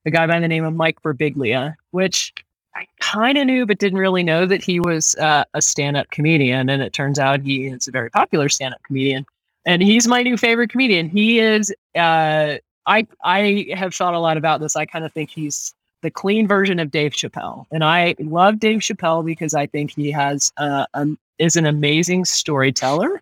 A 0.06 0.12
guy 0.12 0.26
by 0.26 0.40
the 0.40 0.48
name 0.48 0.64
of 0.64 0.74
Mike 0.74 1.02
Birbiglia, 1.04 1.76
which 1.92 2.34
I 2.76 2.88
kind 3.00 3.38
of 3.38 3.46
knew, 3.46 3.66
but 3.66 3.80
didn't 3.80 4.00
really 4.00 4.24
know 4.24 4.46
that 4.46 4.64
he 4.64 4.80
was 4.80 5.16
uh, 5.18 5.44
a 5.54 5.62
stand-up 5.62 6.10
comedian. 6.12 6.70
And 6.70 6.82
it 6.82 6.94
turns 6.94 7.20
out 7.20 7.42
he 7.42 7.68
is 7.68 7.88
a 7.88 7.92
very 7.92 8.10
popular 8.10 8.50
stand-up 8.50 8.82
comedian, 8.84 9.26
and 9.66 9.82
he's 9.82 10.08
my 10.08 10.24
new 10.24 10.38
favorite 10.38 10.70
comedian. 10.70 11.10
He 11.10 11.40
is. 11.40 11.74
Uh, 11.96 12.58
I 12.88 13.08
I 13.24 13.68
have 13.76 13.94
thought 13.94 14.14
a 14.14 14.20
lot 14.20 14.38
about 14.38 14.62
this. 14.62 14.76
I 14.76 14.86
kind 14.86 15.06
of 15.06 15.14
think 15.14 15.30
he's 15.30 15.74
the 16.02 16.10
clean 16.10 16.48
version 16.48 16.80
of 16.80 16.90
Dave 16.90 17.12
Chappelle, 17.12 17.66
and 17.72 17.84
I 17.84 18.16
love 18.20 18.60
Dave 18.60 18.80
Chappelle 18.80 19.24
because 19.24 19.54
I 19.54 19.68
think 19.68 19.92
he 19.92 20.10
has 20.12 20.52
uh, 20.58 20.86
um, 20.94 21.20
is 21.38 21.56
an 21.56 21.66
amazing 21.66 22.26
storyteller. 22.26 23.22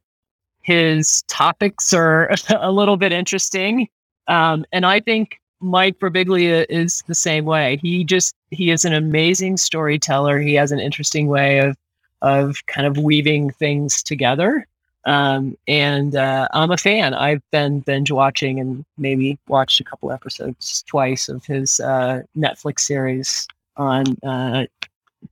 His 0.70 1.24
topics 1.24 1.94
are 1.96 2.30
a 2.50 2.72
little 2.72 2.96
bit 2.96 3.12
interesting, 3.12 3.90
um, 4.28 4.66
and 4.72 4.86
I 4.86 5.00
think 5.00 5.40
Mike 5.62 5.98
Birbiglia 5.98 6.68
is 6.70 7.04
the 7.08 7.16
same 7.16 7.46
way. 7.46 7.80
He 7.82 8.04
just 8.04 8.36
he 8.52 8.70
is 8.70 8.86
an 8.86 8.94
amazing 8.94 9.58
storyteller. 9.58 10.40
He 10.40 10.54
has 10.54 10.72
an 10.72 10.80
interesting 10.80 11.26
way 11.28 11.58
of 11.58 11.76
of 12.22 12.64
kind 12.68 12.86
of 12.86 13.00
weaving 13.00 13.50
things 13.50 14.04
together. 14.04 14.68
Um, 15.06 15.58
and 15.68 16.16
uh, 16.16 16.48
I'm 16.54 16.70
a 16.70 16.78
fan. 16.78 17.16
I've 17.16 17.42
been 17.50 17.80
binge 17.80 18.12
watching 18.12 18.60
and 18.60 18.86
maybe 19.00 19.40
watched 19.48 19.80
a 19.80 19.84
couple 19.84 20.12
episodes 20.12 20.84
twice 20.86 21.30
of 21.30 21.44
his 21.46 21.80
uh, 21.80 22.22
Netflix 22.38 22.82
series 22.82 23.48
on 23.76 24.06
uh, 24.22 24.68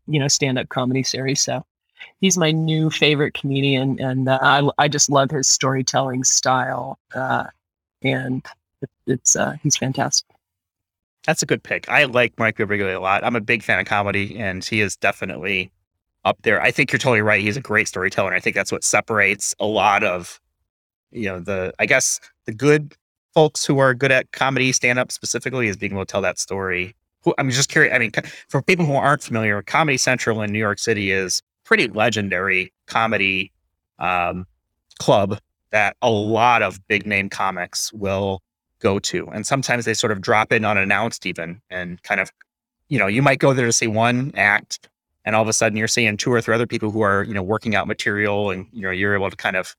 you 0.07 0.19
know 0.19 0.27
stand 0.27 0.57
up 0.57 0.69
comedy 0.69 1.03
series. 1.03 1.41
So 1.41 1.63
he's 2.21 2.37
my 2.37 2.51
new 2.51 2.89
favorite 2.89 3.33
comedian, 3.33 3.99
and 3.99 4.29
uh, 4.29 4.39
I 4.41 4.69
I 4.77 4.87
just 4.87 5.09
love 5.09 5.31
his 5.31 5.47
storytelling 5.47 6.23
style. 6.23 6.99
Uh, 7.13 7.45
and 8.03 8.45
it, 8.81 8.89
it's 9.05 9.35
uh, 9.35 9.55
he's 9.63 9.77
fantastic. 9.77 10.27
That's 11.25 11.43
a 11.43 11.45
good 11.45 11.63
pick. 11.63 11.89
I 11.89 12.05
like 12.05 12.33
Mike 12.37 12.57
Birbiglia 12.57 12.95
a 12.95 12.99
lot. 12.99 13.23
I'm 13.23 13.35
a 13.35 13.41
big 13.41 13.63
fan 13.63 13.79
of 13.79 13.85
comedy, 13.85 14.37
and 14.39 14.63
he 14.63 14.79
is 14.81 14.95
definitely 14.95 15.71
up 16.23 16.37
there. 16.43 16.61
I 16.61 16.71
think 16.71 16.91
you're 16.91 16.99
totally 16.99 17.21
right. 17.21 17.41
He's 17.41 17.57
a 17.57 17.61
great 17.61 17.87
storyteller, 17.87 18.29
and 18.29 18.35
I 18.35 18.39
think 18.39 18.55
that's 18.55 18.71
what 18.71 18.83
separates 18.83 19.53
a 19.59 19.65
lot 19.65 20.03
of, 20.03 20.39
you 21.11 21.27
know, 21.27 21.39
the 21.39 21.73
I 21.79 21.85
guess 21.85 22.19
the 22.45 22.53
good 22.53 22.95
folks 23.33 23.65
who 23.65 23.77
are 23.79 23.93
good 23.93 24.11
at 24.11 24.31
comedy 24.31 24.71
stand 24.71 24.99
up 24.99 25.11
specifically 25.11 25.67
is 25.67 25.77
being 25.77 25.91
able 25.91 26.05
to 26.05 26.11
tell 26.11 26.21
that 26.21 26.39
story. 26.39 26.95
I'm 27.37 27.49
just 27.49 27.69
curious. 27.69 27.93
I 27.93 27.99
mean, 27.99 28.11
for 28.47 28.61
people 28.61 28.85
who 28.85 28.95
aren't 28.95 29.21
familiar, 29.21 29.61
Comedy 29.61 29.97
Central 29.97 30.41
in 30.41 30.51
New 30.51 30.59
York 30.59 30.79
City 30.79 31.11
is 31.11 31.41
pretty 31.67 31.89
legendary 31.89 32.73
comedy 32.87 33.51
um, 33.99 34.47
club 34.99 35.37
that 35.71 35.97
a 36.01 36.09
lot 36.09 36.63
of 36.63 36.79
big 36.87 37.05
name 37.05 37.29
comics 37.29 37.91
will 37.91 38.41
go 38.79 38.99
to. 38.99 39.27
And 39.27 39.45
sometimes 39.45 39.83
they 39.83 39.93
sort 39.93 40.13
of 40.13 40.21
drop 40.21 40.53
in 40.53 40.63
unannounced, 40.63 41.25
even 41.25 41.61
and 41.69 42.01
kind 42.03 42.21
of, 42.21 42.31
you 42.87 42.97
know, 42.97 43.07
you 43.07 43.21
might 43.21 43.39
go 43.39 43.53
there 43.53 43.65
to 43.65 43.73
see 43.73 43.87
one 43.87 44.31
act, 44.35 44.87
and 45.25 45.35
all 45.35 45.41
of 45.41 45.49
a 45.49 45.53
sudden 45.53 45.77
you're 45.77 45.89
seeing 45.89 46.15
two 46.15 46.31
or 46.31 46.39
three 46.41 46.55
other 46.55 46.65
people 46.65 46.89
who 46.89 47.01
are, 47.01 47.23
you 47.23 47.33
know, 47.33 47.43
working 47.43 47.75
out 47.75 47.85
material, 47.85 48.49
and 48.49 48.65
you 48.71 48.81
know, 48.83 48.91
you're 48.91 49.13
able 49.13 49.29
to 49.29 49.35
kind 49.35 49.57
of, 49.57 49.75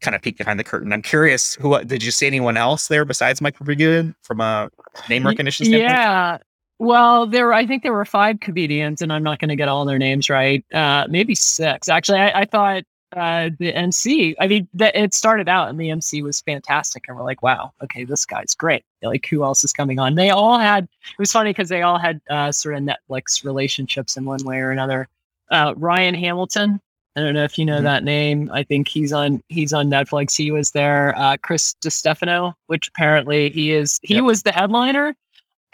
kind 0.00 0.14
of 0.14 0.22
peek 0.22 0.38
behind 0.38 0.60
the 0.60 0.64
curtain. 0.64 0.92
I'm 0.92 1.02
curious, 1.02 1.56
who 1.56 1.82
did 1.82 2.04
you 2.04 2.12
see 2.12 2.28
anyone 2.28 2.56
else 2.56 2.86
there 2.86 3.04
besides 3.04 3.40
Mike 3.40 3.58
Birbiglia 3.58 4.14
from 4.22 4.40
a 4.40 4.70
name 5.08 5.26
recognition 5.26 5.66
standpoint? 5.66 5.90
Yeah. 5.90 6.38
Well, 6.78 7.26
there 7.26 7.46
were, 7.46 7.54
I 7.54 7.66
think 7.66 7.82
there 7.82 7.92
were 7.92 8.04
five 8.04 8.40
comedians, 8.40 9.00
and 9.00 9.12
I'm 9.12 9.22
not 9.22 9.38
going 9.38 9.48
to 9.48 9.56
get 9.56 9.68
all 9.68 9.84
their 9.84 9.98
names 9.98 10.28
right. 10.28 10.64
Uh, 10.72 11.06
maybe 11.08 11.34
six. 11.34 11.88
Actually, 11.88 12.18
I, 12.18 12.40
I 12.40 12.44
thought 12.44 12.82
uh, 13.16 13.50
the 13.58 13.72
MC. 13.72 14.34
I 14.40 14.46
mean, 14.48 14.68
the, 14.74 14.98
it 15.00 15.14
started 15.14 15.48
out 15.48 15.68
and 15.68 15.78
the 15.78 15.90
MC 15.90 16.22
was 16.22 16.40
fantastic, 16.40 17.04
and 17.06 17.16
we're 17.16 17.22
like, 17.22 17.42
wow, 17.42 17.72
okay, 17.82 18.04
this 18.04 18.26
guy's 18.26 18.54
great. 18.54 18.84
Like, 19.02 19.26
who 19.26 19.44
else 19.44 19.62
is 19.64 19.72
coming 19.72 19.98
on? 19.98 20.14
They 20.14 20.30
all 20.30 20.58
had. 20.58 20.84
It 20.84 21.18
was 21.18 21.32
funny 21.32 21.50
because 21.50 21.68
they 21.68 21.82
all 21.82 21.98
had 21.98 22.20
uh, 22.28 22.50
sort 22.50 22.74
of 22.74 22.82
Netflix 22.82 23.44
relationships 23.44 24.16
in 24.16 24.24
one 24.24 24.42
way 24.44 24.58
or 24.58 24.70
another. 24.70 25.08
Uh, 25.50 25.74
Ryan 25.76 26.14
Hamilton. 26.14 26.80
I 27.16 27.20
don't 27.20 27.34
know 27.34 27.44
if 27.44 27.58
you 27.58 27.64
know 27.64 27.76
mm-hmm. 27.76 27.84
that 27.84 28.02
name. 28.02 28.50
I 28.52 28.64
think 28.64 28.88
he's 28.88 29.12
on 29.12 29.42
he's 29.48 29.72
on 29.72 29.88
Netflix. 29.88 30.36
He 30.36 30.50
was 30.50 30.72
there. 30.72 31.16
Uh, 31.16 31.36
Chris 31.40 31.74
Distefano, 31.80 32.54
which 32.66 32.88
apparently 32.88 33.50
he 33.50 33.70
is. 33.70 34.00
He 34.02 34.14
yep. 34.14 34.24
was 34.24 34.42
the 34.42 34.52
headliner. 34.52 35.14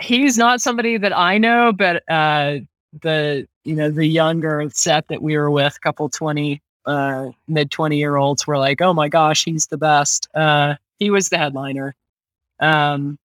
He's 0.01 0.39
not 0.39 0.61
somebody 0.61 0.97
that 0.97 1.17
I 1.17 1.39
know, 1.39 1.73
but 1.73 2.03
uh, 2.09 2.59
the 3.03 3.47
you 3.65 3.75
know 3.75 3.91
the 3.91 4.07
younger 4.07 4.69
set 4.73 5.09
that 5.09 5.23
we 5.23 5.37
were 5.37 5.51
with, 5.51 5.81
couple 5.81 6.09
twenty 6.09 6.63
uh, 6.87 7.31
mid 7.49 7.71
twenty 7.71 7.99
year 7.99 8.17
olds, 8.17 8.47
were 8.47 8.59
like, 8.59 8.81
"Oh 8.81 8.95
my 8.95 9.09
gosh, 9.09 9.45
he's 9.45 9.67
the 9.67 9.79
best." 9.79 10.29
Uh, 10.35 10.75
he 10.99 11.11
was 11.11 11.29
the 11.29 11.39
headliner. 11.39 11.95
Um, 12.61 13.19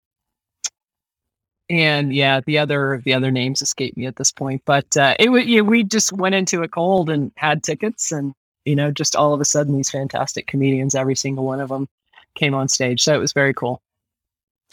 and 1.69 2.13
yeah, 2.13 2.41
the 2.45 2.57
other 2.59 3.01
the 3.05 3.13
other 3.13 3.31
names 3.31 3.61
escape 3.61 3.97
me 3.97 4.05
at 4.05 4.17
this 4.17 4.31
point, 4.31 4.61
but 4.65 4.95
uh, 4.97 5.15
it 5.19 5.47
yeah, 5.47 5.61
we 5.61 5.83
just 5.83 6.13
went 6.13 6.35
into 6.35 6.63
it 6.63 6.71
cold 6.71 7.09
and 7.09 7.31
had 7.37 7.63
tickets, 7.63 8.11
and 8.11 8.33
you 8.65 8.75
know, 8.75 8.91
just 8.91 9.15
all 9.15 9.33
of 9.33 9.41
a 9.41 9.45
sudden 9.45 9.75
these 9.75 9.89
fantastic 9.89 10.47
comedians, 10.47 10.95
every 10.95 11.15
single 11.15 11.45
one 11.45 11.59
of 11.59 11.69
them, 11.69 11.87
came 12.35 12.53
on 12.53 12.67
stage, 12.67 13.01
so 13.01 13.15
it 13.15 13.19
was 13.19 13.33
very 13.33 13.53
cool. 13.53 13.81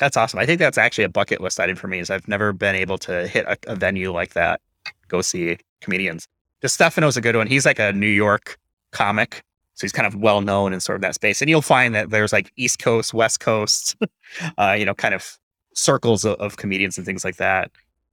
That's 0.02 0.16
awesome. 0.16 0.40
I 0.40 0.46
think 0.46 0.58
that's 0.58 0.78
actually 0.78 1.04
a 1.04 1.08
bucket 1.08 1.40
list 1.40 1.60
item 1.60 1.76
for 1.76 1.86
me. 1.86 2.00
Is 2.00 2.10
I've 2.10 2.26
never 2.26 2.52
been 2.52 2.74
able 2.74 2.98
to 2.98 3.28
hit 3.28 3.44
a, 3.46 3.56
a 3.68 3.76
venue 3.76 4.12
like 4.12 4.34
that 4.34 4.60
go 5.06 5.22
see 5.22 5.58
comedians. 5.80 6.26
Distefano's 6.60 7.16
a 7.16 7.20
good 7.20 7.36
one. 7.36 7.46
He's 7.46 7.64
like 7.64 7.78
a 7.78 7.92
New 7.92 8.08
York 8.08 8.58
comic. 8.90 9.44
So 9.74 9.84
he's 9.84 9.92
kind 9.92 10.08
of 10.08 10.16
well 10.16 10.40
known 10.40 10.72
in 10.72 10.80
sort 10.80 10.96
of 10.96 11.02
that 11.02 11.14
space. 11.14 11.40
And 11.40 11.48
you'll 11.48 11.62
find 11.62 11.94
that 11.94 12.10
there's 12.10 12.32
like 12.32 12.50
East 12.56 12.80
Coast, 12.80 13.14
West 13.14 13.38
Coast, 13.38 13.94
uh, 14.58 14.74
you 14.76 14.84
know, 14.84 14.94
kind 14.94 15.14
of 15.14 15.38
circles 15.72 16.24
of, 16.24 16.34
of, 16.40 16.56
comedians 16.56 16.96
and 16.98 17.06
things 17.06 17.24
like 17.24 17.36
that. 17.36 17.70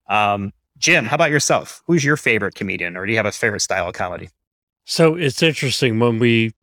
Um, 0.10 0.54
Jim, 0.78 1.06
how 1.06 1.16
about 1.16 1.32
yourself? 1.32 1.82
Who's 1.88 2.06
your 2.06 2.18
favorite 2.18 2.54
comedian 2.54 2.98
or 2.98 3.08
do 3.08 3.12
you 3.12 3.18
have 3.18 3.26
a 3.26 3.32
favorite 3.32 3.62
style 3.62 3.88
of 3.88 3.96
comedy? 3.96 4.30
So 4.86 5.16
it's 5.16 5.42
interesting 5.42 5.98
when 5.98 6.20
we, 6.20 6.54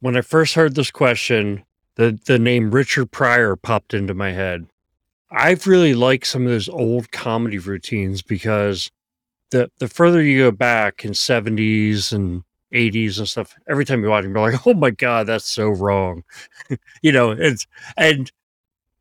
when 0.00 0.18
I 0.18 0.20
first 0.20 0.54
heard 0.54 0.74
this 0.74 0.90
question, 0.90 1.64
the, 1.96 2.18
the 2.26 2.38
name 2.38 2.70
Richard 2.70 3.10
Pryor 3.10 3.56
popped 3.56 3.94
into 3.94 4.14
my 4.14 4.32
head. 4.32 4.66
I've 5.30 5.66
really 5.66 5.94
liked 5.94 6.26
some 6.26 6.44
of 6.44 6.50
those 6.50 6.68
old 6.68 7.12
comedy 7.12 7.58
routines 7.58 8.22
because 8.22 8.90
the 9.50 9.70
the 9.78 9.88
further 9.88 10.22
you 10.22 10.44
go 10.44 10.50
back 10.50 11.04
in 11.04 11.12
70s 11.12 12.12
and 12.12 12.42
80s 12.72 13.18
and 13.18 13.28
stuff, 13.28 13.54
every 13.68 13.84
time 13.84 14.02
you 14.02 14.10
watch 14.10 14.22
them, 14.22 14.34
you're 14.34 14.50
like, 14.50 14.66
oh 14.66 14.74
my 14.74 14.90
God, 14.90 15.26
that's 15.26 15.48
so 15.48 15.68
wrong. 15.68 16.24
you 17.02 17.12
know, 17.12 17.30
it's 17.30 17.66
and 17.96 18.30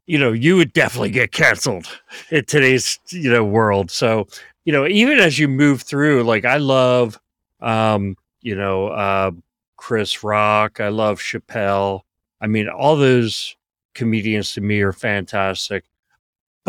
you 0.05 0.17
know, 0.17 0.31
you 0.31 0.55
would 0.55 0.73
definitely 0.73 1.11
get 1.11 1.31
canceled 1.31 1.87
in 2.31 2.43
today's, 2.45 2.99
you 3.09 3.31
know, 3.31 3.43
world. 3.43 3.91
So, 3.91 4.27
you 4.65 4.73
know, 4.73 4.87
even 4.87 5.19
as 5.19 5.37
you 5.37 5.47
move 5.47 5.83
through, 5.83 6.23
like 6.23 6.45
I 6.45 6.57
love 6.57 7.19
um, 7.61 8.15
you 8.41 8.55
know, 8.55 8.87
uh 8.87 9.31
Chris 9.77 10.23
Rock, 10.23 10.79
I 10.79 10.89
love 10.89 11.19
Chappelle. 11.19 12.01
I 12.41 12.47
mean, 12.47 12.69
all 12.69 12.95
those 12.95 13.55
comedians 13.93 14.53
to 14.53 14.61
me 14.61 14.81
are 14.81 14.93
fantastic 14.93 15.85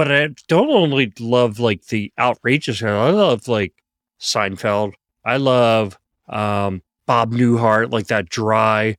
but 0.01 0.11
I 0.11 0.29
don't 0.49 0.71
only 0.71 1.13
love 1.21 1.59
like 1.59 1.87
the 1.89 2.11
outrageous. 2.19 2.83
I 2.83 3.11
love 3.11 3.49
like 3.49 3.75
Seinfeld. 4.19 4.95
I 5.27 5.37
love 5.37 5.99
um, 6.27 6.81
Bob 7.07 7.33
Newhart, 7.33 7.93
like 7.93 8.07
that 8.07 8.31
dry, 8.31 8.97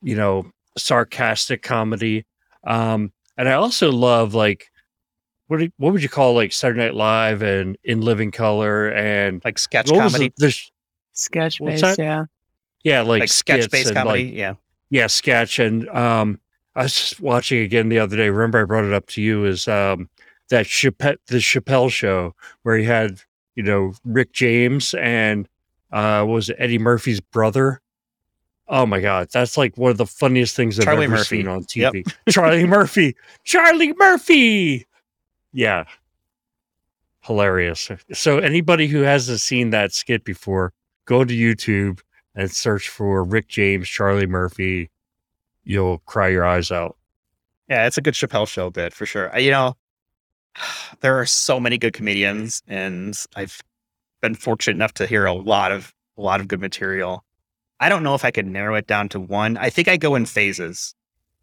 you 0.00 0.16
know, 0.16 0.50
sarcastic 0.78 1.62
comedy. 1.62 2.24
Um, 2.64 3.12
and 3.36 3.50
I 3.50 3.52
also 3.52 3.92
love 3.92 4.32
like 4.32 4.70
what 5.48 5.60
what 5.76 5.92
would 5.92 6.02
you 6.02 6.08
call 6.08 6.34
like 6.34 6.54
Saturday 6.54 6.80
Night 6.80 6.94
Live 6.94 7.42
and 7.42 7.76
In 7.84 8.00
Living 8.00 8.30
Color 8.30 8.92
and 8.92 9.42
like 9.44 9.58
sketch 9.58 9.90
comedy. 9.90 10.32
The, 10.38 10.58
sketch 11.12 11.58
based, 11.58 11.98
yeah, 11.98 12.24
yeah, 12.82 13.02
like, 13.02 13.20
like 13.20 13.28
sketch 13.28 13.70
based 13.70 13.92
comedy, 13.92 14.24
like, 14.24 14.34
yeah, 14.34 14.54
yeah, 14.90 15.06
sketch. 15.06 15.58
And 15.58 15.88
um, 15.88 16.38
I 16.74 16.82
was 16.82 16.94
just 16.94 17.20
watching 17.20 17.62
again 17.62 17.88
the 17.88 17.98
other 17.98 18.16
day. 18.16 18.28
Remember, 18.30 18.60
I 18.60 18.64
brought 18.64 18.84
it 18.84 18.92
up 18.92 19.06
to 19.08 19.22
you. 19.22 19.44
Is 19.46 19.66
um, 19.66 20.08
that 20.50 20.66
Chappelle, 20.66 21.16
the 21.26 21.38
Chappelle 21.38 21.90
show 21.90 22.34
where 22.62 22.76
he 22.76 22.84
had, 22.84 23.20
you 23.54 23.62
know, 23.62 23.94
Rick 24.04 24.32
James 24.32 24.94
and 24.94 25.48
uh 25.92 26.24
was 26.28 26.50
it 26.50 26.56
Eddie 26.58 26.78
Murphy's 26.78 27.20
brother? 27.20 27.80
Oh 28.68 28.86
my 28.86 29.00
god, 29.00 29.28
that's 29.32 29.56
like 29.56 29.76
one 29.76 29.90
of 29.90 29.96
the 29.96 30.06
funniest 30.06 30.54
things 30.54 30.78
I've 30.78 30.84
Charlie 30.84 31.06
ever 31.06 31.16
Murphy. 31.16 31.38
seen 31.38 31.48
on 31.48 31.64
TV. 31.64 32.04
Yep. 32.06 32.14
Charlie 32.28 32.66
Murphy. 32.66 33.16
Charlie 33.42 33.92
Murphy. 33.94 34.86
Yeah. 35.52 35.84
Hilarious. 37.22 37.90
So 38.12 38.38
anybody 38.38 38.86
who 38.86 39.00
hasn't 39.00 39.40
seen 39.40 39.70
that 39.70 39.92
skit 39.92 40.24
before, 40.24 40.72
go 41.04 41.24
to 41.24 41.34
YouTube 41.34 42.00
and 42.34 42.50
search 42.50 42.88
for 42.88 43.24
Rick 43.24 43.48
James, 43.48 43.88
Charlie 43.88 44.26
Murphy. 44.26 44.90
You'll 45.64 45.98
cry 45.98 46.28
your 46.28 46.44
eyes 46.44 46.70
out. 46.70 46.96
Yeah, 47.68 47.86
it's 47.86 47.98
a 47.98 48.02
good 48.02 48.14
Chappelle 48.14 48.48
show 48.48 48.70
bit 48.70 48.92
for 48.92 49.06
sure. 49.06 49.36
You 49.38 49.50
know, 49.50 49.76
there 51.00 51.18
are 51.18 51.26
so 51.26 51.60
many 51.60 51.78
good 51.78 51.92
comedians, 51.92 52.62
and 52.66 53.16
I've 53.36 53.60
been 54.20 54.34
fortunate 54.34 54.74
enough 54.74 54.94
to 54.94 55.06
hear 55.06 55.26
a 55.26 55.32
lot 55.32 55.72
of 55.72 55.94
a 56.18 56.22
lot 56.22 56.40
of 56.40 56.48
good 56.48 56.60
material. 56.60 57.24
I 57.78 57.88
don't 57.88 58.02
know 58.02 58.14
if 58.14 58.24
I 58.24 58.30
could 58.30 58.46
narrow 58.46 58.74
it 58.74 58.86
down 58.86 59.08
to 59.10 59.20
one. 59.20 59.56
I 59.56 59.70
think 59.70 59.88
I 59.88 59.96
go 59.96 60.14
in 60.14 60.26
phases. 60.26 60.94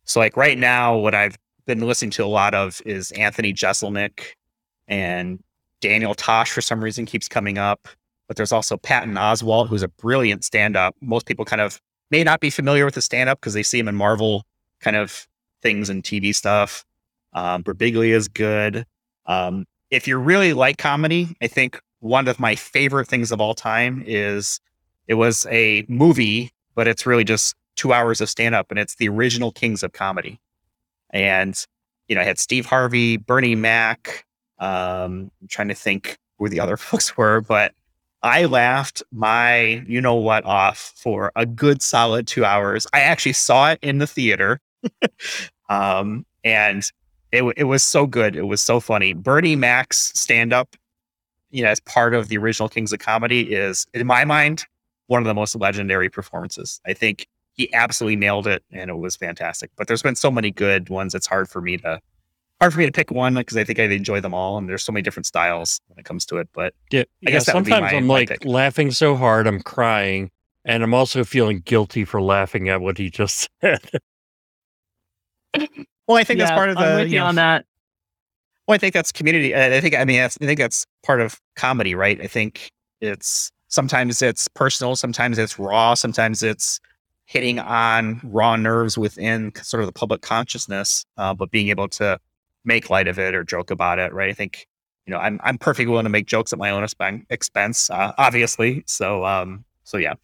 So 0.04 0.20
like 0.20 0.38
right 0.38 0.58
now, 0.58 0.96
what 0.96 1.16
I've 1.16 1.38
been 1.66 1.82
listening 1.82 2.12
to 2.12 2.24
a 2.24 2.28
lot 2.28 2.54
of 2.54 2.80
is 2.86 3.12
Anthony 3.12 3.54
Jeselnik 3.54 4.22
and 4.88 5.44
Daniel 5.82 6.14
Tosh 6.14 6.52
for 6.52 6.62
some 6.62 6.84
reason 6.84 7.06
keeps 7.06 7.28
coming 7.28 7.58
up. 7.58 7.88
But 8.28 8.38
there's 8.38 8.52
also 8.52 8.78
Patton 8.78 9.14
Oswalt, 9.16 9.68
who's 9.68 9.84
a 9.84 9.88
brilliant 9.88 10.44
stand-up. 10.44 10.96
Most 11.02 11.26
people 11.26 11.46
kind 11.46 11.62
of 11.62 11.80
may 12.12 12.24
not 12.24 12.40
be 12.40 12.50
familiar 12.50 12.86
with 12.86 12.96
the 12.96 13.02
stand-up 13.02 13.40
because 13.40 13.54
they 13.54 13.64
see 13.64 13.80
him 13.80 13.88
in 13.88 13.96
Marvel 13.96 14.46
kind 14.80 14.96
of 14.96 15.28
things 15.62 15.90
and 15.90 16.04
TV 16.04 16.34
stuff. 16.36 16.86
Um, 17.34 17.64
Birbiglia 17.64 18.14
is 18.14 18.28
good. 18.28 18.86
Um, 19.26 19.66
if 19.90 20.08
you 20.08 20.18
really 20.18 20.54
like 20.54 20.78
comedy, 20.78 21.36
I 21.42 21.48
think 21.48 21.80
one 22.00 22.28
of 22.28 22.40
my 22.40 22.56
favorite 22.56 23.08
things 23.08 23.32
of 23.32 23.42
all 23.42 23.54
time 23.54 24.04
is 24.06 24.60
it 25.08 25.16
was 25.16 25.46
a 25.50 25.86
movie, 25.88 26.52
but 26.76 26.88
it's 26.88 27.06
really 27.06 27.24
just 27.24 27.56
two 27.76 27.94
hours 27.94 28.22
of 28.22 28.30
stand 28.30 28.56
up 28.56 28.68
and 28.70 28.80
it's 28.80 28.96
the 28.96 29.10
original 29.10 29.52
Kings 29.52 29.84
of 29.84 29.94
Comedy. 29.94 30.40
And, 31.12 31.56
you 32.08 32.16
know, 32.16 32.22
I 32.22 32.26
had 32.26 32.40
Steve 32.40 32.66
Harvey, 32.66 33.18
Bernie 33.18 33.56
Mac. 33.56 34.26
Um, 34.60 35.32
I'm 35.42 35.48
trying 35.48 35.70
to 35.70 35.76
think 35.76 36.18
who 36.38 36.50
the 36.50 36.60
other 36.60 36.78
folks 36.78 37.16
were, 37.16 37.42
but 37.42 37.74
I 38.28 38.46
laughed 38.46 39.02
my 39.12 39.84
you 39.88 40.02
know 40.02 40.16
what 40.16 40.46
off 40.46 40.94
for 40.96 41.32
a 41.36 41.46
good 41.46 41.82
solid 41.82 42.28
two 42.28 42.46
hours. 42.46 42.86
I 42.94 43.00
actually 43.00 43.34
saw 43.34 43.72
it 43.72 43.80
in 43.82 43.98
the 43.98 44.08
theater. 44.08 44.60
um, 45.70 46.26
and 46.44 46.84
it, 47.32 47.44
it 47.58 47.66
was 47.66 47.84
so 47.84 48.06
good. 48.06 48.36
It 48.36 48.44
was 48.44 48.62
so 48.62 48.80
funny. 48.80 49.14
Bernie 49.14 49.56
Mac's 49.56 50.12
stand 50.20 50.54
up, 50.54 50.76
you 51.52 51.64
know, 51.64 51.70
as 51.70 51.80
part 51.82 52.14
of 52.14 52.30
the 52.30 52.38
original 52.38 52.70
Kings 52.70 52.94
of 52.94 53.00
Comedy 53.00 53.54
is, 53.54 53.86
in 53.94 54.08
my 54.08 54.24
mind, 54.26 54.66
one 55.08 55.22
of 55.22 55.26
the 55.26 55.34
most 55.34 55.56
legendary 55.56 56.10
performances. 56.10 56.80
I 56.86 56.94
think 56.94 57.28
he 57.54 57.74
absolutely 57.74 58.16
nailed 58.16 58.48
it 58.48 58.64
and 58.72 58.90
it 58.90 58.98
was 58.98 59.16
fantastic. 59.16 59.72
But 59.76 59.88
there's 59.88 60.04
been 60.04 60.16
so 60.16 60.32
many 60.32 60.52
good 60.52 60.90
ones. 60.90 61.16
It's 61.16 61.28
hard 61.28 61.50
for 61.50 61.62
me 61.62 61.78
to 61.78 62.00
hard 62.60 62.74
for 62.74 62.80
me 62.80 62.86
to 62.86 62.92
pick 62.92 63.12
one 63.12 63.36
because 63.36 63.58
I 63.58 63.64
think 63.64 63.80
I 63.80 63.84
enjoy 63.84 64.20
them 64.20 64.34
all, 64.34 64.58
and 64.58 64.68
there's 64.68 64.84
so 64.84 64.92
many 64.92 65.04
different 65.04 65.26
styles 65.26 65.80
when 65.88 66.00
it 66.00 66.06
comes 66.06 66.26
to 66.28 66.38
it. 66.38 66.50
But 66.54 66.74
yeah, 66.92 67.04
I 67.26 67.32
guess 67.32 67.46
sometimes 67.46 67.92
my, 67.92 67.98
I'm 67.98 68.08
like 68.08 68.30
pick. 68.30 68.46
laughing 68.46 68.92
so 68.92 69.16
hard 69.16 69.48
I'm 69.48 69.62
crying, 69.62 70.32
and 70.66 70.84
I'm 70.84 70.94
also 70.94 71.24
feeling 71.24 71.62
guilty 71.66 72.06
for 72.06 72.22
laughing 72.22 72.70
at 72.70 72.82
what 72.82 72.98
he 72.98 73.10
just 73.10 73.50
said. 73.62 73.90
Well, 76.08 76.18
I 76.18 76.24
think 76.24 76.40
yeah, 76.40 76.46
that's 76.46 76.56
part 76.56 76.70
of 76.70 76.78
the. 76.78 76.86
I'm 76.86 76.96
with 76.98 77.08
you, 77.08 77.14
you 77.14 77.20
know, 77.20 77.26
on 77.26 77.36
that. 77.36 77.66
Well, 78.68 78.76
I 78.76 78.78
think 78.78 78.94
that's 78.94 79.12
community. 79.12 79.56
I 79.56 79.80
think. 79.82 79.96
I 79.96 80.06
mean, 80.06 80.22
I 80.22 80.28
think 80.28 80.60
that's 80.60 80.86
part 81.04 81.22
of 81.22 81.40
comedy, 81.56 81.96
right? 81.96 82.20
I 82.22 82.28
think 82.28 82.70
it's 83.02 83.52
sometimes 83.68 84.22
it's 84.22 84.48
personal, 84.48 84.96
sometimes 84.96 85.38
it's 85.38 85.60
raw, 85.60 85.94
sometimes 85.94 86.44
it's 86.44 86.80
hitting 87.26 87.60
on 87.60 88.22
raw 88.24 88.56
nerves 88.56 88.98
within 88.98 89.52
sort 89.56 89.82
of 89.82 89.88
the 89.88 89.94
public 89.94 90.22
consciousness, 90.22 91.06
uh, 91.18 91.34
but 91.34 91.52
being 91.52 91.70
able 91.70 91.88
to 91.90 92.18
make 92.68 92.90
light 92.92 93.08
of 93.08 93.18
it 93.18 93.34
or 93.34 93.44
joke 93.44 93.72
about 93.72 93.98
it, 93.98 94.14
right? 94.14 94.30
I 94.30 94.34
think 94.34 94.68
you 95.08 95.12
know 95.12 95.20
I'm 95.20 95.40
I'm 95.44 95.58
perfectly 95.58 95.90
willing 95.90 96.04
to 96.04 96.10
make 96.10 96.28
jokes 96.28 96.54
at 96.54 96.60
my 96.60 96.70
own 96.70 96.86
expense, 97.30 97.90
uh, 97.90 98.14
obviously. 98.18 98.84
So 98.86 99.26
um, 99.26 99.64
so 99.84 99.98
yeah. 99.98 100.16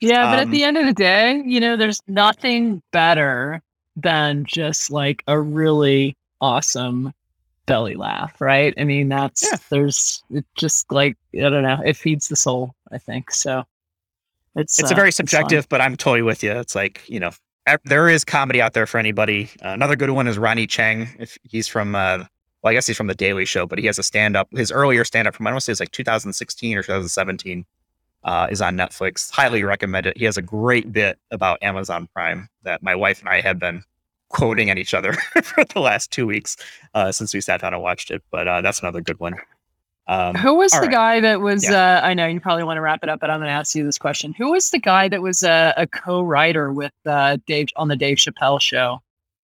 yeah, 0.00 0.30
but 0.30 0.38
um, 0.38 0.48
at 0.48 0.50
the 0.50 0.62
end 0.62 0.76
of 0.76 0.86
the 0.86 0.92
day, 0.92 1.42
you 1.44 1.58
know, 1.58 1.76
there's 1.76 2.00
nothing 2.06 2.82
better 2.92 3.60
than 3.96 4.44
just 4.44 4.90
like 4.90 5.22
a 5.26 5.40
really 5.40 6.16
awesome 6.40 7.12
belly 7.66 7.94
laugh, 7.94 8.40
right? 8.40 8.74
I 8.76 8.84
mean, 8.84 9.08
that's 9.08 9.42
yeah. 9.50 9.58
there's 9.70 10.22
it 10.30 10.44
just 10.58 10.90
like 10.92 11.16
I 11.34 11.48
don't 11.48 11.62
know, 11.62 11.80
it 11.84 11.96
feeds 11.96 12.28
the 12.28 12.36
soul, 12.36 12.74
I 12.90 12.98
think. 12.98 13.30
So 13.30 13.64
It's 14.56 14.78
it's 14.78 14.90
uh, 14.90 14.94
a 14.94 14.96
very 14.96 15.12
subjective, 15.12 15.68
but 15.68 15.80
I'm 15.80 15.96
totally 15.96 16.22
with 16.22 16.42
you. 16.42 16.52
It's 16.52 16.74
like 16.74 17.08
you 17.08 17.20
know, 17.20 17.30
there 17.84 18.08
is 18.08 18.24
comedy 18.24 18.60
out 18.60 18.72
there 18.72 18.86
for 18.86 18.98
anybody. 18.98 19.50
Uh, 19.64 19.68
another 19.68 19.96
good 19.96 20.10
one 20.10 20.26
is 20.26 20.38
Ronny 20.38 20.66
Chieng. 20.66 21.08
If 21.18 21.38
he's 21.42 21.68
from, 21.68 21.94
uh, 21.94 22.24
well, 22.62 22.70
I 22.70 22.74
guess 22.74 22.86
he's 22.86 22.96
from 22.96 23.06
the 23.06 23.14
Daily 23.14 23.44
Show, 23.44 23.66
but 23.66 23.78
he 23.78 23.86
has 23.86 23.98
a 23.98 24.02
stand 24.02 24.36
up. 24.36 24.48
His 24.52 24.72
earlier 24.72 25.04
stand 25.04 25.28
up 25.28 25.34
from 25.34 25.46
I 25.46 25.50
don't 25.50 25.54
want 25.54 25.62
to 25.62 25.64
say 25.66 25.72
it's 25.72 25.80
like 25.80 25.92
2016 25.92 26.76
or 26.76 26.82
2017 26.82 27.64
uh, 28.24 28.48
is 28.50 28.60
on 28.60 28.76
Netflix. 28.76 29.30
Highly 29.30 29.62
recommend 29.62 30.06
it. 30.06 30.18
He 30.18 30.24
has 30.24 30.36
a 30.36 30.42
great 30.42 30.92
bit 30.92 31.18
about 31.30 31.62
Amazon 31.62 32.08
Prime 32.14 32.48
that 32.62 32.82
my 32.82 32.94
wife 32.94 33.20
and 33.20 33.28
I 33.28 33.40
have 33.40 33.58
been 33.58 33.82
quoting 34.28 34.70
at 34.70 34.78
each 34.78 34.94
other 34.94 35.12
for 35.42 35.64
the 35.64 35.80
last 35.80 36.10
two 36.10 36.26
weeks 36.26 36.56
uh, 36.94 37.12
since 37.12 37.34
we 37.34 37.40
sat 37.40 37.60
down 37.60 37.74
and 37.74 37.82
watched 37.82 38.10
it. 38.10 38.22
But 38.30 38.48
uh, 38.48 38.60
that's 38.60 38.80
another 38.80 39.00
good 39.00 39.20
one. 39.20 39.34
Um, 40.08 40.34
Who 40.34 40.56
was 40.56 40.72
the 40.72 40.80
right. 40.80 40.90
guy 40.90 41.20
that 41.20 41.40
was? 41.40 41.68
Uh, 41.68 42.00
I 42.02 42.12
know 42.14 42.26
you 42.26 42.40
probably 42.40 42.64
want 42.64 42.76
to 42.76 42.80
wrap 42.80 43.02
it 43.02 43.08
up, 43.08 43.20
but 43.20 43.30
I'm 43.30 43.38
going 43.38 43.48
to 43.48 43.52
ask 43.52 43.74
you 43.74 43.84
this 43.84 43.98
question: 43.98 44.32
Who 44.32 44.50
was 44.50 44.70
the 44.70 44.80
guy 44.80 45.08
that 45.08 45.22
was 45.22 45.42
a, 45.44 45.72
a 45.76 45.86
co-writer 45.86 46.72
with 46.72 46.92
uh, 47.06 47.38
Dave 47.46 47.68
on 47.76 47.88
the 47.88 47.96
Dave 47.96 48.16
Chappelle 48.16 48.60
show? 48.60 49.00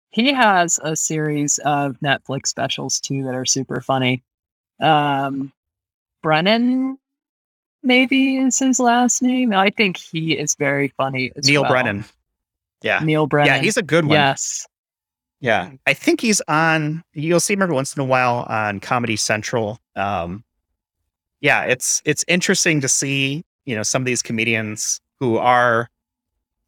He 0.09 0.33
has 0.33 0.79
a 0.83 0.95
series 0.95 1.59
of 1.59 1.97
Netflix 2.01 2.47
specials 2.47 2.99
too 2.99 3.23
that 3.23 3.33
are 3.33 3.45
super 3.45 3.81
funny. 3.81 4.21
Um, 4.81 5.51
Brennan, 6.21 6.97
maybe 7.81 8.37
is 8.37 8.59
his 8.59 8.79
last 8.79 9.21
name. 9.21 9.53
I 9.53 9.69
think 9.69 9.97
he 9.97 10.33
is 10.37 10.55
very 10.55 10.89
funny. 10.97 11.31
As 11.35 11.47
Neal 11.47 11.61
well. 11.61 11.71
Brennan. 11.71 12.05
Yeah. 12.81 12.99
Neal 12.99 13.27
Brennan. 13.27 13.55
Yeah, 13.55 13.61
he's 13.61 13.77
a 13.77 13.81
good 13.81 14.05
one. 14.05 14.13
yes. 14.13 14.67
Yeah, 15.43 15.71
I 15.85 15.93
think 15.93 16.21
he's 16.21 16.41
on. 16.47 17.03
You'll 17.11 17.41
see 17.41 17.51
him 17.51 17.61
every 17.61 17.75
once 17.75 17.93
in 17.93 18.01
a 18.01 18.05
while 18.05 18.45
on 18.47 18.79
Comedy 18.79 19.17
Central. 19.17 19.77
Um, 19.93 20.45
yeah, 21.41 21.63
it's 21.63 22.01
it's 22.05 22.23
interesting 22.29 22.79
to 22.79 22.87
see 22.87 23.43
you 23.65 23.75
know 23.75 23.83
some 23.83 24.01
of 24.01 24.05
these 24.05 24.21
comedians 24.21 25.01
who 25.19 25.37
are 25.37 25.89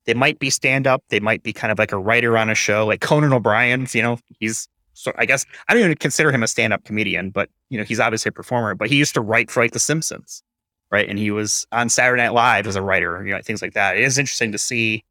they 0.04 0.14
might 0.14 0.40
be 0.40 0.50
stand 0.50 0.88
up, 0.88 1.02
they 1.08 1.22
might 1.22 1.42
be 1.42 1.54
kind 1.54 1.72
of 1.72 1.80
like 1.80 1.94
a 1.94 1.98
writer 1.98 2.38
on 2.38 2.50
a 2.50 2.56
show, 2.56 2.86
like 2.86 3.00
Conan 3.00 3.32
O'Brien's. 3.32 3.96
You 3.96 4.02
know, 4.02 4.20
he's 4.42 4.68
so 4.94 5.14
I 5.18 5.26
guess 5.26 5.46
I 5.70 5.74
don't 5.74 5.84
even 5.84 5.96
consider 5.96 6.34
him 6.34 6.44
a 6.44 6.48
stand 6.48 6.74
up 6.74 6.84
comedian, 6.84 7.30
but 7.30 7.50
you 7.70 7.78
know 7.78 7.86
he's 7.86 8.02
obviously 8.02 8.28
a 8.28 8.34
performer. 8.34 8.76
But 8.76 8.90
he 8.90 8.98
used 8.98 9.14
to 9.14 9.22
write 9.22 9.50
for 9.50 9.64
like 9.64 9.72
The 9.72 9.80
Simpsons, 9.80 10.44
right? 10.92 11.08
And 11.08 11.18
he 11.18 11.32
was 11.32 11.66
on 11.72 11.88
Saturday 11.88 12.24
Night 12.24 12.34
Live 12.34 12.68
as 12.68 12.76
a 12.76 12.82
writer, 12.82 13.26
you 13.26 13.34
know, 13.34 13.42
things 13.42 13.62
like 13.62 13.72
that. 13.72 13.96
It 13.96 14.04
is 14.04 14.18
interesting 14.18 14.52
to 14.52 14.58
see 14.58 15.06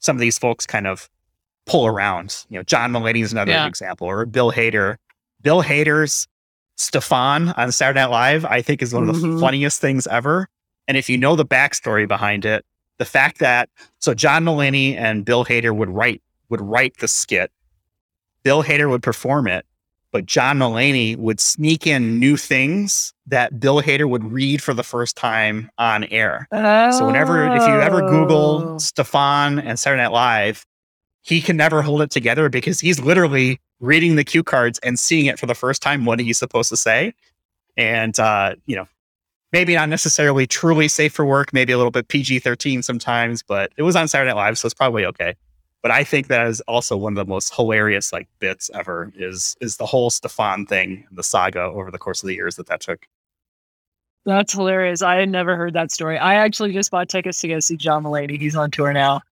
some 0.00 0.16
of 0.16 0.20
these 0.20 0.36
folks 0.38 0.66
kind 0.66 0.86
of 0.86 1.08
pull 1.66 1.86
around. 1.86 2.44
You 2.48 2.58
know, 2.58 2.62
John 2.62 2.92
Mulaney 2.92 3.22
is 3.22 3.32
another 3.32 3.52
Yeah. 3.52 3.66
example, 3.66 4.06
or 4.06 4.24
Bill 4.24 4.52
Hader. 4.52 4.96
Bill 5.42 5.62
Hader's 5.62 6.26
Stefon 6.78 7.56
on 7.58 7.72
Saturday 7.72 8.00
Night 8.00 8.10
Live, 8.10 8.44
I 8.44 8.62
think, 8.62 8.82
is 8.82 8.92
one 8.94 9.08
of 9.08 9.20
the 9.20 9.26
Mhm. 9.26 9.40
funniest 9.40 9.80
things 9.80 10.06
ever. 10.06 10.48
And 10.88 10.96
if 10.96 11.08
you 11.08 11.18
know 11.18 11.34
the 11.36 11.44
backstory 11.44 12.06
behind 12.06 12.44
it, 12.44 12.64
the 12.98 13.04
fact 13.04 13.38
that 13.38 13.68
so 13.98 14.14
John 14.14 14.44
Mulaney 14.44 14.96
and 14.96 15.24
Bill 15.24 15.44
Hader 15.44 15.74
would 15.74 15.90
write 15.90 16.22
would 16.48 16.60
write 16.60 16.98
the 16.98 17.08
skit, 17.08 17.50
Bill 18.44 18.62
Hader 18.62 18.88
would 18.88 19.02
perform 19.02 19.48
it, 19.48 19.66
but 20.12 20.26
John 20.26 20.58
Mulaney 20.60 21.16
would 21.16 21.40
sneak 21.40 21.88
in 21.88 22.20
new 22.20 22.36
things 22.36 23.12
that 23.26 23.58
Bill 23.58 23.82
Hader 23.82 24.08
would 24.08 24.30
read 24.30 24.62
for 24.62 24.72
the 24.72 24.84
first 24.84 25.16
time 25.16 25.68
on 25.78 26.04
air. 26.04 26.46
So 26.52 27.04
whenever, 27.04 27.44
if 27.52 27.66
you 27.66 27.80
ever 27.80 28.04
Oh. 28.04 28.08
Google 28.08 28.62
Stefon 28.78 29.60
and 29.64 29.76
Saturday 29.76 30.02
Night 30.02 30.12
Live, 30.12 30.64
he 31.26 31.42
can 31.42 31.56
never 31.56 31.82
hold 31.82 32.02
it 32.02 32.10
together 32.10 32.48
because 32.48 32.78
he's 32.78 33.00
literally 33.00 33.60
reading 33.80 34.14
the 34.14 34.22
cue 34.22 34.44
cards 34.44 34.78
and 34.84 34.96
seeing 34.96 35.26
it 35.26 35.40
for 35.40 35.46
the 35.46 35.56
first 35.56 35.82
time 35.82 36.04
what 36.04 36.20
he's 36.20 36.38
supposed 36.38 36.68
to 36.68 36.76
say. 36.76 37.12
And 37.76 38.18
uh, 38.20 38.54
you 38.66 38.76
know, 38.76 38.86
maybe 39.52 39.74
not 39.74 39.88
necessarily 39.88 40.46
truly 40.46 40.86
safe 40.86 41.12
for 41.12 41.26
work, 41.26 41.52
maybe 41.52 41.72
a 41.72 41.76
little 41.76 41.90
bit 41.90 42.06
PG 42.06 42.38
thirteen 42.38 42.80
sometimes, 42.80 43.42
but 43.42 43.72
it 43.76 43.82
was 43.82 43.96
on 43.96 44.06
Saturday 44.06 44.30
Night 44.30 44.36
Live, 44.36 44.58
so 44.58 44.66
it's 44.66 44.74
probably 44.74 45.04
okay. 45.04 45.34
But 45.82 45.90
I 45.90 46.04
think 46.04 46.28
that 46.28 46.46
is 46.46 46.60
also 46.62 46.96
one 46.96 47.18
of 47.18 47.26
the 47.26 47.28
most 47.28 47.54
hilarious 47.54 48.12
like 48.12 48.28
bits 48.38 48.70
ever 48.72 49.12
is 49.16 49.56
is 49.60 49.78
the 49.78 49.86
whole 49.86 50.10
Stefon 50.10 50.68
thing, 50.68 51.06
the 51.10 51.24
saga 51.24 51.62
over 51.62 51.90
the 51.90 51.98
course 51.98 52.22
of 52.22 52.28
the 52.28 52.34
years 52.34 52.54
that 52.54 52.68
that 52.68 52.80
took. 52.80 53.04
That's 54.24 54.52
hilarious. 54.52 55.02
I 55.02 55.16
had 55.16 55.28
never 55.28 55.56
heard 55.56 55.74
that 55.74 55.90
story. 55.90 56.18
I 56.18 56.34
actually 56.34 56.72
just 56.72 56.90
bought 56.92 57.08
tickets 57.08 57.40
to 57.40 57.48
go 57.48 57.60
see 57.60 57.76
John 57.76 58.04
Mulaney. 58.04 58.40
He's 58.40 58.56
on 58.56 58.70
tour 58.70 58.92
now. 58.92 59.22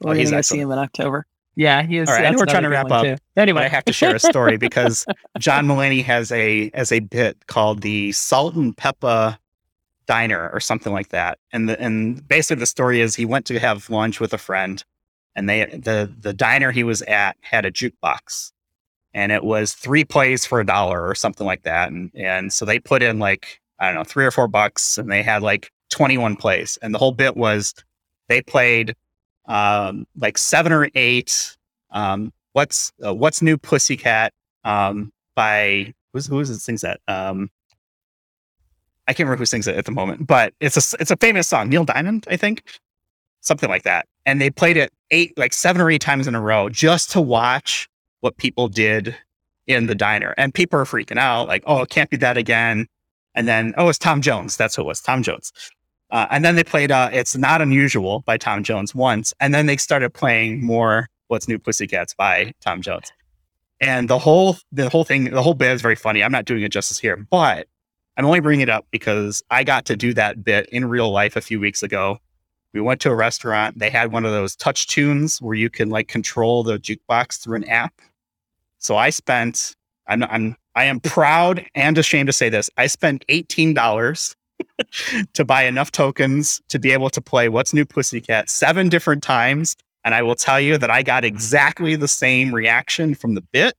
We're 0.00 0.12
Oh, 0.12 0.14
he's 0.14 0.30
gonna 0.30 0.42
see 0.42 0.58
him 0.58 0.70
in 0.70 0.78
October. 0.78 1.26
Yeah, 1.56 1.82
he 1.82 1.98
is. 1.98 2.08
All 2.08 2.14
right, 2.14 2.24
I 2.24 2.30
know 2.30 2.38
we're 2.38 2.46
trying 2.46 2.62
to 2.62 2.68
wrap 2.68 2.90
up, 2.90 3.04
too. 3.04 3.16
Anyway, 3.36 3.62
I 3.62 3.68
have 3.68 3.84
to 3.84 3.92
share 3.92 4.14
a 4.14 4.20
story 4.20 4.56
because 4.58 5.04
John 5.38 5.66
Mulaney 5.66 6.02
has 6.04 6.32
a 6.32 6.70
as 6.74 6.92
a 6.92 7.00
bit 7.00 7.46
called 7.48 7.82
the 7.82 8.12
Salt 8.12 8.54
and 8.54 8.76
Pepper 8.76 9.36
Diner 10.06 10.50
or 10.52 10.60
something 10.60 10.92
like 10.92 11.08
that. 11.10 11.38
And 11.52 11.68
the 11.68 11.80
and 11.80 12.26
basically 12.26 12.60
the 12.60 12.66
story 12.66 13.00
is 13.00 13.14
he 13.14 13.24
went 13.24 13.46
to 13.46 13.58
have 13.58 13.90
lunch 13.90 14.20
with 14.20 14.32
a 14.32 14.38
friend, 14.38 14.82
and 15.34 15.48
they 15.48 15.64
the 15.66 16.12
the 16.18 16.32
diner 16.32 16.70
he 16.70 16.84
was 16.84 17.02
at 17.02 17.36
had 17.42 17.66
a 17.66 17.72
jukebox, 17.72 18.52
and 19.12 19.32
it 19.32 19.44
was 19.44 19.74
three 19.74 20.04
plays 20.04 20.46
for 20.46 20.60
a 20.60 20.66
dollar 20.66 21.06
or 21.06 21.14
something 21.14 21.46
like 21.46 21.64
that. 21.64 21.90
And 21.90 22.10
and 22.14 22.52
so 22.52 22.64
they 22.64 22.78
put 22.78 23.02
in 23.02 23.18
like 23.18 23.60
I 23.78 23.86
don't 23.86 23.96
know 23.96 24.04
three 24.04 24.24
or 24.24 24.30
four 24.30 24.48
bucks, 24.48 24.98
and 24.98 25.10
they 25.10 25.22
had 25.22 25.42
like 25.42 25.70
twenty 25.90 26.16
one 26.16 26.36
plays, 26.36 26.78
and 26.80 26.94
the 26.94 26.98
whole 26.98 27.12
bit 27.12 27.36
was 27.36 27.74
they 28.28 28.40
played 28.40 28.94
um, 29.50 30.06
like 30.16 30.38
seven 30.38 30.72
or 30.72 30.88
eight. 30.94 31.56
Um, 31.90 32.32
what's 32.52 32.92
uh, 33.04 33.12
what's 33.12 33.42
new 33.42 33.58
Pussycat 33.58 34.32
um, 34.64 35.12
by 35.34 35.92
who's 36.12 36.26
who 36.26 36.40
is 36.40 36.50
it 36.50 36.60
sings 36.60 36.82
that? 36.82 37.00
Um, 37.08 37.50
I 39.08 39.12
can't 39.12 39.26
remember 39.26 39.40
who 39.40 39.46
sings 39.46 39.66
it 39.66 39.76
at 39.76 39.84
the 39.84 39.92
moment, 39.92 40.26
but 40.26 40.54
it's 40.60 40.76
a 40.76 40.96
it's 41.00 41.10
a 41.10 41.16
famous 41.16 41.48
song. 41.48 41.68
Neil 41.68 41.84
Diamond, 41.84 42.26
I 42.30 42.36
think, 42.36 42.62
something 43.40 43.68
like 43.68 43.82
that. 43.82 44.06
And 44.24 44.40
they 44.40 44.50
played 44.50 44.76
it 44.76 44.92
eight 45.10 45.36
like 45.36 45.52
seven 45.52 45.82
or 45.82 45.90
eight 45.90 46.00
times 46.00 46.28
in 46.28 46.34
a 46.34 46.40
row 46.40 46.68
just 46.68 47.10
to 47.10 47.20
watch 47.20 47.88
what 48.20 48.36
people 48.36 48.68
did 48.68 49.16
in 49.66 49.86
the 49.86 49.94
diner. 49.96 50.32
And 50.38 50.54
people 50.54 50.78
are 50.78 50.84
freaking 50.84 51.18
out, 51.18 51.48
like, 51.48 51.64
oh, 51.66 51.82
it 51.82 51.90
can't 51.90 52.10
be 52.10 52.16
that 52.18 52.36
again. 52.36 52.86
And 53.34 53.48
then, 53.48 53.74
oh, 53.76 53.88
it's 53.88 53.98
Tom 53.98 54.20
Jones. 54.20 54.56
That's 54.56 54.76
who 54.76 54.82
it 54.82 54.86
was, 54.86 55.00
Tom 55.00 55.22
Jones. 55.22 55.52
Uh, 56.10 56.26
and 56.30 56.44
then 56.44 56.56
they 56.56 56.64
played 56.64 56.90
uh, 56.90 57.08
It's 57.12 57.36
Not 57.36 57.62
Unusual 57.62 58.20
by 58.20 58.36
Tom 58.36 58.62
Jones 58.62 58.94
once. 58.94 59.32
And 59.40 59.54
then 59.54 59.66
they 59.66 59.76
started 59.76 60.12
playing 60.12 60.64
more 60.64 61.08
What's 61.28 61.46
New 61.46 61.58
Pussycats 61.58 62.14
by 62.14 62.52
Tom 62.60 62.82
Jones. 62.82 63.12
And 63.80 64.10
the 64.10 64.18
whole 64.18 64.56
the 64.72 64.88
whole 64.90 65.04
thing, 65.04 65.24
the 65.30 65.42
whole 65.42 65.54
bit 65.54 65.70
is 65.70 65.80
very 65.80 65.94
funny. 65.94 66.22
I'm 66.22 66.32
not 66.32 66.44
doing 66.44 66.62
it 66.62 66.70
justice 66.70 66.98
here, 66.98 67.16
but 67.16 67.66
I'm 68.16 68.26
only 68.26 68.40
bringing 68.40 68.62
it 68.62 68.68
up 68.68 68.86
because 68.90 69.42
I 69.50 69.64
got 69.64 69.86
to 69.86 69.96
do 69.96 70.12
that 70.14 70.44
bit 70.44 70.68
in 70.70 70.84
real 70.84 71.10
life 71.10 71.36
a 71.36 71.40
few 71.40 71.60
weeks 71.60 71.82
ago. 71.82 72.18
We 72.72 72.80
went 72.80 73.00
to 73.02 73.10
a 73.10 73.14
restaurant. 73.14 73.78
They 73.78 73.90
had 73.90 74.12
one 74.12 74.24
of 74.24 74.32
those 74.32 74.54
touch 74.54 74.88
tunes 74.88 75.40
where 75.40 75.54
you 75.54 75.70
can 75.70 75.88
like 75.88 76.08
control 76.08 76.62
the 76.62 76.78
jukebox 76.78 77.42
through 77.42 77.56
an 77.56 77.64
app. 77.64 77.94
So 78.78 78.96
I 78.96 79.10
spent, 79.10 79.74
I'm, 80.06 80.22
I'm, 80.24 80.56
I 80.74 80.84
am 80.84 81.00
proud 81.00 81.64
and 81.74 81.96
ashamed 81.96 82.26
to 82.26 82.32
say 82.32 82.48
this. 82.48 82.70
I 82.76 82.86
spent 82.86 83.24
$18 83.28 84.34
to 85.34 85.44
buy 85.44 85.64
enough 85.64 85.92
tokens 85.92 86.60
to 86.68 86.78
be 86.78 86.92
able 86.92 87.10
to 87.10 87.20
play 87.20 87.48
What's 87.48 87.72
New 87.72 87.84
Pussycat 87.84 88.48
seven 88.50 88.88
different 88.88 89.22
times. 89.22 89.76
And 90.04 90.14
I 90.14 90.22
will 90.22 90.34
tell 90.34 90.60
you 90.60 90.78
that 90.78 90.90
I 90.90 91.02
got 91.02 91.24
exactly 91.24 91.94
the 91.96 92.08
same 92.08 92.54
reaction 92.54 93.14
from 93.14 93.34
the 93.34 93.42
bit 93.42 93.74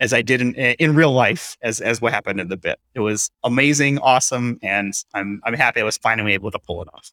as 0.00 0.12
I 0.12 0.22
did 0.22 0.40
in, 0.40 0.54
in 0.54 0.94
real 0.94 1.12
life 1.12 1.56
as, 1.62 1.80
as 1.80 2.00
what 2.00 2.12
happened 2.12 2.40
in 2.40 2.48
the 2.48 2.56
bit. 2.56 2.78
It 2.94 3.00
was 3.00 3.30
amazing, 3.44 3.98
awesome. 3.98 4.58
And 4.62 4.94
I'm, 5.14 5.40
I'm 5.44 5.54
happy 5.54 5.80
I 5.80 5.84
was 5.84 5.98
finally 5.98 6.32
able 6.32 6.50
to 6.50 6.58
pull 6.58 6.82
it 6.82 6.88
off. 6.92 7.12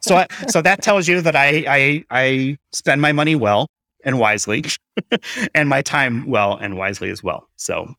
So, 0.00 0.16
I, 0.16 0.26
so 0.48 0.62
that 0.62 0.82
tells 0.82 1.08
you 1.08 1.20
that 1.22 1.34
I, 1.34 1.64
I, 1.68 2.04
I 2.10 2.58
spend 2.72 3.00
my 3.00 3.12
money 3.12 3.34
well 3.34 3.68
and 4.04 4.18
wisely 4.18 4.64
and 5.54 5.68
my 5.68 5.82
time 5.82 6.26
well 6.28 6.56
and 6.56 6.76
wisely 6.76 7.10
as 7.10 7.22
well. 7.22 7.48
So 7.56 7.94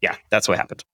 yeah, 0.00 0.16
that's 0.30 0.48
what 0.48 0.58
happened. 0.58 0.84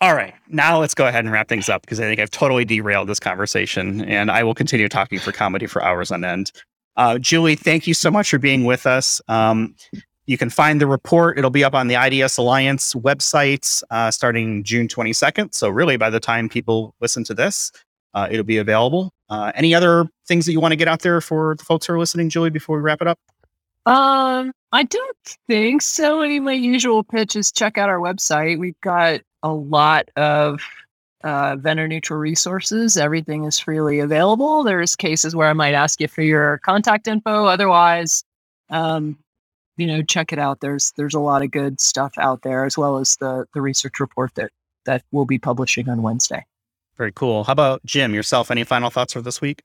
All 0.00 0.14
right. 0.14 0.34
Now 0.48 0.78
let's 0.78 0.94
go 0.94 1.08
ahead 1.08 1.24
and 1.24 1.32
wrap 1.32 1.48
things 1.48 1.68
up 1.68 1.82
because 1.82 1.98
I 1.98 2.04
think 2.04 2.20
I've 2.20 2.30
totally 2.30 2.64
derailed 2.64 3.08
this 3.08 3.18
conversation 3.18 4.04
and 4.04 4.30
I 4.30 4.44
will 4.44 4.54
continue 4.54 4.88
talking 4.88 5.18
for 5.18 5.32
comedy 5.32 5.66
for 5.66 5.82
hours 5.82 6.12
on 6.12 6.24
end. 6.24 6.52
Uh, 6.96 7.18
Julie, 7.18 7.56
thank 7.56 7.86
you 7.86 7.94
so 7.94 8.10
much 8.10 8.30
for 8.30 8.38
being 8.38 8.64
with 8.64 8.86
us. 8.86 9.20
Um, 9.28 9.74
you 10.26 10.36
can 10.36 10.50
find 10.50 10.80
the 10.80 10.86
report. 10.86 11.38
It'll 11.38 11.50
be 11.50 11.64
up 11.64 11.74
on 11.74 11.88
the 11.88 11.94
IDS 11.94 12.36
Alliance 12.36 12.94
website 12.94 13.82
uh, 13.90 14.10
starting 14.10 14.62
June 14.62 14.86
22nd. 14.86 15.54
So, 15.54 15.68
really, 15.70 15.96
by 15.96 16.10
the 16.10 16.20
time 16.20 16.48
people 16.48 16.94
listen 17.00 17.24
to 17.24 17.34
this, 17.34 17.72
uh, 18.14 18.28
it'll 18.30 18.44
be 18.44 18.58
available. 18.58 19.12
Uh, 19.30 19.52
any 19.54 19.74
other 19.74 20.06
things 20.26 20.44
that 20.46 20.52
you 20.52 20.60
want 20.60 20.72
to 20.72 20.76
get 20.76 20.86
out 20.86 21.00
there 21.00 21.20
for 21.20 21.54
the 21.56 21.64
folks 21.64 21.86
who 21.86 21.94
are 21.94 21.98
listening, 21.98 22.28
Julie, 22.28 22.50
before 22.50 22.76
we 22.76 22.82
wrap 22.82 23.00
it 23.00 23.08
up? 23.08 23.18
Um, 23.86 24.52
I 24.72 24.82
don't 24.82 25.16
think 25.46 25.80
so. 25.80 26.20
Any 26.20 26.36
of 26.36 26.44
my 26.44 26.52
usual 26.52 27.02
pitch 27.02 27.34
is 27.34 27.50
check 27.50 27.78
out 27.78 27.88
our 27.88 27.98
website. 27.98 28.58
We've 28.58 28.80
got 28.82 29.20
a 29.42 29.52
lot 29.52 30.08
of 30.16 30.60
uh, 31.24 31.56
vendor 31.56 31.88
neutral 31.88 32.18
resources. 32.18 32.96
Everything 32.96 33.44
is 33.44 33.58
freely 33.58 34.00
available. 34.00 34.62
There's 34.62 34.96
cases 34.96 35.34
where 35.34 35.48
I 35.48 35.52
might 35.52 35.74
ask 35.74 36.00
you 36.00 36.08
for 36.08 36.22
your 36.22 36.58
contact 36.58 37.08
info. 37.08 37.46
Otherwise, 37.46 38.24
um, 38.70 39.18
you 39.76 39.86
know, 39.86 40.02
check 40.02 40.32
it 40.32 40.38
out. 40.38 40.60
There's 40.60 40.92
there's 40.96 41.14
a 41.14 41.20
lot 41.20 41.42
of 41.42 41.50
good 41.50 41.80
stuff 41.80 42.12
out 42.18 42.42
there, 42.42 42.64
as 42.64 42.76
well 42.76 42.98
as 42.98 43.16
the 43.16 43.46
the 43.54 43.60
research 43.60 44.00
report 44.00 44.34
that 44.34 44.50
that 44.84 45.04
we'll 45.12 45.24
be 45.24 45.38
publishing 45.38 45.88
on 45.88 46.02
Wednesday. 46.02 46.44
Very 46.96 47.12
cool. 47.12 47.44
How 47.44 47.52
about 47.52 47.84
Jim, 47.84 48.12
yourself? 48.12 48.50
Any 48.50 48.64
final 48.64 48.90
thoughts 48.90 49.12
for 49.12 49.22
this 49.22 49.40
week? 49.40 49.62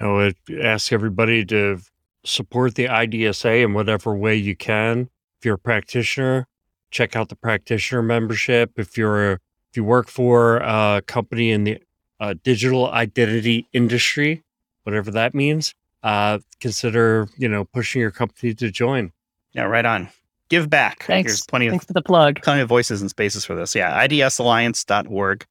I 0.00 0.10
would 0.10 0.36
ask 0.62 0.92
everybody 0.92 1.44
to 1.46 1.80
support 2.24 2.74
the 2.74 2.86
IDSA 2.86 3.64
in 3.64 3.74
whatever 3.74 4.14
way 4.14 4.34
you 4.34 4.56
can. 4.56 5.10
If 5.38 5.44
you're 5.44 5.56
a 5.56 5.58
practitioner, 5.58 6.48
check 6.90 7.16
out 7.16 7.28
the 7.28 7.36
practitioner 7.36 8.02
membership. 8.02 8.72
If 8.76 8.96
you're 8.96 9.32
if 9.32 9.76
you 9.76 9.84
work 9.84 10.08
for 10.08 10.56
a 10.58 11.02
company 11.06 11.52
in 11.52 11.64
the 11.64 11.78
uh, 12.18 12.34
digital 12.42 12.90
identity 12.90 13.68
industry, 13.72 14.42
whatever 14.82 15.10
that 15.12 15.34
means, 15.34 15.74
uh, 16.02 16.38
consider 16.60 17.28
you 17.36 17.48
know 17.48 17.64
pushing 17.64 18.00
your 18.00 18.10
company 18.10 18.54
to 18.54 18.70
join. 18.70 19.12
Yeah, 19.52 19.64
right 19.64 19.86
on. 19.86 20.08
Give 20.48 20.68
back. 20.68 21.04
Thanks. 21.04 21.30
There's 21.30 21.46
plenty 21.46 21.66
of 21.66 21.72
Thanks 21.72 21.84
for 21.84 21.92
the 21.92 22.02
plug. 22.02 22.42
plenty 22.42 22.60
of 22.60 22.68
voices 22.68 23.00
and 23.00 23.08
spaces 23.08 23.44
for 23.44 23.54
this. 23.54 23.74
Yeah, 23.74 24.04
idsalliance.org. 24.06 25.46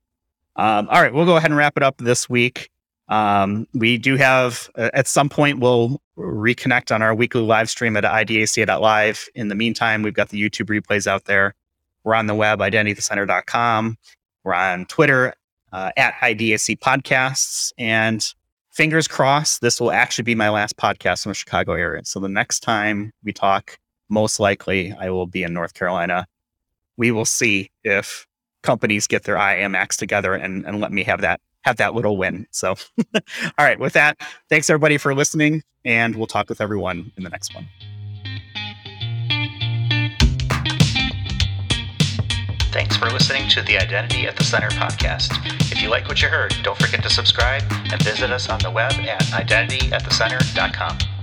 Um, 0.57 0.89
all 0.89 1.01
right, 1.01 1.13
we'll 1.13 1.25
go 1.25 1.37
ahead 1.37 1.51
and 1.51 1.57
wrap 1.57 1.77
it 1.77 1.83
up 1.83 1.97
this 1.99 2.29
week. 2.29 2.69
Um, 3.10 3.68
we 3.74 3.97
do 3.97 4.16
have, 4.16 4.70
uh, 4.76 4.91
at 4.93 5.07
some 5.07 5.30
point, 5.30 5.60
we'll 5.60 6.01
reconnect 6.18 6.93
on 6.93 7.01
our 7.01 7.14
weekly 7.16 7.41
live 7.41 7.70
stream 7.70 7.97
at 7.97 8.03
idaca.live. 8.03 9.28
In 9.36 9.47
the 9.47 9.55
meantime, 9.55 10.03
we've 10.03 10.14
got 10.14 10.30
the 10.30 10.41
YouTube 10.41 10.68
replays 10.68 11.07
out 11.07 11.26
there. 11.26 11.55
We're 12.03 12.16
on 12.16 12.28
the 12.28 12.36
web, 12.36 12.60
identitycenter.com. 12.60 13.97
We're 14.43 14.53
on 14.53 14.86
Twitter 14.86 15.34
uh, 15.74 15.91
at 15.97 16.14
IDAC 16.22 16.80
Podcasts. 16.80 17.74
And 17.78 18.26
fingers 18.70 19.07
crossed, 19.07 19.62
this 19.62 19.82
will 19.82 19.91
actually 19.91 20.24
be 20.24 20.36
my 20.36 20.49
last 20.49 20.78
podcast 20.78 21.26
in 21.26 21.32
the 21.32 21.36
Chicago 21.36 21.74
area. 21.74 22.05
So 22.05 22.20
the 22.20 22.30
next 22.30 22.62
time 22.62 23.12
we 23.24 23.34
talk, 23.34 23.78
most 24.07 24.39
likely 24.39 24.93
I 24.93 25.10
will 25.10 25.28
be 25.28 25.43
in 25.43 25.53
North 25.53 25.74
Carolina. 25.74 26.28
We 26.97 27.12
will 27.12 27.26
see 27.26 27.72
if 27.84 28.28
companies 28.62 29.07
get 29.07 29.24
their 29.24 29.36
IAMX 29.36 29.97
together 29.97 30.36
and, 30.36 30.66
and 30.66 30.80
let 30.80 30.91
me 30.91 31.03
have 31.03 31.22
that 31.22 31.41
have 31.64 31.78
that 31.78 31.93
little 31.95 32.18
win. 32.18 32.47
So 32.51 32.76
all 33.16 33.22
right, 33.57 33.80
with 33.80 33.93
that, 33.93 34.20
thanks 34.49 34.70
everybody 34.70 34.97
for 34.97 35.14
listening, 35.14 35.64
and 35.86 36.16
we'll 36.16 36.28
talk 36.28 36.49
with 36.49 36.62
everyone 36.62 37.12
in 37.18 37.24
the 37.24 37.30
next 37.30 37.53
one. 37.55 37.68
Thanks 42.72 42.95
for 42.95 43.10
listening 43.10 43.49
to 43.49 43.62
the 43.64 43.78
Identity 43.78 44.28
at 44.28 44.36
the 44.36 44.43
Center 44.43 44.70
podcast. 44.70 45.32
If 45.72 45.82
you 45.82 45.89
like 45.89 46.07
what 46.07 46.22
you 46.22 46.28
heard, 46.28 46.55
don't 46.62 46.78
forget 46.78 47.01
to 47.03 47.10
subscribe 47.10 47.64
and 47.70 48.01
visit 48.03 48.32
us 48.32 48.47
on 48.47 48.60
the 48.60 48.70
web 48.70 48.91
at 48.93 49.22
identityatthecenter.com. 49.24 51.18